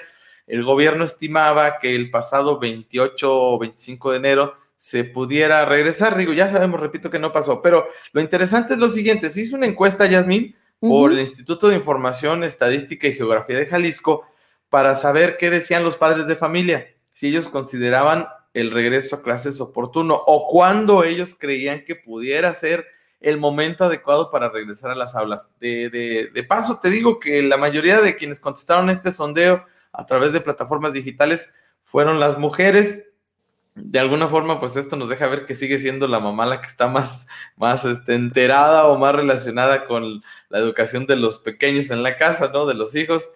El 0.47 0.63
gobierno 0.63 1.05
estimaba 1.05 1.77
que 1.77 1.95
el 1.95 2.09
pasado 2.09 2.59
28 2.59 3.31
o 3.31 3.59
25 3.59 4.11
de 4.11 4.17
enero 4.17 4.60
se 4.81 5.03
pudiera 5.03 5.63
regresar. 5.63 6.17
Digo, 6.17 6.33
ya 6.33 6.51
sabemos, 6.51 6.79
repito 6.79 7.11
que 7.11 7.19
no 7.19 7.31
pasó, 7.31 7.61
pero 7.61 7.85
lo 8.13 8.19
interesante 8.19 8.73
es 8.73 8.79
lo 8.79 8.89
siguiente, 8.89 9.29
se 9.29 9.41
hizo 9.41 9.55
una 9.55 9.67
encuesta, 9.67 10.07
Yasmín, 10.07 10.55
por 10.79 11.11
el 11.11 11.19
Instituto 11.19 11.67
de 11.69 11.75
Información, 11.75 12.43
Estadística 12.43 13.07
y 13.07 13.13
Geografía 13.13 13.59
de 13.59 13.67
Jalisco, 13.67 14.25
para 14.69 14.95
saber 14.95 15.37
qué 15.37 15.51
decían 15.51 15.83
los 15.83 15.97
padres 15.97 16.25
de 16.25 16.35
familia, 16.35 16.87
si 17.13 17.27
ellos 17.27 17.47
consideraban 17.47 18.25
el 18.55 18.71
regreso 18.71 19.17
a 19.17 19.21
clases 19.21 19.61
oportuno 19.61 20.19
o 20.25 20.47
cuándo 20.47 21.03
ellos 21.03 21.35
creían 21.37 21.85
que 21.85 21.95
pudiera 21.95 22.51
ser 22.51 22.87
el 23.19 23.37
momento 23.37 23.83
adecuado 23.83 24.31
para 24.31 24.49
regresar 24.49 24.89
a 24.89 24.95
las 24.95 25.13
aulas. 25.13 25.47
De, 25.59 25.91
de, 25.91 26.31
de 26.33 26.43
paso, 26.43 26.79
te 26.81 26.89
digo 26.89 27.19
que 27.19 27.43
la 27.43 27.57
mayoría 27.57 28.01
de 28.01 28.15
quienes 28.15 28.39
contestaron 28.39 28.89
este 28.89 29.11
sondeo 29.11 29.63
a 29.91 30.07
través 30.07 30.33
de 30.33 30.41
plataformas 30.41 30.93
digitales 30.93 31.53
fueron 31.83 32.19
las 32.19 32.39
mujeres, 32.39 33.10
de 33.75 33.99
alguna 33.99 34.27
forma, 34.27 34.59
pues 34.59 34.75
esto 34.75 34.95
nos 34.97 35.09
deja 35.09 35.27
ver 35.27 35.45
que 35.45 35.55
sigue 35.55 35.79
siendo 35.79 36.07
la 36.07 36.19
mamá 36.19 36.45
la 36.45 36.59
que 36.59 36.67
está 36.67 36.87
más, 36.87 37.27
más 37.55 37.85
este, 37.85 38.15
enterada 38.15 38.87
o 38.87 38.97
más 38.97 39.15
relacionada 39.15 39.85
con 39.85 40.21
la 40.49 40.59
educación 40.59 41.05
de 41.05 41.15
los 41.15 41.39
pequeños 41.39 41.89
en 41.89 42.03
la 42.03 42.17
casa, 42.17 42.51
¿no? 42.53 42.65
De 42.65 42.73
los 42.73 42.95
hijos, 42.95 43.29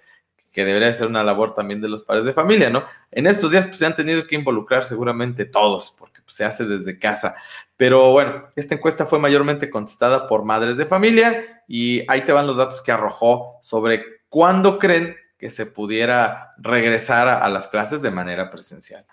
que 0.51 0.65
debería 0.65 0.91
ser 0.91 1.07
una 1.07 1.23
labor 1.23 1.53
también 1.53 1.81
de 1.81 1.89
los 1.89 2.03
padres 2.03 2.25
de 2.25 2.33
familia, 2.33 2.69
¿no? 2.69 2.85
En 3.11 3.27
estos 3.27 3.51
días 3.51 3.65
pues, 3.65 3.77
se 3.77 3.85
han 3.85 3.95
tenido 3.95 4.27
que 4.27 4.35
involucrar 4.35 4.83
seguramente 4.83 5.45
todos, 5.45 5.95
porque 5.97 6.21
pues, 6.21 6.35
se 6.35 6.43
hace 6.43 6.65
desde 6.65 6.99
casa. 6.99 7.35
Pero 7.77 8.11
bueno, 8.11 8.49
esta 8.55 8.75
encuesta 8.75 9.05
fue 9.05 9.19
mayormente 9.19 9.69
contestada 9.69 10.27
por 10.27 10.43
madres 10.43 10.75
de 10.77 10.85
familia 10.85 11.63
y 11.67 12.03
ahí 12.09 12.21
te 12.25 12.33
van 12.33 12.47
los 12.47 12.57
datos 12.57 12.81
que 12.81 12.91
arrojó 12.91 13.59
sobre 13.61 14.03
cuándo 14.27 14.79
creen 14.79 15.15
que 15.37 15.49
se 15.49 15.65
pudiera 15.65 16.53
regresar 16.57 17.27
a 17.27 17.47
las 17.49 17.67
clases 17.67 18.01
de 18.01 18.11
manera 18.11 18.49
presencial. 18.49 19.05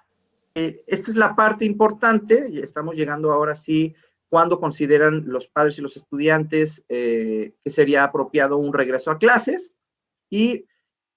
Eh, 0.55 0.84
esta 0.86 1.11
es 1.11 1.16
la 1.16 1.34
parte 1.34 1.64
importante, 1.64 2.48
y 2.50 2.59
estamos 2.61 2.96
llegando 2.96 3.32
ahora 3.32 3.57
sí, 3.57 3.94
cuando 4.28 4.61
consideran 4.61 5.24
los 5.26 5.46
padres 5.46 5.78
y 5.78 5.82
los 5.82 5.96
estudiantes 5.96 6.84
eh, 6.88 7.55
que 7.62 7.70
sería 7.70 8.05
apropiado 8.05 8.57
un 8.57 8.72
regreso 8.72 9.11
a 9.11 9.18
clases. 9.18 9.76
Y 10.30 10.66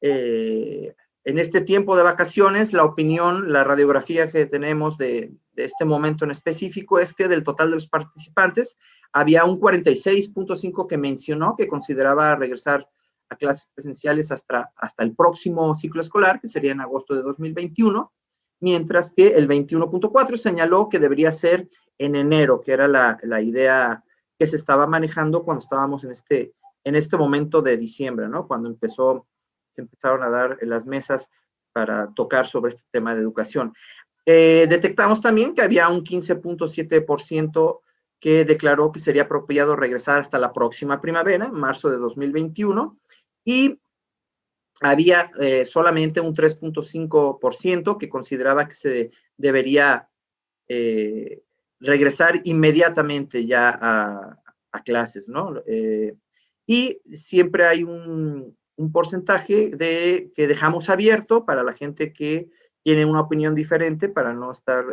eh, 0.01 0.95
en 1.23 1.39
este 1.39 1.61
tiempo 1.61 1.95
de 1.95 2.03
vacaciones, 2.03 2.73
la 2.73 2.83
opinión, 2.83 3.51
la 3.51 3.63
radiografía 3.63 4.29
que 4.29 4.45
tenemos 4.45 4.97
de, 4.97 5.33
de 5.53 5.63
este 5.63 5.85
momento 5.85 6.25
en 6.25 6.31
específico 6.31 6.99
es 6.99 7.13
que 7.13 7.27
del 7.27 7.43
total 7.43 7.69
de 7.69 7.75
los 7.75 7.87
participantes, 7.87 8.77
había 9.13 9.45
un 9.45 9.59
46.5 9.59 10.87
que 10.87 10.97
mencionó 10.97 11.55
que 11.57 11.67
consideraba 11.67 12.35
regresar 12.35 12.87
a 13.29 13.37
clases 13.37 13.71
presenciales 13.73 14.31
hasta, 14.31 14.71
hasta 14.75 15.03
el 15.03 15.15
próximo 15.15 15.73
ciclo 15.75 16.01
escolar, 16.01 16.41
que 16.41 16.47
sería 16.47 16.73
en 16.73 16.81
agosto 16.81 17.15
de 17.15 17.21
2021 17.21 18.11
mientras 18.59 19.11
que 19.11 19.29
el 19.29 19.47
21.4 19.47 20.37
señaló 20.37 20.89
que 20.89 20.99
debería 20.99 21.31
ser 21.31 21.69
en 21.97 22.15
enero, 22.15 22.61
que 22.61 22.73
era 22.73 22.87
la, 22.87 23.41
idea 23.41 24.03
que 24.37 24.47
se 24.47 24.55
estaba 24.55 24.87
manejando 24.87 25.43
cuando 25.43 25.59
estábamos 25.63 26.03
en 26.03 26.11
este, 26.11 26.53
en 26.83 26.95
este 26.95 27.17
momento 27.17 27.61
de 27.61 27.77
diciembre, 27.77 28.27
¿no? 28.27 28.47
Cuando 28.47 28.69
empezó, 28.69 29.27
se 29.71 29.81
empezaron 29.81 30.23
a 30.23 30.29
dar 30.29 30.57
las 30.61 30.85
mesas 30.85 31.29
para 31.71 32.13
tocar 32.13 32.47
sobre 32.47 32.73
este 32.73 32.83
tema 32.91 33.15
de 33.15 33.21
educación. 33.21 33.73
Eh, 34.25 34.65
detectamos 34.69 35.21
también 35.21 35.53
que 35.53 35.61
había 35.61 35.87
un 35.89 36.03
15.7% 36.03 37.79
que 38.19 38.43
declaró 38.43 38.91
que 38.91 38.99
sería 38.99 39.23
apropiado 39.23 39.75
regresar 39.75 40.21
hasta 40.21 40.39
la 40.39 40.51
próxima 40.51 40.99
primavera, 40.99 41.45
en 41.45 41.53
marzo 41.53 41.89
de 41.89 41.97
2021, 41.97 42.97
y 43.43 43.79
había 44.81 45.31
eh, 45.39 45.65
solamente 45.65 46.19
un 46.19 46.35
3.5% 46.35 47.97
que 47.97 48.09
consideraba 48.09 48.67
que 48.67 48.75
se 48.75 49.11
debería 49.37 50.09
eh, 50.67 51.43
regresar 51.79 52.41
inmediatamente 52.43 53.45
ya 53.45 53.69
a, 53.69 54.41
clases, 54.83 55.29
¿no? 55.29 55.63
Eh, 55.67 56.17
y 56.67 56.99
siempre 57.05 57.65
hay 57.65 57.83
un, 57.83 58.57
porcentaje 58.91 59.69
de, 59.69 60.33
que 60.35 60.47
dejamos 60.47 60.89
abierto 60.89 61.45
para 61.45 61.63
la 61.63 61.71
gente 61.71 62.11
que 62.11 62.49
tiene 62.83 63.05
una 63.05 63.21
opinión 63.21 63.55
diferente, 63.55 64.09
para 64.09 64.33
no 64.33 64.51
estar 64.51 64.83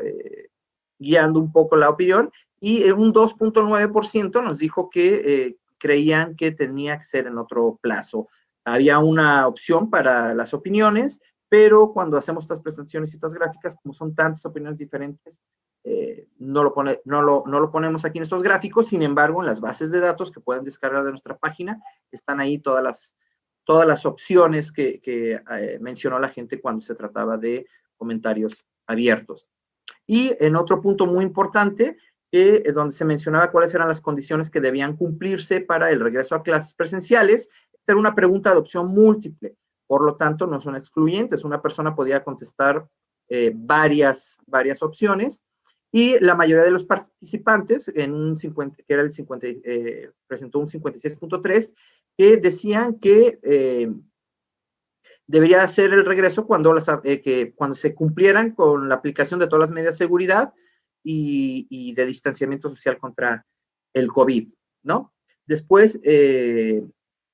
guiando 1.01 1.41
un 1.41 1.51
poco 1.51 1.75
la 1.75 1.91
opinión, 1.91 2.31
y 2.61 2.89
un 2.93 3.13
2.9% 3.13 4.45
nos 4.45 4.57
dijo 4.57 4.89
que 4.89 5.57
creían 5.79 6.37
que 6.37 6.53
tenía 6.53 6.99
que 6.99 7.05
ser 7.05 7.27
en 7.27 7.39
otro 7.39 7.81
plazo 7.83 8.29
había 8.65 8.99
una 8.99 9.47
opción 9.47 9.91
para 9.91 10.35
las 10.35 10.55
opiniones, 10.55 11.21
pero 11.49 11.93
cuando 11.93 12.17
hacemos 12.17 12.45
estas 12.45 12.61
presentaciones 12.61 13.13
y 13.13 13.17
estas 13.17 13.35
gráficas, 13.35 13.77
como 13.83 13.93
son 13.93 14.15
tantas 14.15 14.45
opiniones 14.47 14.79
diferentes, 14.79 15.41
eh, 15.85 16.29
no, 16.39 16.63
lo 16.63 16.73
pone, 16.73 17.01
no, 17.05 17.23
lo, 17.23 17.45
no 17.47 17.59
lo 17.59 17.71
ponemos 17.71 18.05
aquí 18.05 18.19
en 18.19 18.25
estos 18.25 18.43
gráficos, 18.43 18.89
sin 18.89 19.03
embargo, 19.03 19.41
en 19.41 19.47
las 19.47 19.61
bases 19.61 19.91
de 19.91 20.01
datos 20.01 20.31
que 20.31 20.41
pueden 20.41 20.65
descargar 20.65 21.05
de 21.05 21.11
nuestra 21.11 21.37
página, 21.37 21.83
están 22.11 22.41
ahí 22.41 22.59
todas 22.59 22.83
las, 22.85 23.17
todas 23.65 23.87
las 23.87 24.07
opciones 24.07 24.71
que, 24.71 25.01
que 25.01 25.35
eh, 25.35 25.79
mencionó 25.81 26.19
la 26.19 26.29
gente 26.29 26.61
cuando 26.61 26.83
se 26.83 26.95
trataba 26.95 27.37
de 27.37 27.67
comentarios 27.97 28.65
abiertos. 28.87 29.49
Y 30.07 30.37
en 30.41 30.57
otro 30.57 30.81
punto 30.81 31.07
muy 31.07 31.25
importante, 31.25 31.97
eh, 32.33 32.73
donde 32.73 32.95
se 32.95 33.05
mencionaba 33.05 33.51
cuáles 33.51 33.75
eran 33.75 33.89
las 33.89 34.01
condiciones 34.01 34.51
que 34.51 34.61
debían 34.61 34.97
cumplirse 34.97 35.61
para 35.61 35.91
el 35.91 36.01
regreso 36.01 36.35
a 36.35 36.43
clases 36.43 36.75
presenciales, 36.75 37.49
era 37.87 37.99
una 37.99 38.15
pregunta 38.15 38.53
de 38.53 38.59
opción 38.59 38.89
múltiple, 38.89 39.57
por 39.87 40.05
lo 40.05 40.17
tanto 40.17 40.47
no 40.47 40.61
son 40.61 40.77
excluyentes. 40.77 41.45
Una 41.45 41.61
persona 41.61 41.95
podía 41.95 42.23
contestar 42.23 42.87
eh, 43.29 43.53
varias, 43.55 44.39
varias 44.47 44.83
opciones 44.83 45.41
y 45.95 46.19
la 46.21 46.35
mayoría 46.35 46.65
de 46.65 46.71
los 46.71 46.85
participantes, 46.85 47.93
en 47.95 48.15
un 48.15 48.39
50, 48.39 48.83
que 48.83 48.93
era 48.95 49.03
el 49.03 49.11
50, 49.11 49.47
eh, 49.47 50.11
presentó 50.27 50.59
un 50.59 50.69
56.3, 50.69 51.75
que 52.17 52.39
decían 52.39 52.99
que 52.99 53.39
eh, 53.43 53.93
debería 55.27 55.69
ser 55.69 55.93
el 55.93 56.07
regreso 56.07 56.47
cuando, 56.47 56.73
las, 56.73 56.89
eh, 57.05 57.21
que, 57.21 57.53
cuando 57.55 57.75
se 57.75 57.95
cumplieran 57.95 58.53
con 58.53 58.89
la 58.89 58.95
aplicación 58.95 59.39
de 59.39 59.47
todas 59.47 59.69
las 59.69 59.71
medidas 59.71 59.95
de 59.95 60.05
seguridad 60.05 60.55
y, 61.05 61.93
de 61.95 62.07
distanciamiento 62.07 62.71
social 62.71 62.97
contra 62.97 63.45
el 63.93 64.09
COVID, 64.09 64.51
¿no? 64.85 65.13
Después, 65.45 66.01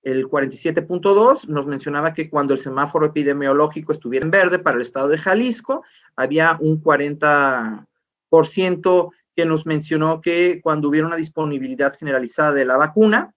el 0.03 0.29
47.2 0.29 1.49
nos 1.49 1.67
mencionaba 1.67 2.15
que 2.15 2.31
cuando 2.31 2.55
el 2.55 2.61
semáforo 2.61 3.07
epidemiológico 3.07 3.93
estuviera 3.93 4.25
en 4.25 4.31
verde 4.31 4.59
para 4.59 4.77
el 4.77 4.83
estado 4.83 5.09
de 5.09 5.19
Jalisco, 5.19 5.85
había 6.17 6.57
un 6.61 6.83
40% 6.83 9.11
que 9.35 9.45
nos 9.45 9.67
mencionó 9.67 10.21
que 10.21 10.61
cuando 10.63 10.89
hubiera 10.89 11.07
una 11.07 11.17
disponibilidad 11.17 11.97
generalizada 11.97 12.53
de 12.53 12.65
la 12.65 12.77
vacuna, 12.77 13.35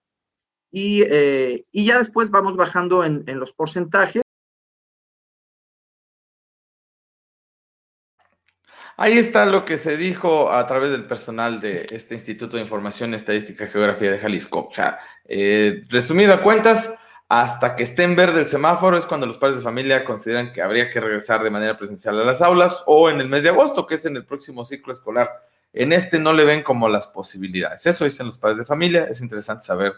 y, 0.70 1.02
eh, 1.02 1.66
ya 1.72 1.98
después 1.98 2.30
vamos 2.30 2.56
bajando 2.56 3.04
en, 3.04 3.24
en 3.26 3.38
los 3.38 3.52
porcentajes. 3.52 4.22
Ahí 8.96 9.18
está 9.18 9.46
lo 9.46 9.64
que 9.64 9.78
se 9.78 9.96
dijo 9.96 10.52
a 10.52 10.66
través 10.66 10.90
del 10.90 11.04
personal 11.04 11.60
de 11.60 11.86
este 11.90 12.14
Instituto 12.14 12.56
de 12.56 12.62
Información 12.62 13.14
Estadística 13.14 13.64
y 13.64 13.68
Geografía 13.68 14.10
de 14.10 14.18
Jalisco. 14.18 14.68
O 14.70 14.72
sea, 14.72 14.98
eh, 15.24 15.84
resumido 15.88 16.34
a 16.34 16.42
cuentas, 16.42 16.94
hasta 17.28 17.74
que 17.74 17.82
esté 17.82 18.02
en 18.02 18.14
verde 18.14 18.40
el 18.40 18.46
semáforo 18.46 18.98
es 18.98 19.06
cuando 19.06 19.26
los 19.26 19.38
padres 19.38 19.56
de 19.56 19.62
familia 19.62 20.04
consideran 20.04 20.52
que 20.52 20.60
habría 20.60 20.90
que 20.90 21.00
regresar 21.00 21.42
de 21.42 21.50
manera 21.50 21.78
presencial 21.78 22.20
a 22.20 22.24
las 22.24 22.42
aulas 22.42 22.84
o 22.86 23.08
en 23.08 23.22
el 23.22 23.28
mes 23.30 23.42
de 23.42 23.48
agosto, 23.48 23.86
que 23.86 23.94
es 23.94 24.04
en 24.04 24.16
el 24.16 24.26
próximo 24.26 24.64
ciclo 24.64 24.92
escolar. 24.92 25.30
En 25.72 25.94
este 25.94 26.18
no 26.18 26.34
le 26.34 26.44
ven 26.44 26.62
como 26.62 26.90
las 26.90 27.08
posibilidades. 27.08 27.86
Eso 27.86 28.04
dicen 28.04 28.26
los 28.26 28.36
padres 28.36 28.58
de 28.58 28.66
familia. 28.66 29.06
Es 29.10 29.22
interesante 29.22 29.64
saber 29.64 29.92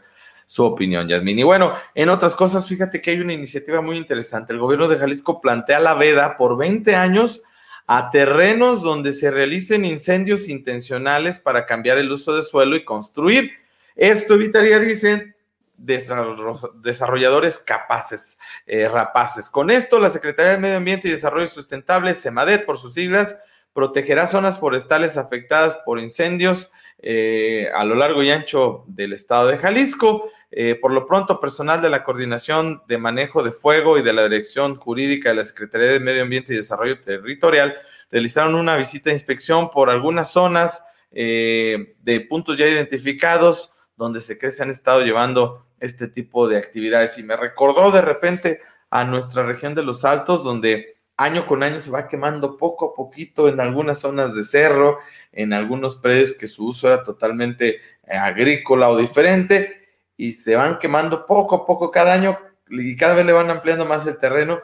su 0.47 0.64
opinión, 0.64 1.09
Yasmin. 1.09 1.40
Y 1.40 1.42
bueno, 1.42 1.74
en 1.97 2.09
otras 2.09 2.36
cosas, 2.36 2.68
fíjate 2.68 3.01
que 3.01 3.11
hay 3.11 3.20
una 3.20 3.32
iniciativa 3.32 3.80
muy 3.80 3.97
interesante. 3.97 4.53
El 4.53 4.61
gobierno 4.61 4.86
de 4.86 4.97
Jalisco 4.97 5.40
plantea 5.40 5.80
la 5.80 5.95
veda 5.95 6.36
por 6.36 6.57
20 6.57 6.95
años 6.95 7.42
a 7.87 8.11
terrenos 8.11 8.82
donde 8.82 9.12
se 9.12 9.30
realicen 9.30 9.85
incendios 9.85 10.49
intencionales 10.49 11.39
para 11.39 11.66
cambiar 11.66 11.99
el 11.99 12.11
uso 12.11 12.35
de 12.35 12.43
suelo 12.43 12.76
y 12.76 12.85
construir. 12.85 13.53
Esto 13.95 14.35
evitaría, 14.35 14.78
dicen, 14.78 15.35
desarrolladores 15.76 17.59
capaces, 17.59 18.39
eh, 18.66 18.89
rapaces. 18.89 19.51
Con 19.51 19.70
esto, 19.70 19.99
la 19.99 20.11
Secretaría 20.11 20.53
de 20.53 20.59
Medio 20.59 20.76
Ambiente 20.78 21.09
y 21.09 21.11
Desarrollo 21.11 21.47
Sustentable, 21.47 22.14
SEMADET 22.14 22.64
por 22.64 22.78
sus 22.78 22.95
siglas, 22.95 23.37
protegerá 23.72 24.26
zonas 24.26 24.59
forestales 24.59 25.16
afectadas 25.16 25.76
por 25.85 25.99
incendios 25.99 26.70
eh, 27.07 27.68
a 27.74 27.84
lo 27.84 27.96
largo 27.96 28.22
y 28.22 28.30
ancho 28.30 28.84
del 28.86 29.12
estado 29.12 29.48
de 29.48 29.59
Jalisco. 29.59 30.30
Eh, 30.50 30.74
por 30.74 30.90
lo 30.90 31.05
pronto, 31.05 31.38
personal 31.38 31.82
de 31.82 31.90
la 31.90 32.02
Coordinación 32.02 32.82
de 32.88 32.96
Manejo 32.96 33.42
de 33.42 33.52
Fuego 33.52 33.98
y 33.98 34.02
de 34.02 34.14
la 34.14 34.22
Dirección 34.22 34.76
Jurídica 34.76 35.28
de 35.28 35.34
la 35.34 35.44
Secretaría 35.44 35.88
de 35.88 36.00
Medio 36.00 36.22
Ambiente 36.22 36.55
y 36.55 36.57
Desarrollo 36.57 36.98
Territorial 37.02 37.76
realizaron 38.11 38.55
una 38.55 38.76
visita 38.76 39.11
de 39.11 39.16
inspección 39.16 39.68
por 39.68 39.90
algunas 39.90 40.32
zonas 40.32 40.82
eh, 41.11 41.94
de 42.00 42.20
puntos 42.22 42.57
ya 42.57 42.66
identificados 42.66 43.72
donde 43.98 44.20
se 44.22 44.38
que 44.38 44.50
se 44.50 44.62
han 44.62 44.70
estado 44.70 45.05
llevando 45.05 45.66
este 45.80 46.09
tipo 46.09 46.48
de 46.48 46.57
actividades. 46.57 47.18
Y 47.18 47.22
me 47.22 47.36
recordó 47.36 47.90
de 47.90 48.00
repente 48.00 48.62
a 48.88 49.05
nuestra 49.05 49.42
región 49.42 49.74
de 49.74 49.82
los 49.82 50.07
Altos, 50.07 50.42
donde 50.42 50.93
año 51.17 51.47
con 51.47 51.62
año 51.62 51.79
se 51.79 51.91
va 51.91 52.09
quemando 52.09 52.57
poco 52.57 52.91
a 52.91 52.95
poquito 52.95 53.49
en 53.49 53.61
algunas 53.61 54.01
zonas 54.01 54.35
de 54.35 54.45
cerro, 54.45 54.99
en 55.33 55.53
algunos 55.53 55.97
predios 55.97 56.33
que 56.33 56.47
su 56.47 56.67
uso 56.67 56.89
era 56.89 57.03
totalmente 57.03 57.81
eh, 58.07 58.17
agrícola 58.17 58.89
o 58.89 58.97
diferente 58.97 59.89
y 60.17 60.33
se 60.33 60.57
van 60.57 60.79
quemando 60.79 61.27
poco 61.27 61.57
a 61.57 61.67
poco 61.67 61.91
cada 61.91 62.12
año 62.12 62.39
y 62.69 62.97
cada 62.97 63.15
vez 63.15 63.27
le 63.27 63.33
van 63.33 63.51
ampliando 63.51 63.85
más 63.85 64.07
el 64.07 64.19
terreno 64.19 64.61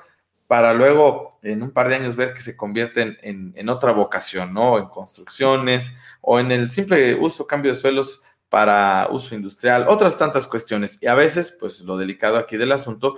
para 0.47 0.75
luego 0.75 1.39
en 1.43 1.63
un 1.63 1.71
par 1.71 1.89
de 1.89 1.95
años 1.95 2.17
ver 2.17 2.35
que 2.35 2.41
se 2.41 2.57
convierten 2.57 3.17
en, 3.23 3.69
otra 3.69 3.93
vocación, 3.93 4.53
¿no? 4.53 4.79
En 4.79 4.89
construcciones 4.89 5.93
o 6.21 6.41
en 6.41 6.51
el 6.51 6.73
simple 6.73 7.15
uso, 7.15 7.47
cambio 7.47 7.71
de 7.71 7.79
suelos 7.79 8.23
para 8.49 9.07
uso 9.13 9.37
industrial, 9.37 9.87
otras 9.89 10.19
tantas 10.19 10.49
cuestiones. 10.49 10.99
Y 11.01 11.07
a 11.07 11.15
veces, 11.15 11.53
pues 11.53 11.83
lo 11.83 11.97
delicado 11.97 12.37
aquí 12.37 12.57
del 12.57 12.73
asunto 12.73 13.17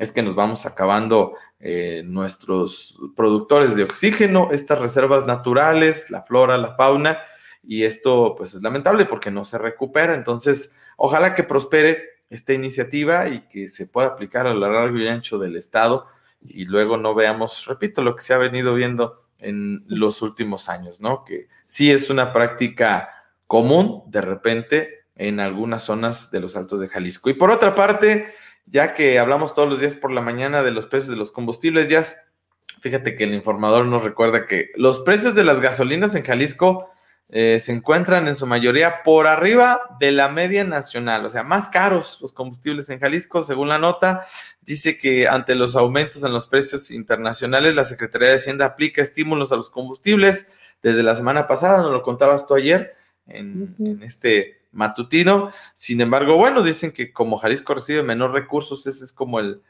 es 0.00 0.10
que 0.10 0.22
nos 0.22 0.34
vamos 0.34 0.66
acabando 0.66 1.34
eh, 1.60 2.02
nuestros 2.04 2.98
productores 3.14 3.76
de 3.76 3.84
oxígeno, 3.84 4.48
estas 4.50 4.80
reservas 4.80 5.26
naturales, 5.26 6.10
la 6.10 6.22
flora, 6.22 6.58
la 6.58 6.74
fauna, 6.74 7.18
y 7.62 7.84
esto 7.84 8.34
pues 8.36 8.54
es 8.54 8.62
lamentable 8.62 9.04
porque 9.04 9.30
no 9.30 9.44
se 9.44 9.58
recupera. 9.58 10.14
Entonces, 10.14 10.74
Ojalá 11.02 11.34
que 11.34 11.44
prospere 11.44 12.10
esta 12.28 12.52
iniciativa 12.52 13.26
y 13.26 13.48
que 13.48 13.70
se 13.70 13.86
pueda 13.86 14.08
aplicar 14.08 14.46
a 14.46 14.52
lo 14.52 14.70
largo 14.70 14.98
y 14.98 15.08
ancho 15.08 15.38
del 15.38 15.56
Estado 15.56 16.06
y 16.42 16.66
luego 16.66 16.98
no 16.98 17.14
veamos, 17.14 17.64
repito, 17.66 18.02
lo 18.02 18.14
que 18.14 18.22
se 18.22 18.34
ha 18.34 18.36
venido 18.36 18.74
viendo 18.74 19.14
en 19.38 19.82
los 19.86 20.20
últimos 20.20 20.68
años, 20.68 21.00
¿no? 21.00 21.24
Que 21.24 21.48
sí 21.66 21.90
es 21.90 22.10
una 22.10 22.34
práctica 22.34 23.08
común 23.46 24.02
de 24.08 24.20
repente 24.20 25.06
en 25.16 25.40
algunas 25.40 25.84
zonas 25.84 26.30
de 26.30 26.40
los 26.40 26.54
altos 26.54 26.80
de 26.80 26.88
Jalisco. 26.88 27.30
Y 27.30 27.34
por 27.34 27.50
otra 27.50 27.74
parte, 27.74 28.34
ya 28.70 28.94
que 28.94 29.18
hablamos 29.18 29.54
todos 29.54 29.68
los 29.68 29.80
días 29.80 29.96
por 29.96 30.12
la 30.12 30.20
mañana 30.20 30.62
de 30.62 30.70
los 30.70 30.86
precios 30.86 31.10
de 31.10 31.16
los 31.16 31.32
combustibles, 31.32 31.88
ya 31.88 32.04
fíjate 32.80 33.16
que 33.16 33.24
el 33.24 33.34
informador 33.34 33.84
nos 33.86 34.04
recuerda 34.04 34.46
que 34.46 34.70
los 34.76 35.00
precios 35.00 35.34
de 35.34 35.44
las 35.44 35.60
gasolinas 35.60 36.14
en 36.14 36.24
Jalisco 36.24 36.88
eh, 37.32 37.60
se 37.60 37.70
encuentran 37.70 38.26
en 38.26 38.34
su 38.34 38.44
mayoría 38.46 39.02
por 39.04 39.28
arriba 39.28 39.96
de 40.00 40.10
la 40.10 40.28
media 40.28 40.64
nacional, 40.64 41.24
o 41.24 41.28
sea, 41.28 41.44
más 41.44 41.68
caros 41.68 42.18
los 42.20 42.32
combustibles 42.32 42.90
en 42.90 42.98
Jalisco, 42.98 43.44
según 43.44 43.68
la 43.68 43.78
nota. 43.78 44.26
Dice 44.62 44.98
que 44.98 45.28
ante 45.28 45.54
los 45.54 45.76
aumentos 45.76 46.24
en 46.24 46.32
los 46.32 46.48
precios 46.48 46.90
internacionales, 46.90 47.76
la 47.76 47.84
Secretaría 47.84 48.28
de 48.28 48.34
Hacienda 48.34 48.66
aplica 48.66 49.00
estímulos 49.00 49.52
a 49.52 49.56
los 49.56 49.70
combustibles. 49.70 50.48
Desde 50.82 51.02
la 51.02 51.14
semana 51.14 51.46
pasada, 51.46 51.82
nos 51.82 51.92
lo 51.92 52.02
contabas 52.02 52.46
tú 52.46 52.54
ayer 52.54 52.96
en, 53.26 54.00
este 54.02 54.59
matutino. 54.72 55.50
Sin 55.74 56.00
embargo, 56.00 56.36
bueno, 56.36 56.62
dicen 56.62 56.92
que 56.92 57.12
como 57.12 57.38
Jalisco 57.38 57.74
recibe 57.74 58.02
menor 58.02 58.32
recursos, 58.32 58.86
ese 58.86 59.04
es 59.04 59.12
como 59.12 59.40
el, 59.40 59.62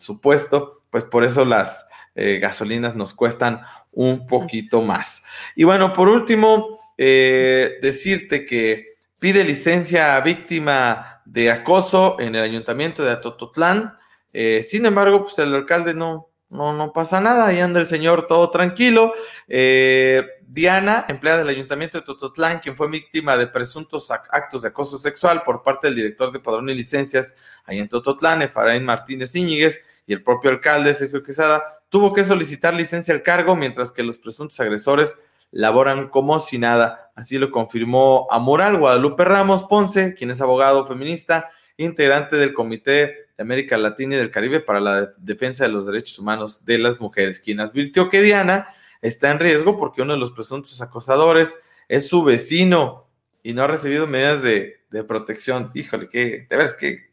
supuesto, 0.00 0.82
pues 0.90 1.04
por 1.04 1.22
eso 1.22 1.44
las 1.44 1.86
eh, 2.16 2.38
gasolinas 2.40 2.96
nos 2.96 3.14
cuestan 3.14 3.60
un 3.92 4.26
poquito 4.26 4.82
más. 4.82 5.22
Y 5.54 5.62
bueno, 5.64 5.92
por 5.92 6.08
último, 6.08 6.80
eh, 6.98 7.78
decirte 7.80 8.44
que 8.44 8.86
pide 9.20 9.44
licencia 9.44 10.16
a 10.16 10.20
víctima 10.20 11.22
de 11.24 11.50
acoso 11.50 12.16
en 12.18 12.34
el 12.34 12.42
ayuntamiento 12.42 13.04
de 13.04 13.12
Atototlán. 13.12 13.96
Eh, 14.32 14.62
sin 14.62 14.86
embargo, 14.86 15.22
pues 15.22 15.38
el 15.38 15.54
alcalde 15.54 15.94
no, 15.94 16.30
no, 16.50 16.72
no 16.72 16.92
pasa 16.92 17.20
nada, 17.20 17.46
ahí 17.46 17.60
anda 17.60 17.80
el 17.80 17.86
señor 17.86 18.26
todo 18.26 18.50
tranquilo. 18.50 19.12
Eh, 19.48 20.24
Diana, 20.52 21.06
empleada 21.08 21.38
del 21.38 21.48
ayuntamiento 21.48 21.98
de 21.98 22.04
Tototlán, 22.04 22.60
quien 22.60 22.76
fue 22.76 22.86
víctima 22.86 23.38
de 23.38 23.46
presuntos 23.46 24.10
actos 24.10 24.60
de 24.60 24.68
acoso 24.68 24.98
sexual 24.98 25.44
por 25.44 25.62
parte 25.62 25.86
del 25.86 25.96
director 25.96 26.30
de 26.30 26.40
padrón 26.40 26.68
y 26.68 26.74
licencias 26.74 27.36
ahí 27.64 27.78
en 27.78 27.88
Tototlán, 27.88 28.42
Efraín 28.42 28.84
Martínez 28.84 29.34
Íñiguez, 29.34 29.82
y 30.06 30.12
el 30.12 30.22
propio 30.22 30.50
alcalde, 30.50 30.92
Sergio 30.92 31.22
Quesada, 31.22 31.80
tuvo 31.88 32.12
que 32.12 32.22
solicitar 32.22 32.74
licencia 32.74 33.14
al 33.14 33.22
cargo, 33.22 33.56
mientras 33.56 33.92
que 33.92 34.02
los 34.02 34.18
presuntos 34.18 34.60
agresores 34.60 35.16
laboran 35.52 36.10
como 36.10 36.38
si 36.38 36.58
nada. 36.58 37.10
Así 37.14 37.38
lo 37.38 37.50
confirmó 37.50 38.26
a 38.30 38.38
Moral 38.38 38.76
Guadalupe 38.76 39.24
Ramos 39.24 39.62
Ponce, 39.62 40.12
quien 40.12 40.30
es 40.30 40.42
abogado 40.42 40.86
feminista, 40.86 41.50
integrante 41.78 42.36
del 42.36 42.52
Comité 42.52 43.28
de 43.38 43.42
América 43.42 43.78
Latina 43.78 44.16
y 44.16 44.18
del 44.18 44.30
Caribe 44.30 44.60
para 44.60 44.80
la 44.80 45.12
Defensa 45.16 45.64
de 45.64 45.70
los 45.70 45.86
Derechos 45.86 46.18
Humanos 46.18 46.66
de 46.66 46.76
las 46.76 47.00
Mujeres, 47.00 47.40
quien 47.40 47.60
advirtió 47.60 48.10
que 48.10 48.20
Diana 48.20 48.66
está 49.02 49.30
en 49.30 49.40
riesgo 49.40 49.76
porque 49.76 50.00
uno 50.00 50.14
de 50.14 50.18
los 50.18 50.30
presuntos 50.30 50.80
acosadores 50.80 51.58
es 51.88 52.08
su 52.08 52.24
vecino 52.24 53.08
y 53.42 53.52
no 53.52 53.62
ha 53.62 53.66
recibido 53.66 54.06
medidas 54.06 54.42
de, 54.42 54.78
protección. 55.06 55.70
Híjole, 55.74 56.08
qué, 56.08 56.46
de 56.48 56.56
veras, 56.56 56.74
qué, 56.74 57.10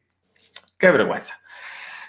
qué 0.78 0.92
vergüenza. 0.92 1.40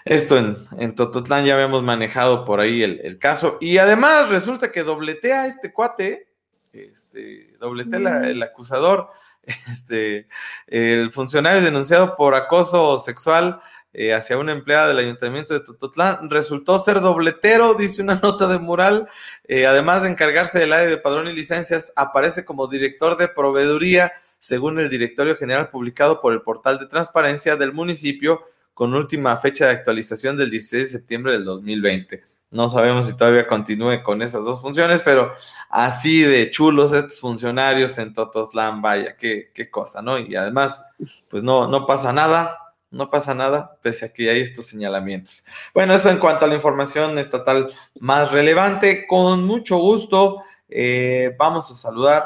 Esto 0.05 0.37
en, 0.37 0.57
en, 0.77 0.95
Tototlán 0.95 1.45
ya 1.45 1.53
habíamos 1.53 1.83
manejado 1.83 2.45
por 2.45 2.59
ahí 2.59 2.83
el, 2.83 3.17
caso. 3.19 3.57
Y 3.61 3.77
además 3.77 4.29
resulta 4.29 4.71
que 4.71 4.83
dobletea 4.83 5.47
este 5.47 5.71
cuate, 5.71 6.27
este, 6.73 7.55
dobletea 7.59 8.29
el 8.29 8.43
acusador, 8.43 9.09
este, 9.71 10.27
el 10.67 11.11
funcionario 11.11 11.61
denunciado 11.61 12.15
por 12.15 12.35
acoso 12.35 12.97
sexual 12.99 13.61
eh, 13.93 14.13
hacia 14.13 14.37
una 14.37 14.53
empleada 14.53 14.87
del 14.87 14.99
ayuntamiento 14.99 15.53
de 15.53 15.59
Tototlán, 15.59 16.29
resultó 16.29 16.79
ser 16.79 17.01
dobletero, 17.01 17.73
dice 17.73 18.01
una 18.01 18.15
nota 18.23 18.47
de 18.47 18.57
mural, 18.57 19.07
eh, 19.47 19.65
además 19.65 20.03
de 20.03 20.09
encargarse 20.09 20.59
del 20.59 20.73
área 20.73 20.89
de 20.89 20.97
padrón 20.97 21.27
y 21.27 21.33
licencias, 21.33 21.91
aparece 21.95 22.45
como 22.45 22.67
director 22.67 23.17
de 23.17 23.27
proveeduría, 23.27 24.13
según 24.39 24.79
el 24.79 24.89
directorio 24.89 25.35
general 25.35 25.69
publicado 25.69 26.21
por 26.21 26.33
el 26.33 26.41
portal 26.41 26.79
de 26.79 26.87
transparencia 26.87 27.55
del 27.57 27.73
municipio, 27.73 28.41
con 28.73 28.95
última 28.95 29.37
fecha 29.37 29.65
de 29.65 29.73
actualización 29.73 30.37
del 30.37 30.49
16 30.49 30.83
de 30.83 30.97
septiembre 30.97 31.33
del 31.33 31.45
2020. 31.45 32.23
No 32.51 32.67
sabemos 32.67 33.05
si 33.05 33.15
todavía 33.15 33.47
continúe 33.47 34.03
con 34.03 34.21
esas 34.21 34.43
dos 34.43 34.59
funciones, 34.59 35.01
pero 35.03 35.33
así 35.69 36.21
de 36.21 36.51
chulos 36.51 36.91
estos 36.91 37.19
funcionarios 37.19 37.97
en 37.97 38.13
Tototlán, 38.13 38.81
vaya, 38.81 39.15
qué, 39.15 39.51
qué 39.53 39.69
cosa, 39.69 40.01
¿no? 40.01 40.19
Y 40.19 40.35
además, 40.35 40.81
pues 41.29 41.43
no, 41.43 41.67
no 41.67 41.85
pasa 41.85 42.11
nada, 42.11 42.57
no 42.91 43.09
pasa 43.09 43.33
nada, 43.33 43.77
pese 43.81 44.05
a 44.05 44.13
que 44.13 44.29
hay 44.29 44.41
estos 44.41 44.65
señalamientos. 44.67 45.45
Bueno, 45.73 45.93
eso 45.93 46.09
en 46.09 46.19
cuanto 46.19 46.45
a 46.45 46.47
la 46.47 46.55
información 46.55 47.17
estatal 47.17 47.71
más 47.99 48.31
relevante. 48.31 49.07
Con 49.07 49.43
mucho 49.45 49.77
gusto, 49.77 50.43
eh, 50.67 51.33
vamos 51.39 51.71
a 51.71 51.75
saludar 51.75 52.23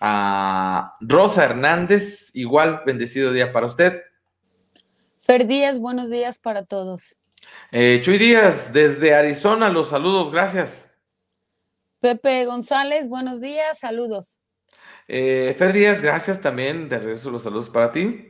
a 0.00 0.94
Rosa 1.00 1.44
Hernández. 1.44 2.30
Igual, 2.34 2.82
bendecido 2.84 3.32
día 3.32 3.52
para 3.52 3.66
usted. 3.66 4.02
Fer 5.20 5.46
Díaz, 5.46 5.78
buenos 5.78 6.10
días 6.10 6.40
para 6.40 6.64
todos. 6.64 7.16
Eh, 7.70 8.00
Chuy 8.02 8.18
Díaz, 8.18 8.72
desde 8.72 9.14
Arizona, 9.14 9.68
los 9.68 9.90
saludos, 9.90 10.32
gracias. 10.32 10.90
Pepe 12.00 12.46
González, 12.46 13.08
buenos 13.08 13.40
días, 13.40 13.78
saludos. 13.78 14.38
Eh, 15.06 15.54
Fer 15.56 15.72
Díaz, 15.72 16.00
gracias 16.00 16.40
también, 16.40 16.88
de 16.88 16.98
regreso 16.98 17.30
los 17.30 17.42
saludos 17.42 17.68
para 17.68 17.92
ti. 17.92 18.29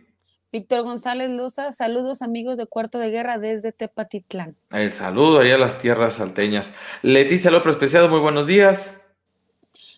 Víctor 0.53 0.82
González 0.82 1.30
Loza, 1.30 1.70
saludos 1.70 2.22
amigos 2.22 2.57
de 2.57 2.66
Cuarto 2.66 2.98
de 2.98 3.11
Guerra 3.11 3.38
desde 3.38 3.70
Tepatitlán. 3.70 4.57
El 4.72 4.92
saludo 4.92 5.38
allá 5.38 5.55
a 5.55 5.59
las 5.59 5.78
tierras 5.78 6.14
salteñas. 6.14 6.72
Leticia 7.03 7.53
López 7.53 7.76
Preciado, 7.76 8.09
muy 8.09 8.18
buenos 8.18 8.48
días. 8.48 9.01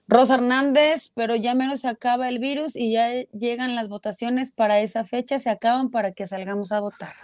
Rosa 0.06 0.34
Hernández, 0.34 1.10
pero 1.14 1.36
ya 1.36 1.54
menos 1.54 1.80
se 1.80 1.88
acaba 1.88 2.28
el 2.28 2.38
virus 2.38 2.76
y 2.76 2.92
ya 2.92 3.08
llegan 3.32 3.74
las 3.74 3.88
votaciones 3.88 4.50
para 4.50 4.80
esa 4.80 5.06
fecha, 5.06 5.38
se 5.38 5.48
acaban 5.48 5.90
para 5.90 6.12
que 6.12 6.26
salgamos 6.26 6.70
a 6.72 6.80
votar. 6.80 7.14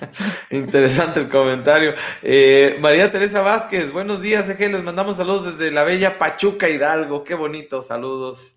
Interesante 0.50 1.20
el 1.20 1.28
comentario. 1.28 1.94
Eh, 2.20 2.78
María 2.80 3.12
Teresa 3.12 3.42
Vázquez, 3.42 3.92
buenos 3.92 4.22
días, 4.22 4.48
Eje, 4.48 4.68
les 4.68 4.82
mandamos 4.82 5.18
saludos 5.18 5.56
desde 5.56 5.70
la 5.70 5.84
bella 5.84 6.18
Pachuca 6.18 6.68
Hidalgo, 6.68 7.22
qué 7.22 7.36
bonito, 7.36 7.80
saludos. 7.80 8.56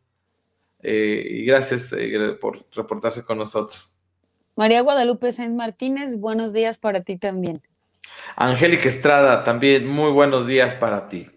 Eh, 0.81 1.27
y 1.29 1.45
gracias 1.45 1.93
eh, 1.93 2.37
por 2.41 2.65
reportarse 2.71 3.23
con 3.23 3.37
nosotros. 3.37 3.94
María 4.55 4.81
Guadalupe 4.81 5.31
Sáenz 5.33 5.53
Martínez, 5.53 6.17
buenos 6.17 6.53
días 6.53 6.77
para 6.77 7.01
ti 7.01 7.17
también. 7.17 7.61
Angélica 8.37 8.87
Estrada, 8.87 9.43
también 9.43 9.87
muy 9.87 10.11
buenos 10.11 10.47
días 10.47 10.73
para 10.75 11.09
ti. 11.09 11.29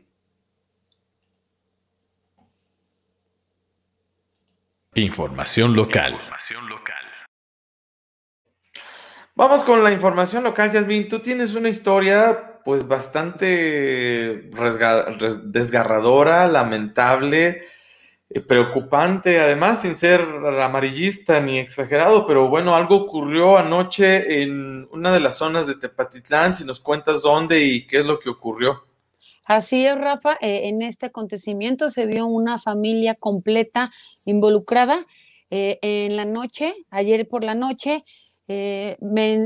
Información 4.95 5.75
local. 5.75 6.17
Vamos 9.35 9.63
con 9.63 9.85
la 9.85 9.93
información 9.93 10.43
local, 10.43 10.73
Yasmin. 10.73 11.09
Tú 11.09 11.21
tienes 11.21 11.55
una 11.55 11.69
historia 11.69 12.61
pues 12.65 12.87
bastante 12.87 14.51
desgarradora, 15.45 16.47
lamentable 16.49 17.63
preocupante, 18.47 19.41
además, 19.41 19.83
sin 19.83 19.97
ser 19.97 20.21
amarillista 20.21 21.41
ni 21.41 21.59
exagerado, 21.59 22.27
pero 22.27 22.49
bueno, 22.49 22.75
algo 22.75 22.97
ocurrió 22.97 23.57
anoche 23.57 24.43
en 24.43 24.87
una 24.93 25.13
de 25.13 25.21
las 25.21 25.39
zonas 25.39 25.67
de 25.67 25.77
Tepatitlán, 25.77 26.53
si 26.53 26.65
nos 26.65 26.79
cuentas 26.81 27.23
dónde 27.23 27.65
y 27.65 27.87
qué 27.87 28.01
es 28.01 28.07
lo 28.07 28.19
que 28.19 28.29
ocurrió. 28.29 28.85
Así 29.47 29.87
es, 29.87 29.99
Rafa, 29.99 30.37
eh, 30.43 30.69
en 30.69 30.83
este 30.83 31.07
acontecimiento 31.07 31.89
se 31.89 32.05
vio 32.05 32.27
una 32.27 32.59
familia 32.59 33.15
completa 33.15 33.91
involucrada. 34.27 35.07
Eh, 35.51 35.79
en 35.81 36.17
la 36.17 36.27
noche, 36.27 36.75
ayer 36.91 37.27
por 37.27 37.43
la 37.45 37.55
noche, 37.55 38.05
eh, 38.51 38.97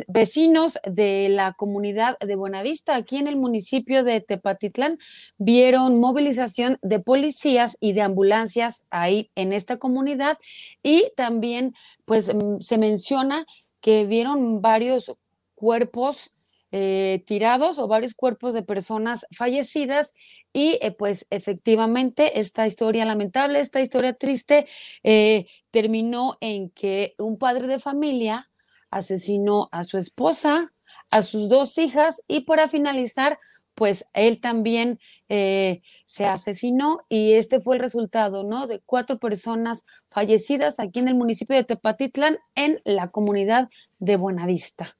vecinos 0.07 0.79
de 0.85 1.29
la 1.29 1.55
comunidad 1.55 2.17
de 2.21 2.37
Buenavista, 2.37 2.95
aquí 2.95 3.17
en 3.17 3.27
el 3.27 3.37
municipio 3.37 4.05
de 4.05 4.21
Tepatitlán, 4.21 4.97
vieron 5.39 5.99
movilización 5.99 6.79
de 6.83 7.01
policías 7.01 7.77
y 7.81 7.95
de 7.95 8.03
ambulancias 8.03 8.85
ahí 8.91 9.31
en 9.35 9.53
esta 9.53 9.79
comunidad. 9.79 10.39
Y 10.85 11.11
también 11.17 11.75
pues 12.05 12.33
mm, 12.33 12.61
se 12.61 12.79
menciona 12.79 13.45
que 13.81 14.07
vieron 14.07 14.63
varios 14.63 15.13
cuerpos 15.57 16.33
eh, 16.71 17.25
tirados 17.27 17.81
o 17.81 17.89
varios 17.89 18.15
cuerpos 18.15 18.55
de 18.55 18.63
personas 18.63 19.27
fallecidas 19.33 20.15
y 20.53 20.79
eh, 20.81 20.93
pues 20.93 21.27
efectivamente 21.31 22.39
esta 22.39 22.69
historia 22.69 23.05
lamentable, 23.05 23.59
esta 23.59 23.81
historia 23.81 24.13
triste 24.15 24.67
terminó 25.73 26.37
en 26.41 26.71
que 26.71 27.15
un 27.19 27.37
padre 27.37 27.67
de 27.67 27.81
familia 27.81 28.49
asesinó 28.93 29.69
a 29.73 29.83
su 29.83 29.99
esposa, 29.99 30.73
a 31.11 31.23
sus 31.23 31.49
dos 31.49 31.77
hijas 31.79 32.23
y 32.29 32.43
para 32.43 32.69
finalizar, 32.69 33.39
pues 33.75 34.07
él 34.13 34.39
también 34.39 35.01
eh, 35.31 35.81
se 36.05 36.27
asesinó 36.27 37.01
y 37.09 37.33
este 37.33 37.59
fue 37.59 37.77
el 37.77 37.81
resultado, 37.81 38.45
¿no? 38.45 38.67
De 38.67 38.83
cuatro 38.85 39.19
personas 39.19 39.87
fallecidas 40.11 40.79
aquí 40.79 41.01
en 41.01 41.09
el 41.09 41.15
municipio 41.15 41.57
de 41.57 41.65
Tepatitlán, 41.65 42.39
en 42.55 42.81
la 42.85 43.09
comunidad 43.09 43.71
de 43.99 44.17
Buenavista. 44.17 44.95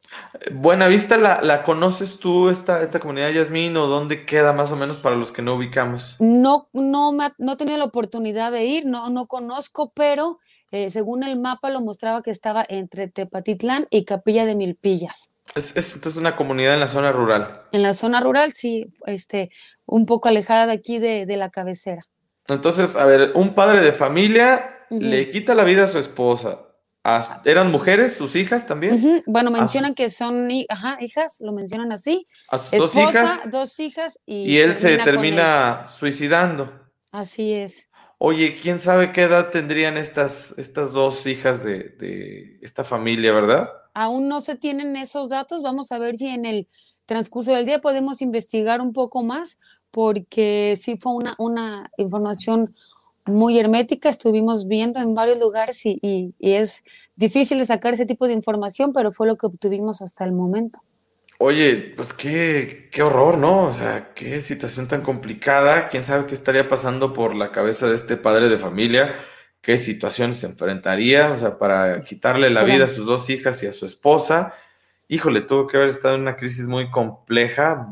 Buenavista, 0.53 1.19
¿la, 1.19 1.43
la 1.43 1.65
conoces 1.65 2.19
tú, 2.19 2.49
esta, 2.49 2.83
esta 2.83 2.99
comunidad, 2.99 3.29
Yasmín, 3.29 3.77
o 3.77 3.89
dónde 3.89 4.25
queda 4.25 4.55
más 4.55 4.71
o 4.73 4.77
menos 4.77 4.99
para 4.99 5.17
los 5.17 5.33
que 5.33 5.43
no 5.43 5.55
ubicamos? 5.55 6.17
No, 6.19 6.71
no, 6.73 7.13
me, 7.13 7.31
no 7.37 7.59
tenía 7.59 7.77
la 7.77 7.85
oportunidad 7.85 8.53
de 8.53 8.65
ir, 8.65 8.87
no, 8.87 9.11
no 9.11 9.27
conozco, 9.27 9.93
pero 9.95 10.39
eh, 10.73 10.91
según 10.91 11.23
el 11.23 11.39
mapa 11.39 11.69
lo 11.69 11.83
mostraba 11.83 12.23
que 12.23 12.31
estaba 12.31 12.65
entre 12.67 13.07
Tepatitlán 13.07 13.87
y 13.91 14.07
Capilla 14.07 14.47
de 14.47 14.55
Milpillas. 14.55 15.31
Es, 15.55 15.77
entonces 15.95 16.17
una 16.17 16.35
comunidad 16.35 16.73
en 16.73 16.81
la 16.81 16.89
zona 16.89 17.13
rural. 17.13 17.65
En 17.73 17.83
la 17.83 17.93
zona 17.93 18.21
rural, 18.21 18.53
sí, 18.55 18.87
este, 19.05 19.51
un 19.85 20.07
poco 20.07 20.29
alejada 20.29 20.67
de 20.67 20.73
aquí 20.73 20.99
de, 20.99 21.27
la 21.37 21.51
cabecera. 21.51 22.07
Entonces, 22.49 22.97
a 22.97 23.05
ver, 23.05 23.33
un 23.35 23.55
padre 23.55 23.83
de 23.83 23.93
familia 23.93 24.87
le 24.89 25.31
quita 25.31 25.55
la 25.55 25.65
vida 25.65 25.85
a 25.85 25.87
su 25.89 25.99
esposa. 25.99 26.61
¿Eran 27.45 27.71
mujeres, 27.71 28.15
sus 28.15 28.35
hijas 28.35 28.67
también? 28.67 29.23
Bueno, 29.27 29.51
mencionan 29.51 29.95
que 29.95 30.09
son 30.09 30.51
hijas, 30.51 31.39
lo 31.41 31.53
mencionan 31.53 31.93
así. 31.93 32.27
A 32.49 32.57
sus 32.57 32.79
dos 32.79 32.97
hijas. 32.97 33.41
Dos 33.51 33.79
hijas 33.79 34.19
y, 34.25 34.53
y 34.53 34.59
él 34.59 34.79
se 34.79 34.97
termina 34.99 35.85
suicidando. 35.87 36.73
Así 37.11 37.53
es. 37.53 37.91
Oye, 38.25 38.55
quién 38.55 38.79
sabe 38.79 39.11
qué 39.11 39.23
edad 39.23 39.51
tendrían 39.51 39.97
estas, 39.97 40.57
estas 40.57 40.93
dos 40.93 41.27
hijas 41.27 41.65
de, 41.65 42.57
esta 42.63 42.85
familia, 42.85 43.33
¿verdad? 43.33 43.69
Aún 43.95 44.29
no 44.29 44.41
se 44.41 44.55
tienen 44.55 44.95
esos 44.95 45.29
datos. 45.29 45.65
Vamos 45.65 45.91
a 45.91 45.99
ver 45.99 46.15
si 46.15 46.29
en 46.29 46.47
el 46.47 46.69
transcurso 47.05 47.53
del 47.53 47.67
día 47.67 47.81
podemos 47.81 48.23
investigar 48.23 48.81
un 48.81 48.93
poco 48.93 49.25
más, 49.25 49.59
porque 49.91 50.79
sí 50.81 50.97
fue 51.01 51.15
una, 51.15 51.35
una 51.37 51.91
información 51.97 52.77
muy 53.27 53.59
hermética. 53.59 54.09
Estuvimos 54.09 54.69
viendo 54.69 55.01
en 55.01 55.15
varios 55.15 55.41
lugares 55.41 55.85
y, 55.85 55.99
y 56.01 56.53
es 56.53 56.85
difícil 57.17 57.59
de 57.59 57.67
sacar 57.67 57.95
ese 57.95 58.07
tipo 58.07 58.29
de 58.29 58.35
información, 58.35 58.93
pero 58.93 59.11
fue 59.11 59.27
lo 59.27 59.35
que 59.35 59.49
obtuvimos 59.49 60.01
hasta 60.01 60.25
el 60.25 60.31
momento. 60.31 60.79
Oye, 61.45 61.93
pues 61.97 62.13
qué, 62.13 62.89
qué 62.93 63.03
horror, 63.03 63.37
¿no? 63.37 63.65
O 63.65 63.75
sea, 63.75 64.13
qué 64.15 64.41
situación 64.41 64.87
tan 64.87 65.01
complicada. 65.01 65.89
Quién 65.89 66.05
sabe 66.05 66.27
qué 66.27 66.35
estaría 66.35 66.69
pasando 66.69 67.13
por 67.13 67.35
la 67.35 67.51
cabeza 67.51 67.89
de 67.89 67.97
este 67.97 68.17
padre 68.17 68.49
de 68.49 68.59
familia, 68.59 69.13
qué 69.61 69.77
situación 69.77 70.35
se 70.35 70.47
enfrentaría, 70.47 71.33
o 71.33 71.39
sea, 71.39 71.59
para 71.59 72.03
quitarle 72.03 72.49
la 72.49 72.63
vida 72.63 72.85
a 72.85 72.89
sus 72.89 73.07
dos 73.07 73.29
hijas 73.29 73.61
y 73.65 73.67
a 73.67 73.73
su 73.73 73.87
esposa. 73.87 74.55
Híjole, 75.09 75.41
tuvo 75.41 75.67
que 75.67 75.79
haber 75.79 75.89
estado 75.89 76.15
en 76.15 76.21
una 76.21 76.37
crisis 76.37 76.69
muy 76.69 76.93
compleja, 76.93 77.89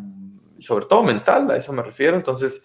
sobre 0.61 0.87
todo 0.87 1.03
mental, 1.03 1.51
a 1.51 1.57
eso 1.57 1.73
me 1.73 1.83
refiero. 1.83 2.17
Entonces, 2.17 2.63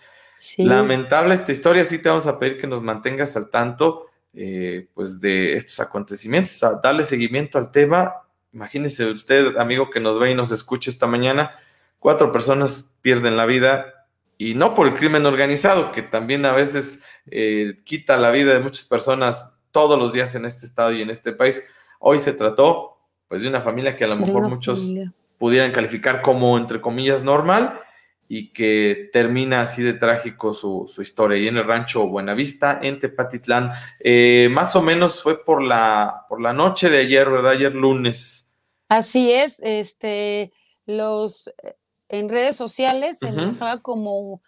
lamentable 0.60 1.34
esta 1.34 1.52
historia. 1.52 1.84
Sí 1.84 1.98
te 1.98 2.10
vamos 2.10 2.28
a 2.28 2.38
pedir 2.38 2.62
que 2.62 2.68
nos 2.68 2.84
mantengas 2.84 3.36
al 3.36 3.50
tanto, 3.50 4.12
eh, 4.36 4.88
pues, 4.94 5.20
de 5.20 5.56
estos 5.56 5.80
acontecimientos, 5.80 6.62
a 6.62 6.80
darle 6.80 7.04
seguimiento 7.04 7.58
al 7.58 7.72
tema 7.72 8.14
Imagínese 8.56 9.08
usted, 9.08 9.58
amigo, 9.58 9.90
que 9.90 10.00
nos 10.00 10.18
ve 10.18 10.32
y 10.32 10.34
nos 10.34 10.50
escucha 10.50 10.90
esta 10.90 11.08
mañana, 11.08 11.52
cuatro 12.00 12.32
personas 12.32 12.94
pierden 13.02 13.36
la 13.36 13.46
vida 13.46 14.08
y 14.38 14.56
no 14.56 14.74
por 14.74 14.88
el 14.88 14.94
crimen 14.94 15.26
organizado, 15.26 15.92
que 15.92 16.02
también 16.02 16.46
a 16.46 16.54
veces 16.54 17.02
eh, 17.30 17.76
quita 17.84 18.16
la 18.16 18.32
vida 18.32 18.54
de 18.54 18.62
muchas 18.62 18.86
personas 18.86 19.58
todos 19.72 20.00
los 20.00 20.14
días 20.14 20.36
en 20.36 20.46
este 20.46 20.66
estado 20.66 20.94
y 20.94 21.02
en 21.02 21.10
este 21.10 21.34
país. 21.34 21.62
Hoy 22.00 22.18
se 22.18 22.32
trató 22.32 22.98
pues 23.28 23.42
de 23.42 23.50
una 23.50 23.60
familia 23.60 23.98
que 23.98 24.06
a 24.06 24.08
lo 24.08 24.16
mejor 24.16 24.44
muchos 24.44 24.90
pudieran 25.38 25.74
calificar 25.74 26.22
como 26.22 26.58
entre 26.58 26.80
comillas 26.80 27.24
normal 27.24 27.82
y 28.30 28.54
que 28.54 29.10
termina 29.12 29.60
así 29.60 29.84
de 29.84 29.94
trágico 29.94 30.54
su, 30.54 30.90
historia. 31.00 31.38
Y 31.38 31.50
en 31.50 31.58
el 31.58 31.66
rancho 31.66 32.08
Buenavista, 32.08 32.80
en 32.82 33.02
Tepatitlán, 33.02 33.70
eh, 34.00 34.48
más 34.50 34.78
o 34.78 34.82
menos 34.82 35.22
fue 35.22 35.44
por 35.44 35.62
la, 35.62 36.26
por 36.30 36.40
la 36.40 36.54
noche 36.54 36.90
de 36.90 37.00
ayer, 37.00 37.30
¿verdad? 37.30 37.52
Ayer 37.52 37.76
lunes. 37.76 38.45
Así 38.88 39.32
es, 39.32 39.60
este, 39.62 40.52
los 40.86 41.48
eh, 41.64 41.76
en 42.10 42.30
redes 42.30 42.56
sociales 42.56 43.20
se 43.20 43.32
manejaba 43.32 43.82
como 43.82 44.42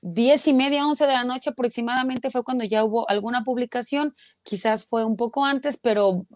diez 0.00 0.46
y 0.48 0.54
media, 0.54 0.86
once 0.86 1.06
de 1.06 1.12
la 1.12 1.24
noche 1.24 1.50
aproximadamente 1.50 2.30
fue 2.30 2.44
cuando 2.44 2.64
ya 2.64 2.84
hubo 2.84 3.08
alguna 3.10 3.44
publicación, 3.44 4.14
quizás 4.42 4.86
fue 4.86 5.04
un 5.04 5.16
poco 5.16 5.44
antes, 5.44 5.76
pero 5.76 6.26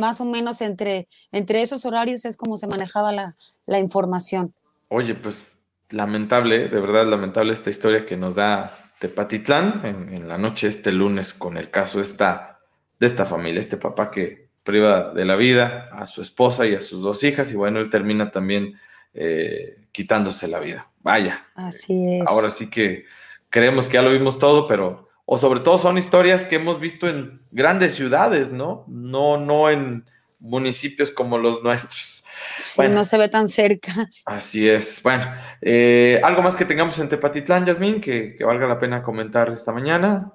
más 0.00 0.20
o 0.20 0.24
menos 0.24 0.60
entre, 0.60 1.08
entre 1.30 1.62
esos 1.62 1.84
horarios 1.84 2.24
es 2.24 2.36
como 2.36 2.56
se 2.56 2.66
manejaba 2.66 3.12
la, 3.12 3.36
la 3.66 3.78
información. 3.78 4.54
Oye, 4.88 5.14
pues 5.14 5.58
lamentable, 5.90 6.68
de 6.68 6.80
verdad 6.80 7.06
lamentable 7.06 7.52
esta 7.52 7.70
historia 7.70 8.04
que 8.04 8.16
nos 8.16 8.34
da 8.34 8.72
Tepatitlán 8.98 9.82
en, 9.84 10.14
en 10.14 10.28
la 10.28 10.38
noche 10.38 10.66
este 10.66 10.90
lunes 10.90 11.34
con 11.34 11.56
el 11.56 11.70
caso 11.70 12.00
esta, 12.00 12.60
de 12.98 13.06
esta 13.06 13.24
familia, 13.24 13.60
este 13.60 13.76
papá 13.76 14.10
que 14.10 14.43
priva 14.64 15.12
de 15.12 15.24
la 15.24 15.36
vida 15.36 15.90
a 15.92 16.06
su 16.06 16.22
esposa 16.22 16.66
y 16.66 16.74
a 16.74 16.80
sus 16.80 17.02
dos 17.02 17.22
hijas 17.22 17.52
y 17.52 17.54
bueno, 17.54 17.80
él 17.80 17.90
termina 17.90 18.30
también 18.30 18.74
eh, 19.12 19.76
quitándose 19.92 20.48
la 20.48 20.58
vida. 20.58 20.90
Vaya. 21.00 21.46
Así 21.54 22.18
es. 22.18 22.26
Ahora 22.26 22.50
sí 22.50 22.68
que 22.68 23.04
creemos 23.50 23.86
que 23.86 23.94
ya 23.94 24.02
lo 24.02 24.10
vimos 24.10 24.38
todo, 24.38 24.66
pero, 24.66 25.10
o 25.26 25.36
sobre 25.36 25.60
todo 25.60 25.78
son 25.78 25.98
historias 25.98 26.44
que 26.44 26.56
hemos 26.56 26.80
visto 26.80 27.06
en 27.06 27.40
grandes 27.52 27.94
ciudades, 27.94 28.50
¿no? 28.50 28.84
No, 28.88 29.36
no 29.36 29.70
en 29.70 30.06
municipios 30.40 31.10
como 31.10 31.38
los 31.38 31.62
nuestros. 31.62 32.24
Sí, 32.58 32.88
no 32.88 33.04
se 33.04 33.18
ve 33.18 33.28
tan 33.28 33.48
cerca. 33.48 34.10
Así 34.24 34.68
es. 34.68 35.02
Bueno, 35.02 35.32
eh, 35.60 36.20
algo 36.24 36.42
más 36.42 36.56
que 36.56 36.64
tengamos 36.64 36.98
en 36.98 37.08
Tepatitlán, 37.08 37.66
Yasmín, 37.66 38.00
que, 38.00 38.34
que 38.34 38.44
valga 38.44 38.66
la 38.66 38.80
pena 38.80 39.02
comentar 39.02 39.50
esta 39.50 39.72
mañana 39.72 40.32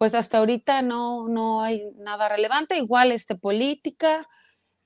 pues 0.00 0.14
hasta 0.14 0.38
ahorita 0.38 0.80
no, 0.80 1.28
no 1.28 1.60
hay 1.60 1.92
nada 1.98 2.30
relevante, 2.30 2.78
igual 2.78 3.12
este 3.12 3.34
política, 3.34 4.26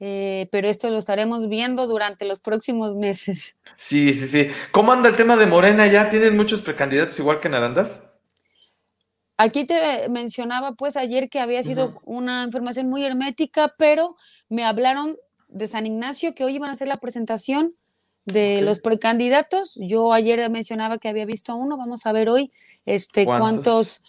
eh, 0.00 0.48
pero 0.50 0.66
esto 0.66 0.90
lo 0.90 0.98
estaremos 0.98 1.48
viendo 1.48 1.86
durante 1.86 2.24
los 2.24 2.40
próximos 2.40 2.96
meses. 2.96 3.56
Sí, 3.76 4.12
sí, 4.12 4.26
sí. 4.26 4.48
¿Cómo 4.72 4.90
anda 4.90 5.08
el 5.08 5.14
tema 5.14 5.36
de 5.36 5.46
Morena? 5.46 5.86
¿Ya 5.86 6.10
tienen 6.10 6.36
muchos 6.36 6.62
precandidatos 6.62 7.16
igual 7.20 7.38
que 7.38 7.46
en 7.46 7.54
Arandas? 7.54 8.02
Aquí 9.36 9.64
te 9.68 10.08
mencionaba 10.08 10.72
pues 10.72 10.96
ayer 10.96 11.30
que 11.30 11.38
había 11.38 11.62
sido 11.62 12.00
una 12.04 12.42
información 12.42 12.88
muy 12.88 13.04
hermética, 13.04 13.72
pero 13.78 14.16
me 14.48 14.64
hablaron 14.64 15.16
de 15.46 15.68
San 15.68 15.86
Ignacio 15.86 16.34
que 16.34 16.42
hoy 16.42 16.56
iban 16.56 16.70
a 16.70 16.72
hacer 16.72 16.88
la 16.88 16.96
presentación 16.96 17.76
de 18.24 18.62
los 18.62 18.80
precandidatos. 18.80 19.78
Yo 19.80 20.12
ayer 20.12 20.50
mencionaba 20.50 20.98
que 20.98 21.08
había 21.08 21.24
visto 21.24 21.54
uno, 21.54 21.76
vamos 21.76 22.04
a 22.04 22.10
ver 22.10 22.28
hoy 22.28 22.50
este 22.84 23.24
cuántos 23.24 23.44
cuántos 23.44 24.04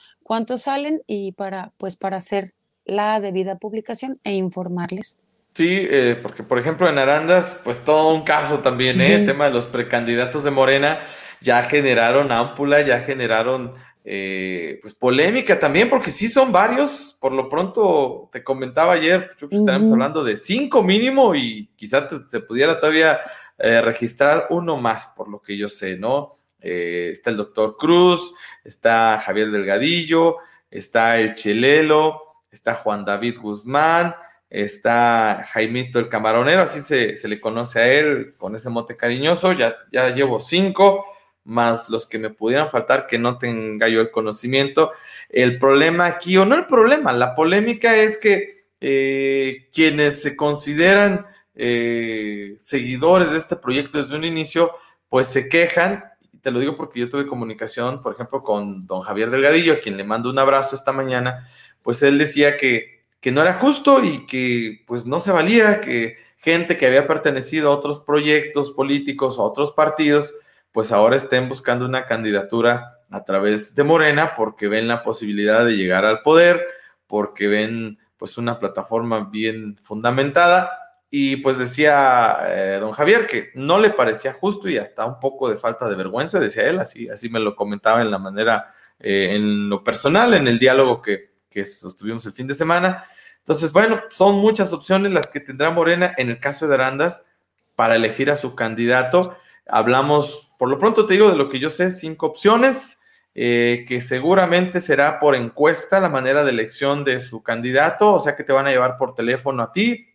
salen 0.58 1.02
y 1.08 1.32
para, 1.34 1.72
pues, 1.78 1.98
para 1.98 2.18
hacer 2.18 2.54
la 2.86 3.20
debida 3.20 3.58
publicación 3.58 4.18
e 4.24 4.34
informarles. 4.34 5.18
Sí, 5.54 5.88
eh, 5.90 6.20
porque 6.22 6.44
por 6.44 6.60
ejemplo 6.60 6.90
en 6.90 6.98
Arandas, 6.98 7.62
pues 7.64 7.80
todo 7.80 8.14
un 8.14 8.24
caso 8.24 8.60
también, 8.60 9.00
¿eh? 9.00 9.16
el 9.16 9.26
tema 9.26 9.46
de 9.46 9.52
los 9.52 9.68
precandidatos 9.68 10.44
de 10.44 10.52
Morena 10.52 11.00
ya 11.40 11.64
generaron 11.64 12.32
ámpula, 12.32 12.82
ya 12.82 13.00
generaron 13.00 13.74
eh, 14.04 14.80
pues 14.82 14.94
polémica 14.94 15.58
también, 15.58 15.90
porque 15.90 16.12
sí 16.12 16.28
son 16.28 16.52
varios, 16.52 17.18
por 17.22 17.32
lo 17.32 17.48
pronto 17.48 18.30
te 18.34 18.44
comentaba 18.44 18.94
ayer, 18.94 19.32
pues, 19.40 19.52
estaremos 19.54 19.90
hablando 19.92 20.26
de 20.26 20.36
cinco 20.36 20.84
mínimo 20.84 21.34
y 21.36 21.70
quizás 21.78 22.14
se 22.28 22.40
pudiera 22.42 22.78
todavía 22.78 23.20
registrar 23.58 24.48
uno 24.50 24.76
más, 24.76 25.14
por 25.16 25.30
lo 25.30 25.42
que 25.42 25.56
yo 25.56 25.70
sé, 25.70 25.96
¿no? 25.96 26.34
Eh, 26.68 27.10
está 27.12 27.30
el 27.30 27.38
doctor 27.38 27.78
Cruz, 27.78 28.34
está 28.66 29.22
Javier 29.24 29.52
Delgadillo, 29.52 30.40
está 30.70 31.18
el 31.18 31.36
Chelelo, 31.36 32.24
está 32.52 32.76
Juan 32.76 33.06
David 33.06 33.38
Guzmán, 33.40 34.16
está 34.50 35.46
Jaimito 35.52 36.00
el 36.00 36.10
Camaronero, 36.10 36.64
así 36.64 36.82
se, 36.82 37.16
le 37.28 37.40
conoce 37.40 37.80
a 37.80 37.88
él 37.88 38.34
con 38.38 38.56
ese 38.56 38.70
mote 38.70 38.98
cariñoso, 38.98 39.54
ya, 39.54 39.76
ya 39.92 40.10
llevo 40.10 40.40
cinco, 40.40 41.06
más 41.46 41.90
los 41.90 42.08
que 42.08 42.20
me 42.20 42.32
pudieran 42.32 42.70
faltar 42.70 43.08
que 43.08 43.20
no 43.20 43.38
tenga 43.38 43.88
yo 43.88 44.02
el 44.02 44.12
conocimiento. 44.12 44.92
El 45.30 45.60
problema 45.60 46.08
aquí, 46.08 46.36
o 46.38 46.46
no 46.46 46.56
el 46.56 46.66
problema, 46.66 47.14
la 47.14 47.36
polémica 47.36 47.96
es 47.96 48.18
que 48.18 48.66
eh, 48.82 49.70
quienes 49.72 50.22
se 50.22 50.36
consideran 50.36 51.28
eh, 51.54 52.56
seguidores 52.60 53.32
de 53.32 53.38
este 53.38 53.56
proyecto 53.56 54.00
desde 54.00 54.16
un 54.16 54.24
inicio, 54.24 54.74
pues 55.08 55.28
se 55.28 55.48
quejan 55.48 56.04
te 56.46 56.52
lo 56.52 56.60
digo 56.60 56.76
porque 56.76 57.00
yo 57.00 57.10
tuve 57.10 57.26
comunicación, 57.26 58.04
por 58.04 58.14
ejemplo, 58.14 58.44
con 58.44 58.86
don 58.86 59.02
Javier 59.02 59.32
Delgadillo, 59.32 59.74
a 59.74 59.80
quien 59.80 59.98
le 59.98 60.04
mando 60.04 60.30
un 60.30 60.38
abrazo 60.38 60.76
esta 60.76 60.92
mañana, 60.92 61.50
pues 61.82 62.04
él 62.04 62.20
decía 62.20 62.56
que, 62.56 63.02
que 63.20 63.32
no 63.32 63.42
era 63.42 63.56
justo 63.56 64.04
y 64.04 64.28
que 64.28 64.84
pues 64.86 65.08
no 65.08 65.20
se 65.20 65.32
valía 65.32 65.82
que 65.82 66.18
gente 66.38 66.78
que 66.78 66.86
había 66.86 67.08
pertenecido 67.08 67.72
a 67.72 67.76
otros 67.76 68.00
proyectos 68.00 68.70
políticos, 68.70 69.40
a 69.40 69.42
otros 69.42 69.72
partidos, 69.72 70.36
pues 70.72 70.92
ahora 70.92 71.16
estén 71.16 71.50
buscando 71.50 71.84
una 71.84 72.06
candidatura 72.06 73.00
a 73.10 73.24
través 73.24 73.74
de 73.74 73.84
Morena 73.84 74.36
porque 74.38 74.68
ven 74.68 74.88
la 74.88 75.02
posibilidad 75.02 75.66
de 75.66 75.76
llegar 75.76 76.06
al 76.06 76.22
poder, 76.22 76.64
porque 77.08 77.48
ven 77.48 77.98
pues 78.18 78.38
una 78.38 78.60
plataforma 78.60 79.32
bien 79.32 79.80
fundamentada 79.82 80.85
y 81.10 81.38
pues 81.38 81.60
decía 81.60 82.38
eh, 82.48 82.78
don 82.80 82.92
Javier 82.92 83.28
que 83.28 83.50
no 83.56 83.80
le 83.80 83.92
parecía 83.92 84.34
justo 84.34 84.68
y 84.68 84.78
hasta 84.78 85.06
un 85.06 85.20
poco 85.20 85.50
de 85.50 85.58
falta 85.58 85.88
de 85.88 85.96
vergüenza, 85.96 86.40
decía 86.40 86.68
él, 86.68 86.80
así, 86.80 87.08
así 87.10 87.30
me 87.30 87.40
lo 87.40 87.56
comentaba 87.56 88.02
en 88.02 88.12
la 88.12 88.20
manera, 88.20 88.74
eh, 89.00 89.30
en 89.34 89.70
lo 89.70 89.84
personal, 89.84 90.34
en 90.34 90.48
el 90.48 90.60
diálogo 90.60 91.02
que, 91.02 91.36
que 91.50 91.66
sostuvimos 91.66 92.26
el 92.26 92.34
fin 92.34 92.48
de 92.48 92.54
semana. 92.54 93.06
Entonces, 93.40 93.72
bueno, 93.72 94.02
son 94.10 94.36
muchas 94.36 94.74
opciones 94.74 95.12
las 95.12 95.32
que 95.32 95.40
tendrá 95.40 95.70
Morena 95.70 96.14
en 96.18 96.30
el 96.30 96.40
caso 96.40 96.68
de 96.68 96.74
Arandas 96.74 97.28
para 97.76 97.96
elegir 97.96 98.32
a 98.32 98.36
su 98.36 98.56
candidato. 98.56 99.22
Hablamos, 99.68 100.54
por 100.58 100.70
lo 100.70 100.78
pronto 100.78 101.06
te 101.06 101.14
digo 101.14 101.30
de 101.30 101.38
lo 101.38 101.48
que 101.50 101.60
yo 101.60 101.70
sé, 101.70 101.92
cinco 101.92 102.26
opciones, 102.26 103.00
eh, 103.36 103.86
que 103.88 104.02
seguramente 104.02 104.80
será 104.80 105.20
por 105.20 105.36
encuesta 105.36 106.00
la 106.00 106.10
manera 106.10 106.44
de 106.44 106.52
elección 106.52 107.04
de 107.04 107.20
su 107.20 107.44
candidato, 107.44 108.14
o 108.14 108.20
sea 108.20 108.36
que 108.36 108.44
te 108.44 108.54
van 108.54 108.68
a 108.68 108.72
llevar 108.72 108.98
por 108.98 109.14
teléfono 109.14 109.62
a 109.62 109.72
ti, 109.72 110.08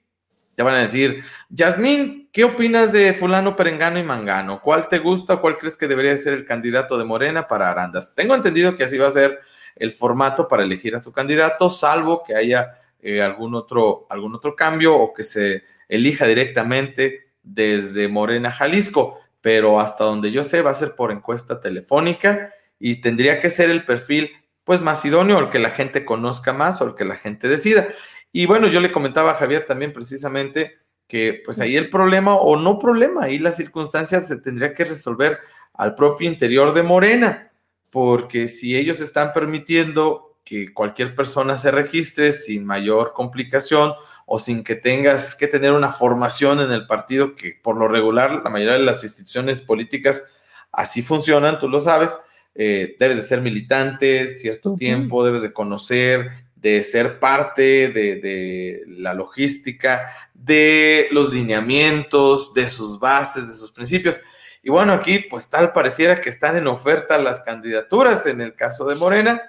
te 0.55 0.63
van 0.63 0.75
a 0.75 0.81
decir, 0.81 1.25
Yasmín, 1.49 2.29
¿qué 2.33 2.45
opinas 2.45 2.93
de 2.93 3.15
fulano, 3.15 3.57
perengano 3.57 3.99
y 3.99 4.03
mangano? 4.03 4.61
¿Cuál 4.61 4.89
te 4.89 4.99
gusta? 4.99 5.37
¿Cuál 5.37 5.57
crees 5.57 5.77
que 5.77 5.89
debería 5.89 6.17
ser 6.17 6.35
el 6.35 6.45
candidato 6.45 6.99
de 6.99 7.05
Morena 7.05 7.49
para 7.49 7.71
Arandas? 7.71 8.15
Tengo 8.15 8.35
entendido 8.35 8.77
que 8.77 8.85
así 8.85 8.99
va 8.99 9.07
a 9.07 9.13
ser 9.13 9.41
el 9.77 9.93
formato 9.93 10.49
para 10.49 10.63
elegir 10.63 10.95
a 10.95 11.01
su 11.01 11.13
candidato, 11.13 11.71
salvo 11.71 12.23
que 12.23 12.35
haya 12.35 12.79
eh, 13.01 13.23
algún, 13.23 13.55
otro, 13.55 14.07
algún 14.11 14.35
otro 14.35 14.55
cambio 14.55 14.95
o 14.95 15.15
que 15.15 15.25
se 15.25 15.65
elija 15.89 16.27
directamente 16.27 17.31
desde 17.43 18.09
Morena, 18.09 18.51
Jalisco. 18.51 19.19
Pero 19.41 19.81
hasta 19.81 20.05
donde 20.05 20.31
yo 20.31 20.45
sé 20.45 20.61
va 20.61 20.71
a 20.71 20.75
ser 20.75 20.95
por 20.95 21.11
encuesta 21.11 21.61
telefónica 21.61 22.53
y 22.79 23.01
tendría 23.01 23.41
que 23.41 23.49
ser 23.49 23.71
el 23.71 23.87
perfil 23.87 24.31
pues 24.65 24.83
más 24.83 25.05
idóneo, 25.05 25.39
el 25.39 25.51
que 25.51 25.59
la 25.59 25.71
gente 25.71 26.05
conozca 26.05 26.53
más 26.53 26.81
o 26.81 26.87
el 26.87 26.95
que 26.95 27.05
la 27.05 27.17
gente 27.17 27.49
decida. 27.49 27.89
Y 28.33 28.47
bueno, 28.47 28.69
yo 28.69 28.81
le 28.81 28.93
comentaba 28.93 29.33
a 29.33 29.35
Javier 29.35 29.67
también 29.67 29.93
precisamente 29.93 30.79
que 31.07 31.43
pues 31.45 31.59
ahí 31.59 31.77
el 31.77 31.91
problema 31.91 32.37
o 32.37 32.57
no 32.57 32.79
problema, 32.79 33.25
ahí 33.25 33.39
las 33.39 33.57
circunstancias 33.57 34.29
se 34.29 34.37
tendría 34.41 34.75
que 34.75 34.85
resolver 34.85 35.39
al 35.75 35.97
propio 35.97 36.29
interior 36.29 36.73
de 36.73 36.85
Morena, 36.85 37.51
porque 37.91 38.47
si 38.47 38.77
ellos 38.77 39.01
están 39.01 39.33
permitiendo 39.33 40.37
que 40.45 40.73
cualquier 40.73 41.15
persona 41.15 41.59
se 41.59 41.73
registre 41.73 42.33
sin 42.33 42.65
mayor 42.65 43.13
complicación 43.13 43.93
o 44.27 44.39
sin 44.39 44.63
que 44.63 44.77
tengas 44.77 45.35
que 45.35 45.49
tener 45.49 45.73
una 45.73 45.91
formación 45.91 46.61
en 46.61 46.71
el 46.71 46.87
partido, 46.87 47.35
que 47.35 47.59
por 47.61 47.77
lo 47.77 47.89
regular 47.89 48.43
la 48.45 48.51
mayoría 48.51 48.75
de 48.75 48.85
las 48.85 49.03
instituciones 49.03 49.63
políticas 49.63 50.25
así 50.71 51.03
funcionan, 51.03 51.59
tú 51.59 51.69
lo 51.69 51.81
sabes, 51.81 52.17
eh, 52.55 52.95
debes 53.01 53.17
de 53.17 53.23
ser 53.23 53.41
militante 53.41 54.37
cierto 54.37 54.77
tiempo, 54.77 55.25
debes 55.25 55.43
de 55.43 55.53
conocer, 55.53 56.31
de 56.61 56.83
ser 56.83 57.19
parte 57.19 57.89
de, 57.89 58.83
la 58.87 59.15
logística, 59.15 60.13
de 60.35 61.09
los 61.11 61.33
lineamientos, 61.33 62.53
de 62.53 62.69
sus 62.69 62.99
bases, 62.99 63.49
de 63.49 63.55
sus 63.55 63.73
principios. 63.73 64.21
Y 64.63 64.71
bueno, 64.71 64.93
aquí 64.93 65.21
pues 65.21 65.49
tal 65.49 65.73
pareciera 65.73 66.17
que 66.17 66.29
están 66.29 66.57
en 66.57 66.67
oferta 66.67 67.17
las 67.17 67.41
candidaturas 67.41 68.27
en 68.27 68.43
el 68.43 68.55
caso 68.55 68.85
de 68.85 68.97
Morena, 68.97 69.41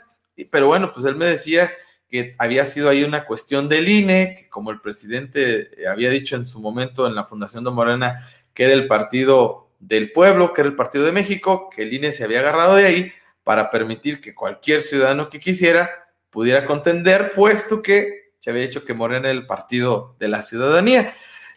pero 0.49 0.67
bueno, 0.67 0.93
pues 0.93 1.05
él 1.05 1.17
me 1.17 1.25
decía 1.25 1.69
que 2.07 2.35
había 2.37 2.63
sido 2.65 2.89
ahí 2.89 3.03
una 3.03 3.25
cuestión 3.25 3.67
del 3.67 3.89
INE, 3.89 4.35
que 4.37 4.49
como 4.49 4.71
el 4.71 4.79
presidente 4.79 5.69
había 5.89 6.09
dicho 6.09 6.35
en 6.35 6.45
su 6.45 6.59
momento 6.59 7.07
en 7.07 7.15
la 7.15 7.25
Fundación 7.25 7.63
de 7.63 7.71
Morena, 7.71 8.25
que 8.53 8.63
era 8.65 8.73
el 8.73 8.87
partido 8.87 9.69
del 9.79 10.11
pueblo, 10.11 10.53
que 10.53 10.61
era 10.61 10.69
el 10.69 10.75
partido 10.75 11.05
de 11.05 11.11
México, 11.11 11.69
que 11.73 11.83
el 11.83 11.93
INE 11.93 12.11
se 12.11 12.23
había 12.23 12.39
agarrado 12.39 12.75
de 12.75 12.85
ahí 12.85 13.11
para 13.43 13.69
permitir 13.69 14.21
que 14.21 14.35
cualquier 14.35 14.81
ciudadano 14.81 15.29
que 15.29 15.39
quisiera 15.39 16.00
pudiera 16.31 16.65
contender, 16.65 17.33
puesto 17.33 17.81
que 17.81 18.31
se 18.39 18.49
había 18.49 18.63
dicho 18.63 18.83
que 18.83 18.95
Morena 18.95 19.29
era 19.29 19.37
el 19.37 19.45
partido 19.45 20.15
de 20.19 20.27
la 20.27 20.41
ciudadanía. 20.41 21.13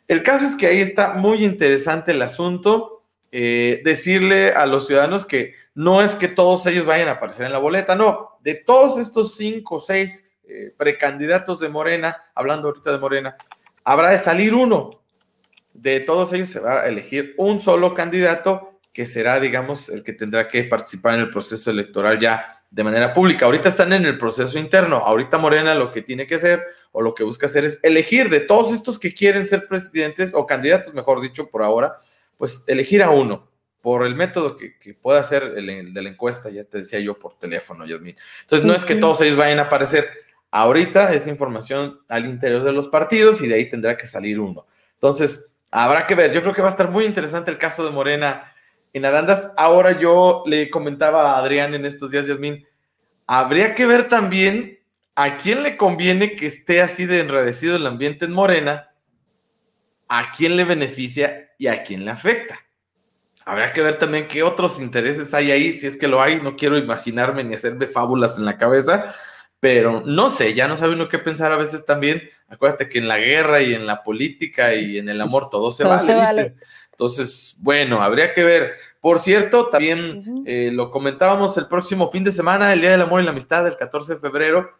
El 0.06 0.22
caso 0.22 0.44
es 0.44 0.54
que 0.54 0.66
ahí 0.66 0.80
está 0.80 1.14
muy 1.14 1.42
interesante 1.42 2.12
el 2.12 2.20
asunto, 2.20 3.04
eh, 3.32 3.80
decirle 3.84 4.52
a 4.52 4.66
los 4.66 4.86
ciudadanos 4.86 5.24
que 5.24 5.54
no 5.74 6.02
es 6.02 6.14
que 6.14 6.28
todos 6.28 6.66
ellos 6.66 6.84
vayan 6.84 7.08
a 7.08 7.12
aparecer 7.12 7.46
en 7.46 7.52
la 7.52 7.58
boleta, 7.58 7.94
no, 7.94 8.38
de 8.42 8.54
todos 8.54 8.98
estos 8.98 9.34
cinco 9.34 9.76
o 9.76 9.80
seis 9.80 10.36
eh, 10.46 10.74
precandidatos 10.76 11.58
de 11.58 11.70
Morena, 11.70 12.22
hablando 12.34 12.68
ahorita 12.68 12.92
de 12.92 12.98
Morena, 12.98 13.36
habrá 13.82 14.10
de 14.10 14.18
salir 14.18 14.54
uno. 14.54 14.90
De 15.72 16.00
todos 16.00 16.32
ellos 16.32 16.48
se 16.48 16.60
va 16.60 16.82
a 16.82 16.86
elegir 16.86 17.34
un 17.38 17.60
solo 17.60 17.94
candidato 17.94 18.78
que 18.92 19.06
será, 19.06 19.40
digamos, 19.40 19.88
el 19.88 20.04
que 20.04 20.12
tendrá 20.12 20.46
que 20.46 20.62
participar 20.64 21.14
en 21.14 21.20
el 21.20 21.30
proceso 21.30 21.70
electoral 21.70 22.18
ya 22.18 22.63
de 22.74 22.82
manera 22.82 23.14
pública. 23.14 23.46
Ahorita 23.46 23.68
están 23.68 23.92
en 23.92 24.04
el 24.04 24.18
proceso 24.18 24.58
interno. 24.58 24.96
Ahorita 24.96 25.38
Morena 25.38 25.76
lo 25.76 25.92
que 25.92 26.02
tiene 26.02 26.26
que 26.26 26.34
hacer 26.34 26.60
o 26.90 27.02
lo 27.02 27.14
que 27.14 27.22
busca 27.22 27.46
hacer 27.46 27.64
es 27.64 27.78
elegir 27.84 28.28
de 28.30 28.40
todos 28.40 28.72
estos 28.72 28.98
que 28.98 29.14
quieren 29.14 29.46
ser 29.46 29.68
presidentes 29.68 30.32
o 30.34 30.44
candidatos, 30.44 30.92
mejor 30.92 31.20
dicho, 31.20 31.48
por 31.50 31.62
ahora, 31.62 32.00
pues 32.36 32.64
elegir 32.66 33.04
a 33.04 33.10
uno 33.10 33.48
por 33.80 34.04
el 34.04 34.16
método 34.16 34.56
que, 34.56 34.74
pueda 34.94 35.20
hacer 35.20 35.54
el, 35.56 35.94
de 35.94 36.02
la 36.02 36.08
encuesta, 36.08 36.50
ya 36.50 36.64
te 36.64 36.78
decía 36.78 36.98
yo 36.98 37.16
por 37.16 37.38
teléfono, 37.38 37.86
Yasmin. 37.86 38.16
Entonces, 38.40 38.66
no 38.66 38.74
es 38.74 38.84
que 38.84 38.96
todos 38.96 39.20
ellos 39.20 39.36
vayan 39.36 39.60
a 39.60 39.62
aparecer. 39.62 40.08
Ahorita 40.50 41.12
es 41.12 41.28
información 41.28 42.00
al 42.08 42.26
interior 42.26 42.64
de 42.64 42.72
los 42.72 42.88
partidos 42.88 43.40
y 43.42 43.46
de 43.46 43.54
ahí 43.54 43.68
tendrá 43.68 43.96
que 43.96 44.06
salir 44.06 44.40
uno. 44.40 44.66
Entonces, 44.94 45.50
habrá 45.70 46.06
que 46.06 46.14
ver. 46.16 46.32
Yo 46.32 46.40
creo 46.40 46.54
que 46.54 46.62
va 46.62 46.68
a 46.68 46.70
estar 46.70 46.90
muy 46.90 47.04
interesante 47.04 47.50
el 47.50 47.58
caso 47.58 47.84
de 47.84 47.90
Morena 47.90 48.53
en 48.94 49.04
Arandas. 49.04 49.52
Ahora 49.58 50.00
yo 50.00 50.42
le 50.46 50.70
comentaba 50.70 51.32
a 51.32 51.38
Adrián 51.38 51.74
en 51.74 51.84
estos 51.84 52.10
días, 52.10 52.26
Yasmín, 52.26 52.66
habría 53.26 53.74
que 53.74 53.84
ver 53.84 54.08
también 54.08 54.78
a 55.14 55.36
quién 55.36 55.62
le 55.62 55.76
conviene 55.76 56.34
que 56.34 56.46
esté 56.46 56.80
así 56.80 57.04
de 57.04 57.20
enrarecido 57.20 57.76
el 57.76 57.86
ambiente 57.86 58.24
en 58.24 58.32
Morena, 58.32 58.90
a 60.08 60.32
quién 60.32 60.56
le 60.56 60.64
beneficia 60.64 61.50
y 61.58 61.66
a 61.66 61.82
quién 61.82 62.04
le 62.04 62.10
afecta. 62.10 62.58
Habrá 63.44 63.72
que 63.72 63.82
ver 63.82 63.98
también 63.98 64.26
qué 64.26 64.42
otros 64.42 64.80
intereses 64.80 65.34
hay 65.34 65.50
ahí, 65.50 65.78
si 65.78 65.86
es 65.86 65.96
que 65.96 66.08
lo 66.08 66.22
hay, 66.22 66.40
no 66.40 66.56
quiero 66.56 66.78
imaginarme 66.78 67.44
ni 67.44 67.54
hacerme 67.54 67.88
fábulas 67.88 68.38
en 68.38 68.46
la 68.46 68.56
cabeza, 68.56 69.14
pero 69.60 70.02
no 70.04 70.30
sé, 70.30 70.54
ya 70.54 70.66
no 70.66 70.76
sabe 70.76 70.94
uno 70.94 71.08
qué 71.08 71.18
pensar 71.18 71.52
a 71.52 71.56
veces 71.56 71.84
también. 71.84 72.22
Acuérdate 72.48 72.88
que 72.88 72.98
en 72.98 73.08
la 73.08 73.18
guerra 73.18 73.60
y 73.60 73.74
en 73.74 73.86
la 73.86 74.02
política 74.02 74.74
y 74.74 74.98
en 74.98 75.08
el 75.08 75.20
amor 75.20 75.50
todo 75.50 75.70
se, 75.70 75.84
vale, 75.84 76.54
Entonces, 76.94 77.56
bueno, 77.58 78.02
habría 78.02 78.32
que 78.32 78.44
ver. 78.44 78.74
Por 79.00 79.18
cierto, 79.18 79.66
también 79.66 80.44
eh, 80.46 80.70
lo 80.72 80.92
comentábamos 80.92 81.58
el 81.58 81.66
próximo 81.66 82.08
fin 82.10 82.22
de 82.22 82.30
semana, 82.30 82.72
el 82.72 82.80
Día 82.80 82.92
del 82.92 83.02
Amor 83.02 83.20
y 83.20 83.24
la 83.24 83.32
Amistad, 83.32 83.66
el 83.66 83.76
14 83.76 84.14
de 84.14 84.20
febrero, 84.20 84.70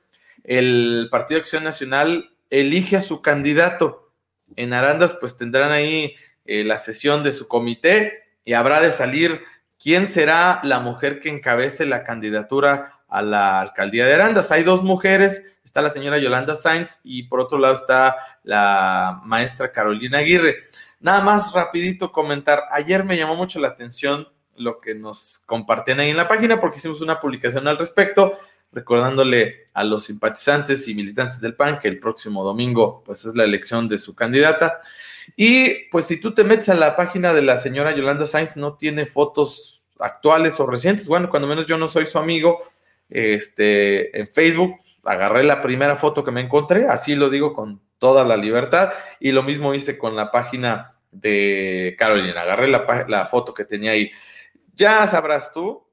el 0.45 1.09
Partido 1.11 1.41
Acción 1.41 1.65
Nacional 1.65 2.31
elige 2.51 2.97
a 2.97 3.01
su 3.01 3.21
candidato. 3.21 4.13
En 4.57 4.73
Arandas, 4.73 5.17
pues 5.19 5.37
tendrán 5.37 5.73
ahí 5.73 6.15
eh, 6.45 6.63
la 6.63 6.79
sesión 6.79 7.25
de 7.25 7.33
su 7.33 7.49
comité 7.49 8.23
y 8.45 8.53
habrá 8.53 8.81
de 8.81 8.93
salir 8.93 9.43
quién 9.83 10.07
será 10.07 10.61
la 10.63 10.79
mujer 10.79 11.19
que 11.19 11.31
encabece 11.31 11.85
la 11.85 12.05
candidatura 12.05 13.01
a 13.09 13.23
la 13.23 13.61
alcaldía 13.61 14.07
de 14.07 14.15
Arandas. 14.15 14.53
Hay 14.53 14.63
dos 14.63 14.85
mujeres, 14.85 15.59
está 15.65 15.83
la 15.83 15.91
señora 15.91 16.19
Yolanda 16.19 16.55
Sainz 16.55 17.01
y 17.03 17.25
por 17.25 17.41
otro 17.41 17.59
lado 17.59 17.75
está 17.75 18.17
la 18.45 19.21
maestra 19.25 19.73
Carolina 19.73 20.19
Aguirre. 20.19 20.69
Nada 21.05 21.21
más 21.21 21.53
rapidito 21.53 22.13
comentar, 22.13 22.63
ayer 22.71 23.05
me 23.05 23.19
llamó 23.19 23.37
mucho 23.37 23.61
la 23.61 23.69
atención 23.69 24.27
lo 24.57 24.81
que 24.81 24.95
nos 24.95 25.39
compartían 25.45 26.01
ahí 26.01 26.09
en 26.09 26.17
la 26.17 26.29
página 26.29 26.59
porque 26.59 26.79
hicimos 26.79 27.03
una 27.03 27.21
publicación 27.21 27.69
al 27.69 27.77
respecto, 27.77 28.39
recordándole 28.73 29.69
a 29.75 29.85
los 29.85 30.05
simpatizantes 30.05 30.89
y 30.89 30.95
militantes 30.95 31.43
del 31.43 31.57
PAN 31.57 31.79
que 31.79 31.89
el 31.89 31.99
próximo 31.99 32.43
domingo 32.43 33.03
pues 33.05 33.27
es 33.27 33.35
la 33.35 33.45
elección 33.45 33.87
de 33.87 33.99
su 33.99 34.15
candidata. 34.15 34.81
Y 35.37 35.91
pues 35.91 36.07
si 36.07 36.19
tú 36.19 36.33
te 36.33 36.43
metes 36.43 36.71
a 36.71 36.75
la 36.75 36.97
página 36.97 37.35
de 37.35 37.43
la 37.43 37.59
señora 37.59 37.95
Yolanda 37.95 38.25
Sainz, 38.25 38.57
no 38.57 38.79
tiene 38.79 39.05
fotos 39.05 39.83
actuales 39.99 40.59
o 40.59 40.67
recientes. 40.67 41.07
Bueno, 41.07 41.29
cuando 41.29 41.47
menos 41.47 41.67
yo 41.67 41.77
no 41.77 41.87
soy 41.87 42.07
su 42.07 42.19
amigo, 42.19 42.63
este, 43.11 44.19
en 44.19 44.29
Facebook, 44.29 44.81
agarré 45.05 45.45
la 45.45 45.61
primera 45.61 45.97
foto 45.97 46.25
que 46.25 46.31
me 46.31 46.41
encontré, 46.41 46.87
así 46.89 47.15
lo 47.15 47.29
digo 47.29 47.53
con 47.53 47.83
toda 47.99 48.25
la 48.25 48.39
libertad, 48.39 48.91
y 49.21 49.33
lo 49.33 49.43
mismo 49.43 49.75
hice 49.75 49.99
con 49.99 50.17
la 50.17 50.31
página 50.31 50.94
de 51.15 51.95
Carolina, 51.99 52.43
agarré 52.43 52.69
la, 52.69 53.27
foto 53.27 53.55
que 53.55 53.65
tenía 53.65 53.93
ahí. 53.93 54.11
Ya 54.75 55.07
sabrás 55.07 55.53
tú, 55.53 55.87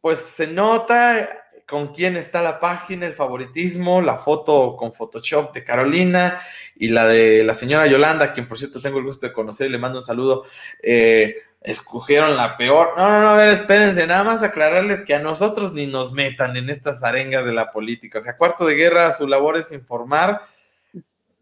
pues 0.00 0.18
se 0.18 0.46
nota 0.46 1.28
con 1.66 1.92
quién 1.92 2.16
está 2.16 2.40
la 2.40 2.58
página, 2.58 3.06
el 3.06 3.12
favoritismo, 3.12 4.00
la 4.00 4.16
foto 4.16 4.74
con 4.76 4.94
Photoshop 4.94 5.52
de 5.52 5.64
Carolina 5.64 6.40
y 6.74 6.88
la 6.88 7.06
de 7.06 7.44
la 7.44 7.52
señora 7.52 7.86
Yolanda, 7.86 8.32
quien 8.32 8.48
por 8.48 8.56
cierto 8.56 8.80
tengo 8.80 8.98
el 8.98 9.04
gusto 9.04 9.26
de 9.26 9.34
conocer 9.34 9.66
y 9.66 9.70
le 9.70 9.78
mando 9.78 9.98
un 9.98 10.04
saludo. 10.04 10.44
Eh, 10.82 11.36
escogieron 11.60 12.36
la 12.36 12.56
peor. 12.56 12.92
No, 12.96 13.08
no, 13.08 13.20
no, 13.20 13.30
a 13.30 13.36
ver, 13.36 13.50
espérense, 13.50 14.06
nada 14.06 14.24
más 14.24 14.42
aclararles 14.42 15.02
que 15.02 15.14
a 15.14 15.18
nosotros 15.18 15.72
ni 15.72 15.86
nos 15.86 16.12
metan 16.12 16.56
en 16.56 16.70
estas 16.70 17.02
arengas 17.02 17.44
de 17.44 17.52
la 17.52 17.70
política. 17.70 18.18
O 18.18 18.20
sea, 18.20 18.36
cuarto 18.36 18.64
de 18.64 18.74
guerra, 18.74 19.12
su 19.12 19.26
labor 19.26 19.58
es 19.58 19.72
informar. 19.72 20.46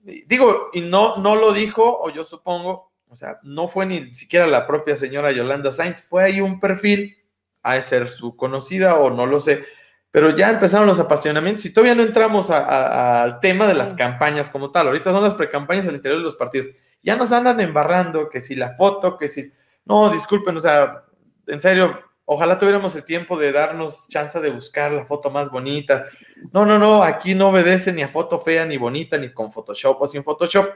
Digo, 0.02 0.70
y 0.72 0.82
no, 0.82 1.16
no 1.16 1.34
lo 1.36 1.52
dijo, 1.52 2.00
o 2.00 2.10
yo 2.10 2.24
supongo, 2.24 2.92
o 3.08 3.16
sea, 3.16 3.38
no 3.42 3.68
fue 3.68 3.86
ni 3.86 4.12
siquiera 4.14 4.46
la 4.46 4.66
propia 4.66 4.96
señora 4.96 5.32
Yolanda 5.32 5.70
Sainz, 5.70 6.02
fue 6.02 6.24
ahí 6.24 6.40
un 6.40 6.60
perfil, 6.60 7.16
a 7.62 7.80
ser 7.80 8.08
su 8.08 8.36
conocida 8.36 8.96
o 8.96 9.10
no 9.10 9.26
lo 9.26 9.40
sé, 9.40 9.64
pero 10.10 10.30
ya 10.30 10.50
empezaron 10.50 10.86
los 10.86 11.00
apasionamientos 11.00 11.64
y 11.66 11.72
todavía 11.72 11.94
no 11.94 12.02
entramos 12.02 12.50
al 12.50 13.40
tema 13.40 13.66
de 13.66 13.74
las 13.74 13.92
campañas 13.92 14.48
como 14.48 14.70
tal. 14.70 14.86
Ahorita 14.86 15.12
son 15.12 15.22
las 15.22 15.34
precampañas 15.34 15.86
al 15.86 15.96
interior 15.96 16.20
de 16.20 16.24
los 16.24 16.36
partidos. 16.36 16.68
Ya 17.02 17.16
nos 17.16 17.32
andan 17.32 17.60
embarrando 17.60 18.30
que 18.30 18.40
si 18.40 18.54
la 18.54 18.70
foto, 18.70 19.18
que 19.18 19.28
si 19.28 19.52
no, 19.84 20.08
disculpen, 20.08 20.56
o 20.56 20.60
sea, 20.60 21.04
en 21.46 21.60
serio, 21.60 22.00
ojalá 22.24 22.58
tuviéramos 22.58 22.96
el 22.96 23.04
tiempo 23.04 23.36
de 23.36 23.52
darnos 23.52 24.08
chance 24.08 24.40
de 24.40 24.50
buscar 24.50 24.90
la 24.92 25.04
foto 25.04 25.28
más 25.28 25.50
bonita. 25.50 26.06
No, 26.52 26.64
no, 26.64 26.78
no, 26.78 27.02
aquí 27.02 27.34
no 27.34 27.50
obedece 27.50 27.92
ni 27.92 28.02
a 28.02 28.08
foto 28.08 28.40
fea, 28.40 28.64
ni 28.64 28.78
bonita, 28.78 29.18
ni 29.18 29.32
con 29.32 29.52
Photoshop 29.52 30.00
o 30.00 30.06
sin 30.06 30.24
Photoshop. 30.24 30.66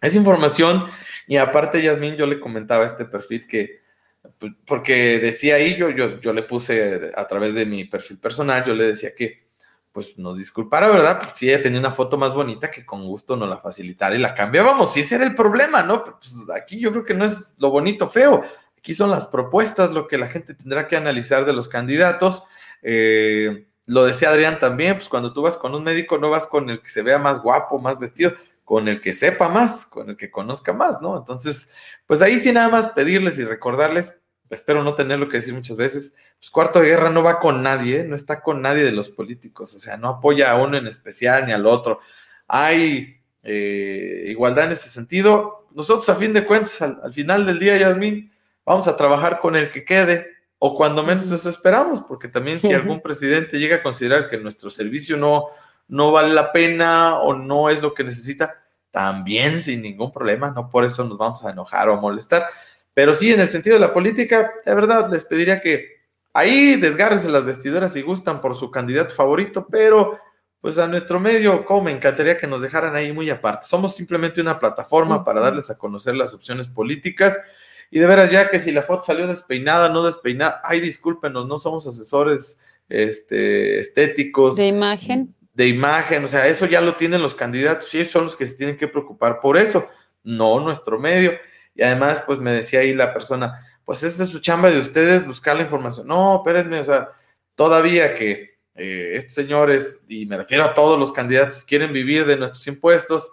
Es 0.00 0.14
información 0.14 0.86
y 1.26 1.36
aparte, 1.36 1.82
Yasmín, 1.82 2.16
yo 2.16 2.26
le 2.26 2.40
comentaba 2.40 2.84
este 2.84 3.04
perfil 3.04 3.46
que, 3.46 3.80
pues, 4.38 4.52
porque 4.66 5.18
decía 5.18 5.56
ahí, 5.56 5.76
yo, 5.76 5.90
yo, 5.90 6.20
yo 6.20 6.32
le 6.32 6.42
puse 6.42 7.12
a 7.14 7.26
través 7.26 7.54
de 7.54 7.66
mi 7.66 7.84
perfil 7.84 8.18
personal, 8.18 8.64
yo 8.64 8.74
le 8.74 8.86
decía 8.86 9.14
que, 9.14 9.50
pues 9.92 10.16
nos 10.18 10.38
disculpara, 10.38 10.88
¿verdad? 10.88 11.18
Pues 11.20 11.32
si 11.34 11.48
ella 11.48 11.62
tenía 11.62 11.80
una 11.80 11.92
foto 11.92 12.16
más 12.16 12.32
bonita, 12.32 12.70
que 12.70 12.86
con 12.86 13.04
gusto 13.06 13.36
nos 13.36 13.48
la 13.48 13.56
facilitara 13.56 14.14
y 14.14 14.18
la 14.18 14.34
cambiábamos. 14.34 14.92
Si 14.92 15.00
ese 15.00 15.16
era 15.16 15.24
el 15.24 15.34
problema, 15.34 15.82
¿no? 15.82 16.04
Pues 16.04 16.32
aquí 16.54 16.78
yo 16.78 16.92
creo 16.92 17.04
que 17.04 17.14
no 17.14 17.24
es 17.24 17.56
lo 17.58 17.70
bonito 17.70 18.08
feo. 18.08 18.42
Aquí 18.78 18.94
son 18.94 19.10
las 19.10 19.26
propuestas, 19.26 19.90
lo 19.90 20.06
que 20.06 20.16
la 20.16 20.28
gente 20.28 20.54
tendrá 20.54 20.86
que 20.86 20.96
analizar 20.96 21.44
de 21.44 21.52
los 21.52 21.68
candidatos. 21.68 22.44
Eh, 22.82 23.66
lo 23.86 24.04
decía 24.04 24.30
Adrián 24.30 24.60
también, 24.60 24.94
pues 24.94 25.08
cuando 25.08 25.32
tú 25.32 25.42
vas 25.42 25.56
con 25.56 25.74
un 25.74 25.82
médico 25.82 26.16
no 26.16 26.30
vas 26.30 26.46
con 26.46 26.70
el 26.70 26.80
que 26.80 26.88
se 26.88 27.02
vea 27.02 27.18
más 27.18 27.42
guapo, 27.42 27.80
más 27.80 27.98
vestido, 27.98 28.32
con 28.70 28.86
el 28.86 29.00
que 29.00 29.12
sepa 29.12 29.48
más, 29.48 29.84
con 29.84 30.10
el 30.10 30.16
que 30.16 30.30
conozca 30.30 30.72
más, 30.72 31.02
¿no? 31.02 31.16
Entonces, 31.18 31.70
pues 32.06 32.22
ahí 32.22 32.38
sí 32.38 32.52
nada 32.52 32.68
más 32.68 32.86
pedirles 32.92 33.36
y 33.40 33.44
recordarles, 33.44 34.14
espero 34.48 34.84
no 34.84 34.94
tenerlo 34.94 35.26
que 35.26 35.38
decir 35.38 35.52
muchas 35.52 35.76
veces, 35.76 36.14
pues 36.38 36.50
Cuarto 36.50 36.78
de 36.78 36.86
Guerra 36.86 37.10
no 37.10 37.24
va 37.24 37.40
con 37.40 37.64
nadie, 37.64 38.04
no 38.04 38.14
está 38.14 38.42
con 38.42 38.62
nadie 38.62 38.84
de 38.84 38.92
los 38.92 39.08
políticos, 39.08 39.74
o 39.74 39.80
sea, 39.80 39.96
no 39.96 40.08
apoya 40.08 40.52
a 40.52 40.62
uno 40.62 40.76
en 40.76 40.86
especial 40.86 41.46
ni 41.46 41.52
al 41.52 41.66
otro. 41.66 41.98
Hay 42.46 43.20
eh, 43.42 44.26
igualdad 44.28 44.66
en 44.66 44.72
ese 44.72 44.88
sentido. 44.88 45.66
Nosotros, 45.72 46.08
a 46.08 46.14
fin 46.14 46.32
de 46.32 46.46
cuentas, 46.46 46.80
al, 46.80 47.12
final 47.12 47.46
del 47.46 47.58
día, 47.58 47.76
Yasmín, 47.76 48.30
vamos 48.64 48.86
a 48.86 48.96
trabajar 48.96 49.40
con 49.40 49.56
el 49.56 49.72
que 49.72 49.84
quede, 49.84 50.28
o 50.60 50.76
cuando 50.76 51.02
menos 51.02 51.28
eso 51.32 51.50
esperamos, 51.50 52.02
porque 52.02 52.28
también 52.28 52.60
si 52.60 52.72
algún 52.72 53.00
presidente 53.02 53.58
llega 53.58 53.78
a 53.78 53.82
considerar 53.82 54.28
que 54.28 54.38
nuestro 54.38 54.70
servicio 54.70 55.16
no, 55.16 55.46
no 55.88 56.12
vale 56.12 56.32
la 56.32 56.52
pena 56.52 57.18
o 57.18 57.34
no 57.34 57.68
es 57.68 57.82
lo 57.82 57.92
que 57.92 58.04
necesita, 58.04 58.59
también 58.90 59.58
sin 59.58 59.82
ningún 59.82 60.12
problema, 60.12 60.50
no 60.50 60.68
por 60.68 60.84
eso 60.84 61.04
nos 61.04 61.16
vamos 61.16 61.44
a 61.44 61.50
enojar 61.50 61.88
o 61.88 62.00
molestar 62.00 62.46
pero 62.94 63.12
sí, 63.12 63.32
en 63.32 63.40
el 63.40 63.48
sentido 63.48 63.74
de 63.74 63.80
la 63.80 63.92
política, 63.92 64.52
de 64.64 64.74
verdad, 64.74 65.10
les 65.10 65.24
pediría 65.24 65.60
que 65.60 66.00
ahí 66.32 66.76
desgarres 66.76 67.24
las 67.24 67.44
vestiduras 67.44 67.92
si 67.92 68.02
gustan 68.02 68.40
por 68.40 68.56
su 68.56 68.70
candidato 68.70 69.14
favorito, 69.14 69.66
pero 69.70 70.18
pues 70.60 70.76
a 70.76 70.86
nuestro 70.86 71.18
medio, 71.18 71.64
como 71.64 71.84
me 71.84 71.92
encantaría 71.92 72.36
que 72.36 72.46
nos 72.46 72.60
dejaran 72.60 72.94
ahí 72.94 73.12
muy 73.12 73.30
aparte. 73.30 73.66
Somos 73.66 73.94
simplemente 73.96 74.40
una 74.40 74.58
plataforma 74.58 75.24
para 75.24 75.40
darles 75.40 75.70
a 75.70 75.78
conocer 75.78 76.14
las 76.14 76.34
opciones 76.34 76.68
políticas. 76.68 77.40
Y 77.90 77.98
de 77.98 78.06
veras, 78.06 78.30
ya 78.30 78.50
que 78.50 78.58
si 78.58 78.70
la 78.70 78.82
foto 78.82 79.02
salió 79.02 79.26
despeinada, 79.26 79.88
no 79.88 80.04
despeinada, 80.04 80.60
ay, 80.62 80.80
discúlpenos, 80.80 81.46
no 81.46 81.58
somos 81.58 81.86
asesores 81.86 82.58
este, 82.88 83.78
estéticos. 83.78 84.56
De 84.56 84.66
imagen. 84.66 85.34
De 85.60 85.68
imagen, 85.68 86.24
o 86.24 86.26
sea, 86.26 86.46
eso 86.46 86.64
ya 86.64 86.80
lo 86.80 86.96
tienen 86.96 87.20
los 87.20 87.34
candidatos 87.34 87.92
y 87.92 87.98
ellos 87.98 88.10
son 88.10 88.24
los 88.24 88.34
que 88.34 88.46
se 88.46 88.54
tienen 88.54 88.78
que 88.78 88.88
preocupar 88.88 89.40
por 89.40 89.58
eso, 89.58 89.90
no 90.22 90.58
nuestro 90.58 90.98
medio. 90.98 91.32
Y 91.74 91.82
además, 91.82 92.22
pues 92.24 92.38
me 92.38 92.50
decía 92.50 92.80
ahí 92.80 92.94
la 92.94 93.12
persona, 93.12 93.60
pues 93.84 94.02
esa 94.02 94.22
es 94.22 94.30
su 94.30 94.40
chamba 94.40 94.70
de 94.70 94.78
ustedes, 94.78 95.26
buscar 95.26 95.56
la 95.56 95.62
información. 95.64 96.06
No, 96.06 96.36
espérenme, 96.36 96.80
o 96.80 96.84
sea, 96.86 97.10
todavía 97.54 98.14
que 98.14 98.56
eh, 98.74 99.10
estos 99.16 99.34
señores, 99.34 100.00
y 100.08 100.24
me 100.24 100.38
refiero 100.38 100.64
a 100.64 100.72
todos 100.72 100.98
los 100.98 101.12
candidatos, 101.12 101.62
quieren 101.66 101.92
vivir 101.92 102.24
de 102.24 102.38
nuestros 102.38 102.66
impuestos, 102.66 103.30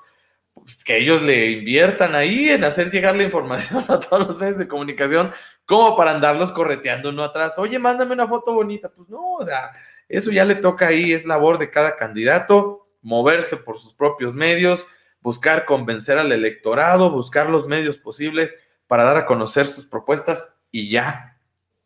pues 0.54 0.84
que 0.84 0.98
ellos 0.98 1.22
le 1.22 1.52
inviertan 1.52 2.14
ahí 2.14 2.50
en 2.50 2.66
hacer 2.66 2.92
llegar 2.92 3.16
la 3.16 3.24
información 3.24 3.86
a 3.88 4.02
todos 4.02 4.28
los 4.28 4.38
medios 4.38 4.58
de 4.58 4.68
comunicación, 4.68 5.32
como 5.66 5.96
para 5.96 6.12
andarlos 6.12 6.52
correteando 6.52 7.08
uno 7.08 7.24
atrás. 7.24 7.58
Oye, 7.58 7.80
mándame 7.80 8.12
una 8.12 8.28
foto 8.28 8.54
bonita. 8.54 8.90
Pues 8.90 9.08
no, 9.08 9.36
o 9.36 9.46
sea, 9.46 9.72
eso 10.10 10.32
ya 10.32 10.46
le 10.46 10.56
toca 10.56 10.88
ahí, 10.88 11.12
es 11.14 11.26
labor 11.26 11.58
de 11.58 11.70
cada 11.70 11.96
candidato, 11.96 12.88
moverse 13.02 13.58
por 13.58 13.78
sus 13.78 13.94
propios 13.94 14.34
medios, 14.34 14.88
buscar 15.22 15.66
convencer 15.66 16.18
al 16.18 16.32
electorado, 16.32 17.10
buscar 17.10 17.50
los 17.50 17.68
medios 17.68 17.98
posibles 17.98 18.58
para 18.88 19.04
dar 19.04 19.18
a 19.18 19.26
conocer 19.26 19.66
sus 19.66 19.86
propuestas 19.86 20.56
y 20.72 20.90
ya. 20.90 21.38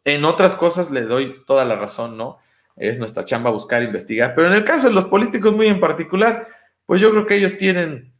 En 0.03 0.26
otras 0.26 0.55
cosas 0.55 0.91
le 0.91 1.01
doy 1.01 1.43
toda 1.45 1.65
la 1.65 1.76
razón, 1.76 2.17
¿no? 2.17 2.39
Es 2.76 2.99
nuestra 2.99 3.26
chamba 3.26 3.49
buscar, 3.49 3.84
investigar. 3.84 4.34
Pero 4.36 4.47
en 4.47 4.53
el 4.53 4.63
caso 4.63 4.88
de 4.88 4.93
los 4.93 5.05
políticos 5.05 5.53
muy 5.53 5.67
en 5.67 5.80
particular, 5.80 6.47
pues 6.86 7.01
yo 7.01 7.11
creo 7.11 7.26
que 7.26 7.36
ellos 7.36 7.57
tienen 7.57 8.13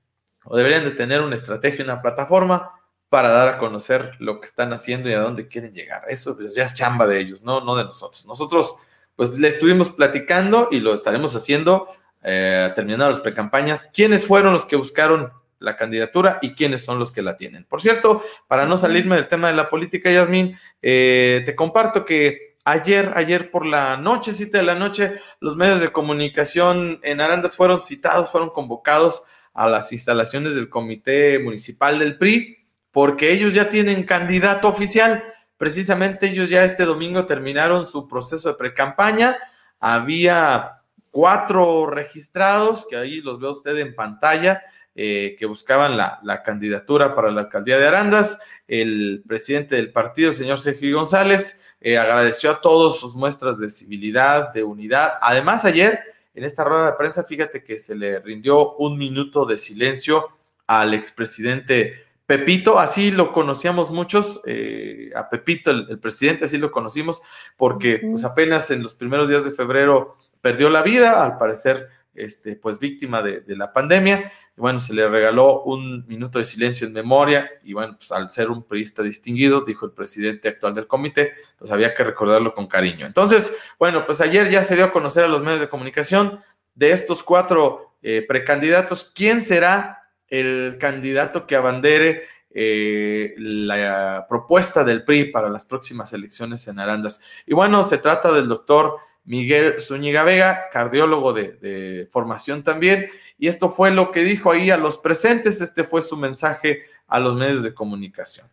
o 0.46 0.58
deberían 0.58 0.84
de 0.84 0.92
tener 0.92 1.22
una 1.22 1.36
estrategia, 1.36 1.84
una 1.84 2.02
plataforma 2.02 2.72
para 3.10 3.30
dar 3.30 3.50
a 3.50 3.58
conocer 3.58 4.16
lo 4.20 4.40
que 4.40 4.48
están 4.48 4.74
haciendo 4.74 5.10
y 5.10 5.14
a 5.14 5.20
dónde 5.20 5.48
quieren 5.48 5.74
llegar. 5.74 6.04
Eso 6.08 6.36
pues, 6.36 6.56
ya 6.56 6.64
es 6.64 6.74
chamba 6.74 7.06
de 7.06 7.20
ellos, 7.20 7.44
no, 7.44 7.62
no 7.62 7.76
de 7.76 7.84
nosotros. 7.84 8.26
Nosotros, 8.26 8.76
pues 9.16 9.38
le 9.38 9.48
estuvimos 9.48 9.90
platicando 9.90 10.68
y 10.72 10.80
lo 10.80 10.94
estaremos 10.94 11.36
haciendo 11.36 11.88
eh, 12.24 12.72
terminaron 12.76 13.14
las 13.14 13.22
precampañas, 13.22 13.90
quiénes 13.92 14.28
fueron 14.28 14.54
los 14.54 14.66
que 14.66 14.76
buscaron 14.76 15.32
la 15.60 15.76
candidatura 15.76 16.40
y 16.42 16.54
quiénes 16.54 16.84
son 16.84 17.00
los 17.00 17.12
que 17.12 17.22
la 17.22 17.38
tienen. 17.38 17.66
Por 17.66 17.82
cierto, 17.82 18.24
para 18.48 18.66
no 18.66 18.78
salirme 18.78 19.16
del 19.16 19.28
tema 19.28 19.48
de 19.48 19.56
la 19.56 19.70
política, 19.70 20.12
Yasmín, 20.12 20.58
eh, 20.82 21.44
te 21.46 21.56
comparto 21.56 22.06
que 22.06 22.56
ayer, 22.64 23.14
ayer 23.16 23.52
por 23.52 23.66
la 23.66 23.98
noche, 23.98 24.34
siete 24.34 24.58
de 24.58 24.64
la 24.64 24.76
noche, 24.76 25.14
los 25.40 25.56
medios 25.56 25.80
de 25.80 25.90
comunicación 25.90 27.00
en 27.04 27.22
Arandas 27.22 27.56
fueron 27.56 27.80
citados, 27.80 28.32
fueron 28.32 28.50
convocados 28.50 29.24
a 29.54 29.68
las 29.68 29.92
instalaciones 29.92 30.56
del 30.56 30.70
Comité 30.70 31.40
Municipal 31.40 32.00
del 32.00 32.18
PRI, 32.18 32.58
porque 32.92 33.32
ellos 33.32 33.54
ya 33.54 33.70
tienen 33.70 34.04
candidato 34.04 34.68
oficial. 34.68 35.24
Precisamente 35.62 36.26
ellos 36.26 36.50
ya 36.50 36.64
este 36.64 36.86
domingo 36.86 37.28
terminaron 37.28 37.86
su 37.86 38.08
proceso 38.08 38.50
de 38.50 38.56
precampaña. 38.56 39.38
Había 39.80 40.82
cuatro 41.12 41.86
registrados, 41.86 42.88
que 42.90 42.96
ahí 42.96 43.22
los 43.22 43.40
ve 43.40 43.48
usted 43.48 43.78
en 43.78 43.94
pantalla, 43.94 44.64
eh, 44.96 45.36
que 45.38 45.46
buscaban 45.46 45.98
la, 45.98 46.20
la, 46.24 46.42
candidatura 46.42 47.14
para 47.14 47.30
la 47.30 47.42
alcaldía 47.42 47.78
de 47.78 47.86
Arandas. 47.86 48.40
El 48.68 49.22
presidente 49.28 49.76
del 49.76 49.92
partido, 49.92 50.32
el 50.32 50.36
señor 50.36 50.60
Sergio 50.60 50.98
González, 50.98 51.62
eh, 51.80 51.96
agradeció 52.00 52.50
a 52.50 52.60
todos 52.60 53.00
sus 53.00 53.16
muestras 53.16 53.60
de 53.60 53.70
civilidad, 53.70 54.52
de 54.54 54.64
unidad. 54.64 55.12
Además, 55.22 55.64
ayer, 55.64 56.00
en 56.34 56.44
esta 56.44 56.64
rueda 56.64 56.88
de 56.88 56.98
prensa, 56.98 57.24
fíjate 57.24 57.64
que 57.64 57.78
se 57.78 57.94
le 57.94 58.18
rindió 58.18 58.78
un 58.78 58.98
minuto 58.98 59.46
de 59.46 59.60
silencio 59.60 60.28
al 60.66 60.96
expresidente 60.96 62.04
Pepito, 62.32 62.80
así 62.80 63.12
lo 63.12 63.34
conocíamos 63.34 63.92
muchos, 63.92 64.40
eh, 64.46 65.12
a 65.14 65.30
Pepito, 65.30 65.70
el, 65.70 65.86
el, 65.90 66.00
presidente, 66.00 66.46
así 66.46 66.58
lo 66.58 66.72
conocimos, 66.72 67.22
porque 67.58 68.00
pues 68.10 68.24
apenas 68.24 68.72
en 68.72 68.82
los 68.82 68.94
primeros 68.94 69.28
días 69.28 69.44
de 69.44 69.52
febrero 69.52 70.16
perdió 70.40 70.70
la 70.70 70.82
vida, 70.82 71.26
al 71.26 71.38
parecer 71.38 71.90
este, 72.16 72.56
pues 72.56 72.80
víctima 72.80 73.22
de, 73.22 73.42
de, 73.42 73.58
la 73.58 73.74
pandemia. 73.74 74.32
Y 74.56 74.62
bueno, 74.62 74.80
se 74.80 74.94
le 74.94 75.10
regaló 75.10 75.64
un 75.64 76.08
minuto 76.08 76.40
de 76.40 76.46
silencio 76.46 76.88
en 76.88 76.94
memoria 76.94 77.52
y 77.66 77.74
bueno, 77.74 77.98
pues 77.98 78.14
al 78.14 78.30
ser 78.30 78.50
un 78.50 78.64
periodista 78.64 79.04
distinguido, 79.04 79.66
dijo 79.66 79.86
el 79.86 79.92
presidente 79.92 80.48
actual 80.48 80.74
del 80.74 80.88
comité, 80.88 81.34
pues 81.58 81.70
había 81.70 81.94
que 81.94 82.06
recordarlo 82.06 82.54
con 82.54 82.68
cariño. 82.68 83.06
Entonces, 83.06 83.54
bueno, 83.78 84.06
pues 84.06 84.22
ayer 84.22 84.50
ya 84.50 84.64
se 84.64 84.78
dio 84.78 84.86
a 84.86 84.94
conocer 84.94 85.26
a 85.26 85.28
los 85.28 85.44
medios 85.44 85.60
de 85.60 85.68
comunicación 85.68 86.40
de 86.76 86.92
estos 86.92 87.24
cuatro 87.24 87.98
eh, 88.02 88.24
precandidatos, 88.26 89.12
¿quién 89.14 89.42
será 89.42 90.01
el 90.32 90.78
candidato 90.80 91.46
que 91.46 91.56
abandere 91.56 92.24
eh, 92.50 93.36
la 93.38 94.26
propuesta 94.28 94.84
del 94.84 95.04
PRI 95.04 95.26
para 95.26 95.50
las 95.50 95.66
próximas 95.66 96.12
elecciones 96.14 96.68
en 96.68 96.80
Arandas? 96.80 97.22
Y 97.46 97.54
bueno, 97.54 97.84
se 97.84 98.00
trata 98.00 98.32
del 98.32 98.48
doctor 98.48 98.96
Miguel 99.26 99.80
Zúñiga 99.80 100.24
Vega, 100.24 100.70
cardiólogo 100.72 101.34
de, 101.34 101.52
de, 101.54 102.08
formación 102.10 102.64
también, 102.64 103.10
y 103.38 103.48
esto 103.48 103.70
fue 103.70 103.92
lo 103.92 104.12
que 104.12 104.24
dijo 104.24 104.52
ahí 104.52 104.72
a 104.72 104.78
los 104.78 104.98
presentes, 104.98 105.62
este 105.62 105.84
fue 105.84 106.02
su 106.02 106.18
mensaje 106.18 106.86
a 107.08 107.20
los 107.20 107.36
medios 107.36 107.62
de 107.62 107.74
comunicación. 107.74 108.48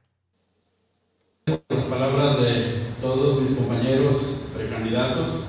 Palabras 1.89 2.43
de 2.43 2.93
todos 3.01 3.41
mis 3.41 3.57
compañeros 3.57 4.17
precandidatos, 4.55 5.47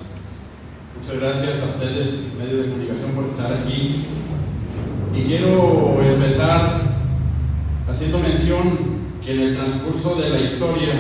muchas 0.98 1.20
gracias 1.20 1.62
a 1.62 1.66
ustedes, 1.66 2.34
medios 2.36 2.66
de 2.66 2.72
comunicación, 2.72 3.12
por 3.12 3.26
estar 3.26 3.54
aquí. 3.54 4.06
Y 5.16 5.24
quiero 5.24 6.02
empezar 6.04 6.82
haciendo 7.90 8.20
mención 8.20 9.00
que 9.24 9.34
en 9.34 9.40
el 9.42 9.56
transcurso 9.58 10.16
de 10.16 10.30
la 10.30 10.40
historia 10.40 10.94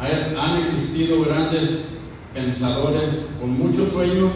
han 0.00 0.62
existido 0.62 1.24
grandes 1.24 1.88
pensadores 2.32 3.30
con 3.40 3.58
muchos 3.58 3.92
sueños 3.92 4.32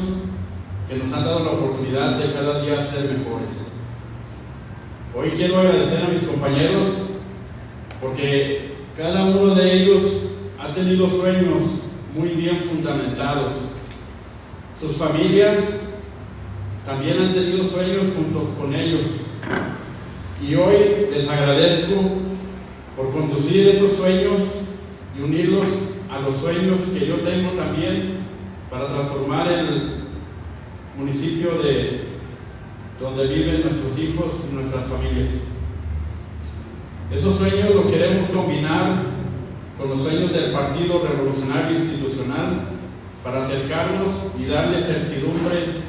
que 0.89 0.97
nos 0.97 1.13
han 1.13 1.25
dado 1.25 1.45
la 1.45 1.51
oportunidad 1.53 2.19
de 2.19 2.33
cada 2.33 2.63
día 2.63 2.87
ser 2.91 3.05
mejores. 3.17 3.73
Hoy 5.15 5.31
quiero 5.37 5.59
agradecer 5.59 6.05
a 6.05 6.09
mis 6.09 6.25
compañeros 6.25 6.89
porque 8.01 8.75
cada 8.97 9.25
uno 9.25 9.55
de 9.55 9.73
ellos 9.73 10.31
ha 10.59 10.75
tenido 10.75 11.09
sueños 11.09 11.63
muy 12.17 12.31
bien 12.31 12.65
fundamentados. 12.69 13.55
Sus 14.81 14.97
familias 14.97 15.83
también 16.85 17.19
han 17.19 17.35
tenido 17.35 17.69
sueños 17.69 18.07
junto 18.17 18.55
con 18.59 18.75
ellos. 18.75 19.03
Y 20.43 20.55
hoy 20.55 21.09
les 21.13 21.29
agradezco 21.29 21.95
por 22.97 23.13
conducir 23.13 23.69
esos 23.69 23.97
sueños 23.97 24.41
y 25.17 25.23
unirlos 25.23 25.67
a 26.11 26.21
los 26.21 26.37
sueños 26.37 26.81
que 26.93 27.07
yo 27.07 27.17
tengo 27.17 27.53
también 27.53 28.23
para 28.71 28.89
transformar 28.89 29.51
el 29.53 30.03
municipio 30.99 31.63
de 31.63 32.13
donde 33.01 33.27
viven 33.27 33.63
nuestros 33.63 33.99
hijos 33.99 34.33
y 34.51 34.55
nuestras 34.55 34.87
familias. 34.87 35.35
Esos 37.11 37.37
sueños 37.37 37.75
los 37.75 37.87
queremos 37.87 38.31
combinar 38.31 39.13
con 39.79 39.91
los 39.91 40.03
sueños 40.03 40.33
del 40.33 40.53
Partido 40.53 41.05
Revolucionario 41.07 41.79
Institucional 41.79 42.69
para 43.23 43.45
acercarnos 43.45 44.33
y 44.39 44.47
darle 44.47 44.81
certidumbre 44.81 45.82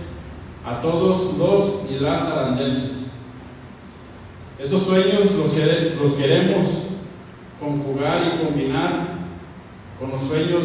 a 0.65 0.81
todos 0.81 1.37
los 1.37 1.91
y 1.91 1.99
las 1.99 2.23
arandenses. 2.23 3.11
Esos 4.59 4.83
sueños 4.83 5.31
los, 5.31 6.01
los 6.01 6.13
queremos 6.13 6.87
conjugar 7.59 8.21
y 8.35 8.45
combinar 8.45 9.13
con 9.99 10.11
los 10.11 10.21
sueños 10.23 10.63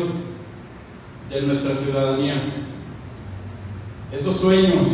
de 1.30 1.42
nuestra 1.42 1.76
ciudadanía. 1.76 2.34
Esos 4.12 4.36
sueños 4.36 4.88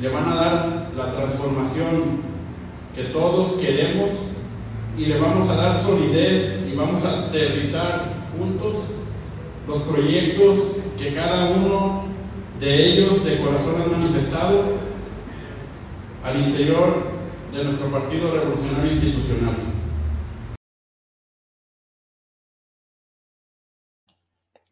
le 0.00 0.08
van 0.08 0.28
a 0.28 0.34
dar 0.34 0.90
la 0.96 1.14
transformación 1.14 2.28
que 2.94 3.04
todos 3.04 3.52
queremos 3.52 4.10
y 4.96 5.06
le 5.06 5.20
vamos 5.20 5.48
a 5.50 5.56
dar 5.56 5.82
solidez 5.82 6.60
y 6.70 6.74
vamos 6.74 7.04
a 7.04 7.26
aterrizar 7.26 8.14
juntos 8.36 8.76
los 9.66 9.82
proyectos 9.82 10.58
que 10.98 11.14
cada 11.14 11.50
uno 11.50 12.04
de 12.60 12.86
ellos 12.86 13.24
de 13.24 13.38
corazón 13.38 13.80
han 13.82 13.90
manifestado 13.92 14.78
al 16.24 16.40
interior 16.40 17.04
de 17.52 17.64
nuestro 17.64 17.88
Partido 17.88 18.32
Revolucionario 18.32 18.92
Institucional. 18.92 19.56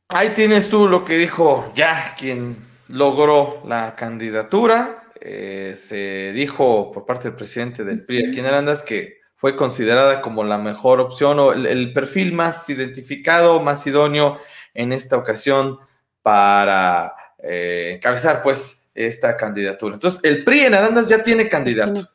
Ahí 0.09 0.31
tienes 0.31 0.69
tú 0.69 0.89
lo 0.89 1.05
que 1.05 1.17
dijo 1.17 1.73
ya 1.75 2.15
quien 2.19 2.57
logró 2.89 3.63
la 3.67 3.95
candidatura. 3.95 5.03
Eh, 5.21 5.75
se 5.77 6.33
dijo 6.33 6.91
por 6.93 7.07
parte 7.07 7.29
del 7.29 7.37
presidente 7.37 7.85
del 7.85 8.05
PRI 8.05 8.29
aquí 8.29 8.41
en 8.41 8.47
Arandas 8.47 8.83
que 8.83 9.19
fue 9.37 9.57
considerada 9.57 10.21
como 10.21 10.45
la 10.45 10.59
mejor 10.59 11.01
opción 11.01 11.39
o 11.39 11.53
el, 11.53 11.67
el, 11.67 11.93
perfil 11.93 12.33
más 12.33 12.69
identificado, 12.71 13.61
más 13.61 13.87
idóneo 13.87 14.39
en 14.73 14.93
esta 14.93 15.17
ocasión 15.17 15.79
para 16.23 17.15
eh, 17.49 17.93
encabezar 17.97 18.43
pues 18.43 18.83
esta 18.95 19.37
candidatura. 19.37 19.95
Entonces, 19.95 20.21
el 20.23 20.43
PRI 20.45 20.61
en 20.61 20.75
Arandas 20.75 21.09
ya 21.09 21.23
tiene 21.23 21.49
candidato. 21.49 22.09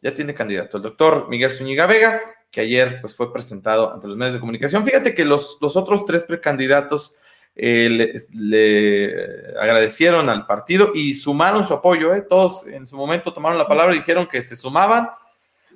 Ya 0.00 0.14
tiene 0.14 0.34
candidato. 0.34 0.78
El 0.78 0.82
doctor 0.82 1.28
Miguel 1.28 1.54
Zúñiga 1.54 1.86
Vega, 1.86 2.20
que 2.50 2.62
ayer 2.62 3.00
pues 3.00 3.14
fue 3.14 3.32
presentado 3.32 3.92
ante 3.92 4.08
los 4.08 4.16
medios 4.16 4.34
de 4.34 4.40
comunicación. 4.40 4.84
Fíjate 4.84 5.14
que 5.14 5.24
los, 5.24 5.58
los 5.60 5.76
otros 5.76 6.04
tres 6.04 6.24
precandidatos 6.24 7.14
eh, 7.54 7.88
le, 7.90 8.14
le, 8.32 9.58
agradecieron 9.60 10.30
al 10.30 10.46
partido 10.46 10.92
y 10.94 11.14
sumaron 11.14 11.64
su 11.64 11.74
apoyo. 11.74 12.14
¿eh? 12.14 12.22
Todos 12.22 12.66
en 12.66 12.86
su 12.86 12.96
momento 12.96 13.32
tomaron 13.32 13.58
la 13.58 13.68
palabra 13.68 13.94
y 13.94 13.98
dijeron 13.98 14.26
que 14.26 14.42
se 14.42 14.56
sumaban 14.56 15.08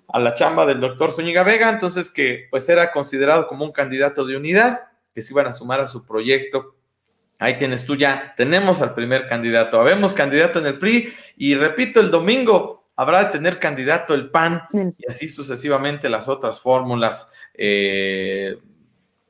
a 0.09 0.21
la 0.21 0.35
chamba 0.35 0.67
del 0.67 0.81
doctor 0.81 1.11
Zúñiga 1.11 1.43
Vega, 1.43 1.69
entonces 1.69 2.11
que 2.11 2.47
pues 2.51 2.69
era 2.69 2.93
considerado 2.93 3.47
como 3.47 3.65
un 3.65 3.73
candidato 3.73 4.25
de 4.25 4.37
unidad, 4.37 4.83
que 5.13 5.23
se 5.23 5.33
iban 5.33 5.47
a 5.47 5.53
sumar 5.53 5.81
a 5.81 5.87
su 5.87 6.05
proyecto. 6.05 6.76
Ahí 7.39 7.59
tienes 7.59 7.85
tú 7.85 7.97
ya, 7.97 8.35
tenemos 8.37 8.81
al 8.81 8.95
primer 8.95 9.29
candidato, 9.29 9.81
habemos 9.81 10.15
candidato 10.15 10.59
en 10.59 10.67
el 10.67 10.79
PRI 10.79 11.13
y 11.37 11.55
repito, 11.55 12.01
el 12.01 12.11
domingo 12.11 12.89
habrá 12.97 13.25
de 13.25 13.31
tener 13.31 13.59
candidato 13.59 14.15
el 14.15 14.31
PAN 14.31 14.63
y 14.73 15.07
así 15.07 15.29
sucesivamente 15.29 16.09
las 16.09 16.29
otras 16.29 16.61
fórmulas. 16.61 17.31
Eh, 17.53 18.57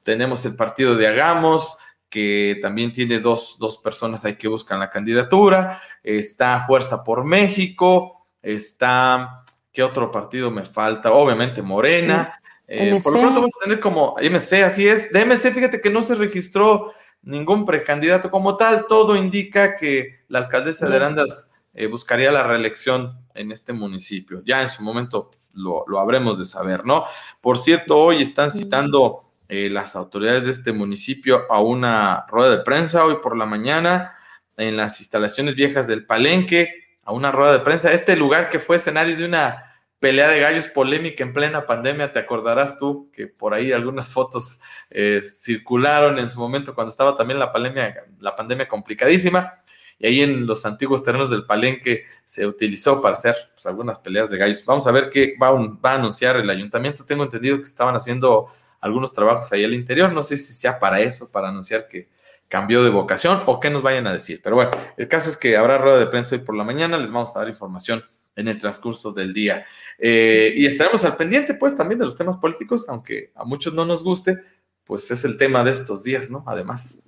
tenemos 0.05 0.45
el 0.47 0.55
partido 0.55 0.95
de 0.95 1.09
Hagamos, 1.09 1.77
que 2.09 2.59
también 2.63 2.93
tiene 2.93 3.19
dos, 3.19 3.57
dos 3.59 3.79
personas 3.79 4.25
ahí 4.25 4.37
que 4.37 4.47
buscan 4.47 4.79
la 4.79 4.89
candidatura, 4.89 5.83
está 6.03 6.65
Fuerza 6.65 7.03
por 7.03 7.25
México, 7.25 8.29
está, 8.41 9.45
¿qué 9.73 9.83
otro 9.83 10.13
partido 10.13 10.51
me 10.53 10.65
falta? 10.65 11.13
Obviamente 11.13 11.61
Morena. 11.61 12.41
Eh, 12.69 12.99
por 13.03 13.13
lo 13.13 13.21
pronto 13.21 13.35
vamos 13.41 13.53
a 13.61 13.65
tener 13.65 13.81
como 13.81 14.17
MC, 14.21 14.65
así 14.65 14.87
es. 14.87 15.13
De 15.13 15.25
MC, 15.25 15.53
fíjate 15.53 15.81
que 15.81 15.91
no 15.91 16.01
se 16.01 16.15
registró 16.15 16.93
ningún 17.27 17.67
precandidato 17.67 18.31
como 18.31 18.57
tal, 18.57 18.87
todo 18.87 19.17
indica 19.17 19.77
que 19.77 20.21
la 20.29 20.39
alcaldesa 20.39 20.89
de 20.89 20.97
Arandas 20.97 21.51
eh, 21.75 21.89
buscaría 21.89 22.33
la 22.33 22.45
reelección 22.45 23.19
en 23.35 23.53
este 23.53 23.75
municipio. 23.75 24.41
Ya 24.45 24.63
en 24.63 24.71
su 24.71 24.83
momento 24.83 25.31
lo, 25.53 25.85
lo 25.89 26.01
habremos 26.01 26.39
de 26.39 26.47
saber, 26.47 26.87
¿no? 26.87 27.05
Por 27.41 27.59
cierto, 27.59 27.99
hoy 27.99 28.23
están 28.23 28.53
citando 28.53 29.27
eh, 29.49 29.69
las 29.71 29.97
autoridades 29.97 30.45
de 30.45 30.53
este 30.53 30.73
municipio 30.73 31.45
a 31.51 31.61
una 31.61 32.27
rueda 32.29 32.57
de 32.57 32.63
prensa 32.63 33.05
hoy 33.05 33.17
por 33.23 33.37
la 33.37 33.45
mañana 33.47 34.17
en 34.57 34.77
las 34.77 35.01
instalaciones 35.01 35.55
viejas 35.55 35.87
del 35.87 36.07
Palenque 36.07 36.71
a 37.03 37.13
una 37.13 37.33
rueda 37.33 37.53
de 37.53 37.59
prensa. 37.61 37.93
Este 37.93 38.17
lugar 38.17 38.51
que 38.51 38.61
fue 38.61 38.77
escenario 38.77 39.17
de 39.17 39.25
una 39.25 39.66
pelea 40.01 40.29
de 40.29 40.41
gallos 40.41 40.69
polémica 40.69 41.25
en 41.25 41.33
plena 41.33 41.67
pandemia, 41.67 42.13
te 42.13 42.19
acordarás 42.19 42.79
tú 42.79 43.11
que 43.13 43.27
por 43.27 43.55
ahí 43.55 43.73
algunas 43.73 44.09
fotos 44.09 44.61
eh, 44.91 45.21
circularon 45.21 46.19
en 46.19 46.29
su 46.29 46.39
momento 46.39 46.75
cuando 46.75 46.91
estaba 46.91 47.17
también 47.17 47.39
la 47.39 47.53
pandemia, 47.53 48.05
la 48.21 48.37
pandemia 48.37 48.69
complicadísima. 48.69 49.55
Y 49.99 50.07
ahí 50.07 50.21
en 50.21 50.47
los 50.47 50.67
antiguos 50.67 51.03
terrenos 51.03 51.31
del 51.31 51.47
Palenque 51.47 52.05
se 52.27 52.47
utilizó 52.47 53.01
para 53.01 53.15
hacer 53.15 53.35
pues, 53.55 53.65
algunas 53.65 53.99
peleas 53.99 54.29
de 54.29 54.37
gallos. 54.37 54.63
Vamos 54.67 54.87
a 54.87 54.93
ver 54.93 55.09
qué 55.09 55.35
va, 55.41 55.51
va, 55.53 55.93
a 55.93 55.95
anunciar 55.95 56.37
el 56.37 56.51
ayuntamiento. 56.51 57.07
Tengo 57.07 57.25
entendido 57.25 57.57
que 57.57 57.63
estaban 57.63 57.97
haciendo 57.97 58.49
algunos 58.81 59.15
trabajos 59.15 59.51
ahí 59.53 59.65
al 59.65 59.73
interior. 59.73 60.13
No 60.13 60.23
sé 60.23 60.37
si 60.37 60.53
sea 60.53 60.79
para 60.79 61.01
eso, 61.01 61.33
para 61.33 61.49
anunciar 61.49 61.89
que 61.89 62.11
cambió 62.47 62.85
de 62.85 62.91
vocación 62.91 63.43
o 63.47 63.59
qué 63.59 63.71
nos 63.71 63.81
vayan 63.81 64.07
a 64.07 64.13
decir. 64.13 64.41
Pero 64.45 64.57
bueno, 64.57 64.71
el 64.99 65.09
caso 65.09 65.31
es 65.31 65.37
que 65.39 65.57
habrá 65.57 65.79
rueda 65.79 65.99
de 65.99 66.07
prensa 66.07 66.37
hoy 66.37 66.43
por 66.43 66.55
la 66.55 66.65
mañana. 66.65 66.99
Les 66.99 67.11
vamos 67.11 67.35
a 67.35 67.39
dar 67.39 67.49
información 67.49 68.05
en 68.37 68.49
el 68.49 68.59
transcurso 68.59 69.13
del 69.13 69.33
día. 69.33 69.67
Eh, 69.99 70.53
y 70.55 70.67
estaremos 70.67 71.05
al 71.05 71.17
pendiente, 71.17 71.55
pues, 71.55 71.75
también 71.75 71.99
de 71.99 72.05
los 72.05 72.17
temas 72.17 72.37
políticos, 72.37 72.87
aunque 72.89 73.33
a 73.35 73.45
muchos 73.45 73.75
no 73.75 73.85
nos 73.85 74.05
guste, 74.05 74.39
pues 74.85 75.11
es 75.11 75.25
el 75.25 75.37
tema 75.37 75.65
de 75.65 75.73
estos 75.73 76.05
días, 76.05 76.31
¿no? 76.31 76.45
Además. 76.47 77.03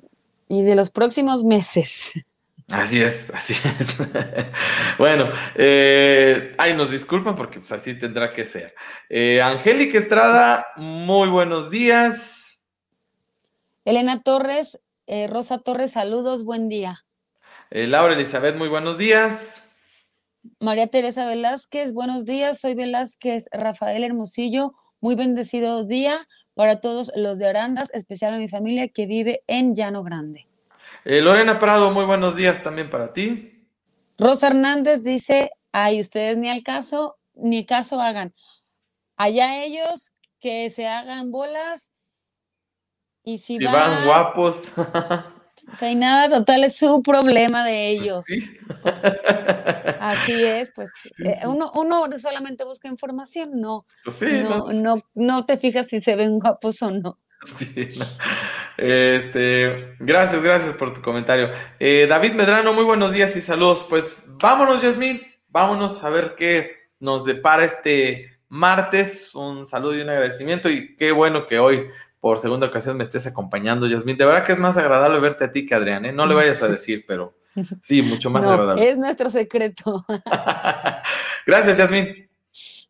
Y 0.48 0.62
de 0.62 0.74
los 0.74 0.90
próximos 0.90 1.44
meses. 1.44 2.24
Así 2.70 3.00
es, 3.00 3.30
así 3.30 3.54
es. 3.78 3.98
bueno, 4.98 5.30
eh, 5.54 6.54
ay, 6.58 6.74
nos 6.74 6.90
disculpan 6.90 7.36
porque 7.36 7.60
pues, 7.60 7.72
así 7.72 7.94
tendrá 7.94 8.32
que 8.32 8.44
ser. 8.44 8.74
Eh, 9.08 9.40
Angélica 9.40 9.98
Estrada, 9.98 10.66
muy 10.76 11.28
buenos 11.28 11.70
días. 11.70 12.58
Elena 13.84 14.22
Torres, 14.22 14.80
Rosa 15.28 15.58
Torres, 15.58 15.92
saludos, 15.92 16.44
buen 16.44 16.68
día. 16.68 17.06
Laura 17.70 18.12
Elizabeth, 18.12 18.56
muy 18.56 18.68
buenos 18.68 18.98
días. 18.98 19.67
María 20.60 20.88
Teresa 20.88 21.26
Velázquez, 21.26 21.92
buenos 21.92 22.24
días. 22.24 22.60
Soy 22.60 22.74
Velázquez 22.74 23.48
Rafael 23.52 24.04
Hermosillo. 24.04 24.72
Muy 25.00 25.14
bendecido 25.14 25.84
día 25.84 26.26
para 26.54 26.80
todos 26.80 27.12
los 27.14 27.38
de 27.38 27.48
Arandas, 27.48 27.90
especial 27.94 28.34
a 28.34 28.38
mi 28.38 28.48
familia 28.48 28.88
que 28.88 29.06
vive 29.06 29.42
en 29.46 29.74
Llano 29.74 30.02
Grande. 30.02 30.48
Eh, 31.04 31.20
Lorena 31.20 31.58
Prado, 31.58 31.90
muy 31.90 32.04
buenos 32.04 32.36
días 32.36 32.62
también 32.62 32.90
para 32.90 33.12
ti. 33.12 33.68
Rosa 34.18 34.48
Hernández 34.48 35.02
dice, 35.02 35.50
ay, 35.72 36.00
ustedes 36.00 36.36
ni 36.36 36.48
al 36.48 36.62
caso, 36.62 37.16
ni 37.34 37.64
caso 37.64 38.00
hagan. 38.00 38.34
Allá 39.16 39.64
ellos 39.64 40.12
que 40.40 40.70
se 40.70 40.86
hagan 40.86 41.30
bolas 41.30 41.92
y 43.22 43.38
si, 43.38 43.58
van 43.64 44.04
guapos. 44.04 44.62
hay 45.80 45.94
nada, 45.94 46.28
total, 46.28 46.64
es 46.64 46.76
su 46.76 47.02
problema 47.02 47.64
de 47.64 47.88
ellos. 47.90 48.24
Así 50.00 50.44
es, 50.44 50.70
pues 50.74 50.90
eh, 51.24 51.40
uno, 51.46 51.70
uno 51.74 52.06
solamente 52.18 52.64
busca 52.64 52.88
información, 52.88 53.60
no, 53.60 53.86
pues 54.04 54.22
no, 54.22 54.66
no, 54.72 55.02
no, 55.14 55.46
te 55.46 55.58
fijas 55.58 55.88
si 55.88 56.00
se 56.00 56.16
ven 56.16 56.38
guapos 56.38 56.82
o 56.82 56.90
no. 56.90 57.18
Este, 58.76 59.96
gracias, 59.98 60.40
gracias 60.40 60.72
por 60.74 60.94
tu 60.94 61.02
comentario. 61.02 61.50
Eh, 61.80 62.06
David 62.08 62.34
Medrano, 62.34 62.72
muy 62.72 62.84
buenos 62.84 63.12
días 63.12 63.34
y 63.34 63.40
saludos. 63.40 63.84
Pues 63.88 64.22
vámonos, 64.40 64.82
Yasmín, 64.82 65.20
vámonos 65.48 66.04
a 66.04 66.10
ver 66.10 66.36
qué 66.36 66.90
nos 67.00 67.24
depara 67.24 67.64
este 67.64 68.38
martes. 68.48 69.34
Un 69.34 69.66
saludo 69.66 69.96
y 69.96 70.02
un 70.02 70.10
agradecimiento 70.10 70.70
y 70.70 70.94
qué 70.94 71.10
bueno 71.10 71.46
que 71.46 71.58
hoy 71.58 71.88
por 72.20 72.38
segunda 72.38 72.66
ocasión 72.66 72.96
me 72.96 73.04
estés 73.04 73.26
acompañando, 73.26 73.86
Yasmín. 73.86 74.16
De 74.16 74.24
verdad 74.24 74.44
que 74.44 74.52
es 74.52 74.58
más 74.58 74.76
agradable 74.76 75.20
verte 75.20 75.44
a 75.44 75.52
ti 75.52 75.66
que 75.66 75.74
a 75.74 75.78
Adrián, 75.78 76.04
¿eh? 76.04 76.12
No 76.12 76.26
le 76.26 76.34
vayas 76.34 76.62
a 76.62 76.68
decir, 76.68 77.04
pero 77.06 77.38
sí, 77.80 78.02
mucho 78.02 78.30
más 78.30 78.44
agradable. 78.46 78.88
Es 78.88 78.98
nuestro 78.98 79.30
secreto. 79.30 80.04
Gracias, 81.46 81.78
Yasmín. 81.78 82.28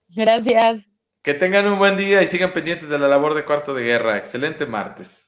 Gracias. 0.09 0.89
Que 1.23 1.35
tengan 1.35 1.67
un 1.67 1.79
buen 1.79 1.97
día 1.97 2.23
y 2.23 2.27
sigan 2.27 2.53
pendientes 2.53 2.89
de 2.89 2.99
la 2.99 3.09
labor 3.09 3.35
de 3.35 3.45
cuarto 3.45 3.75
de 3.75 3.83
guerra. 3.83 4.17
Excelente 4.17 4.67
martes. 4.67 5.28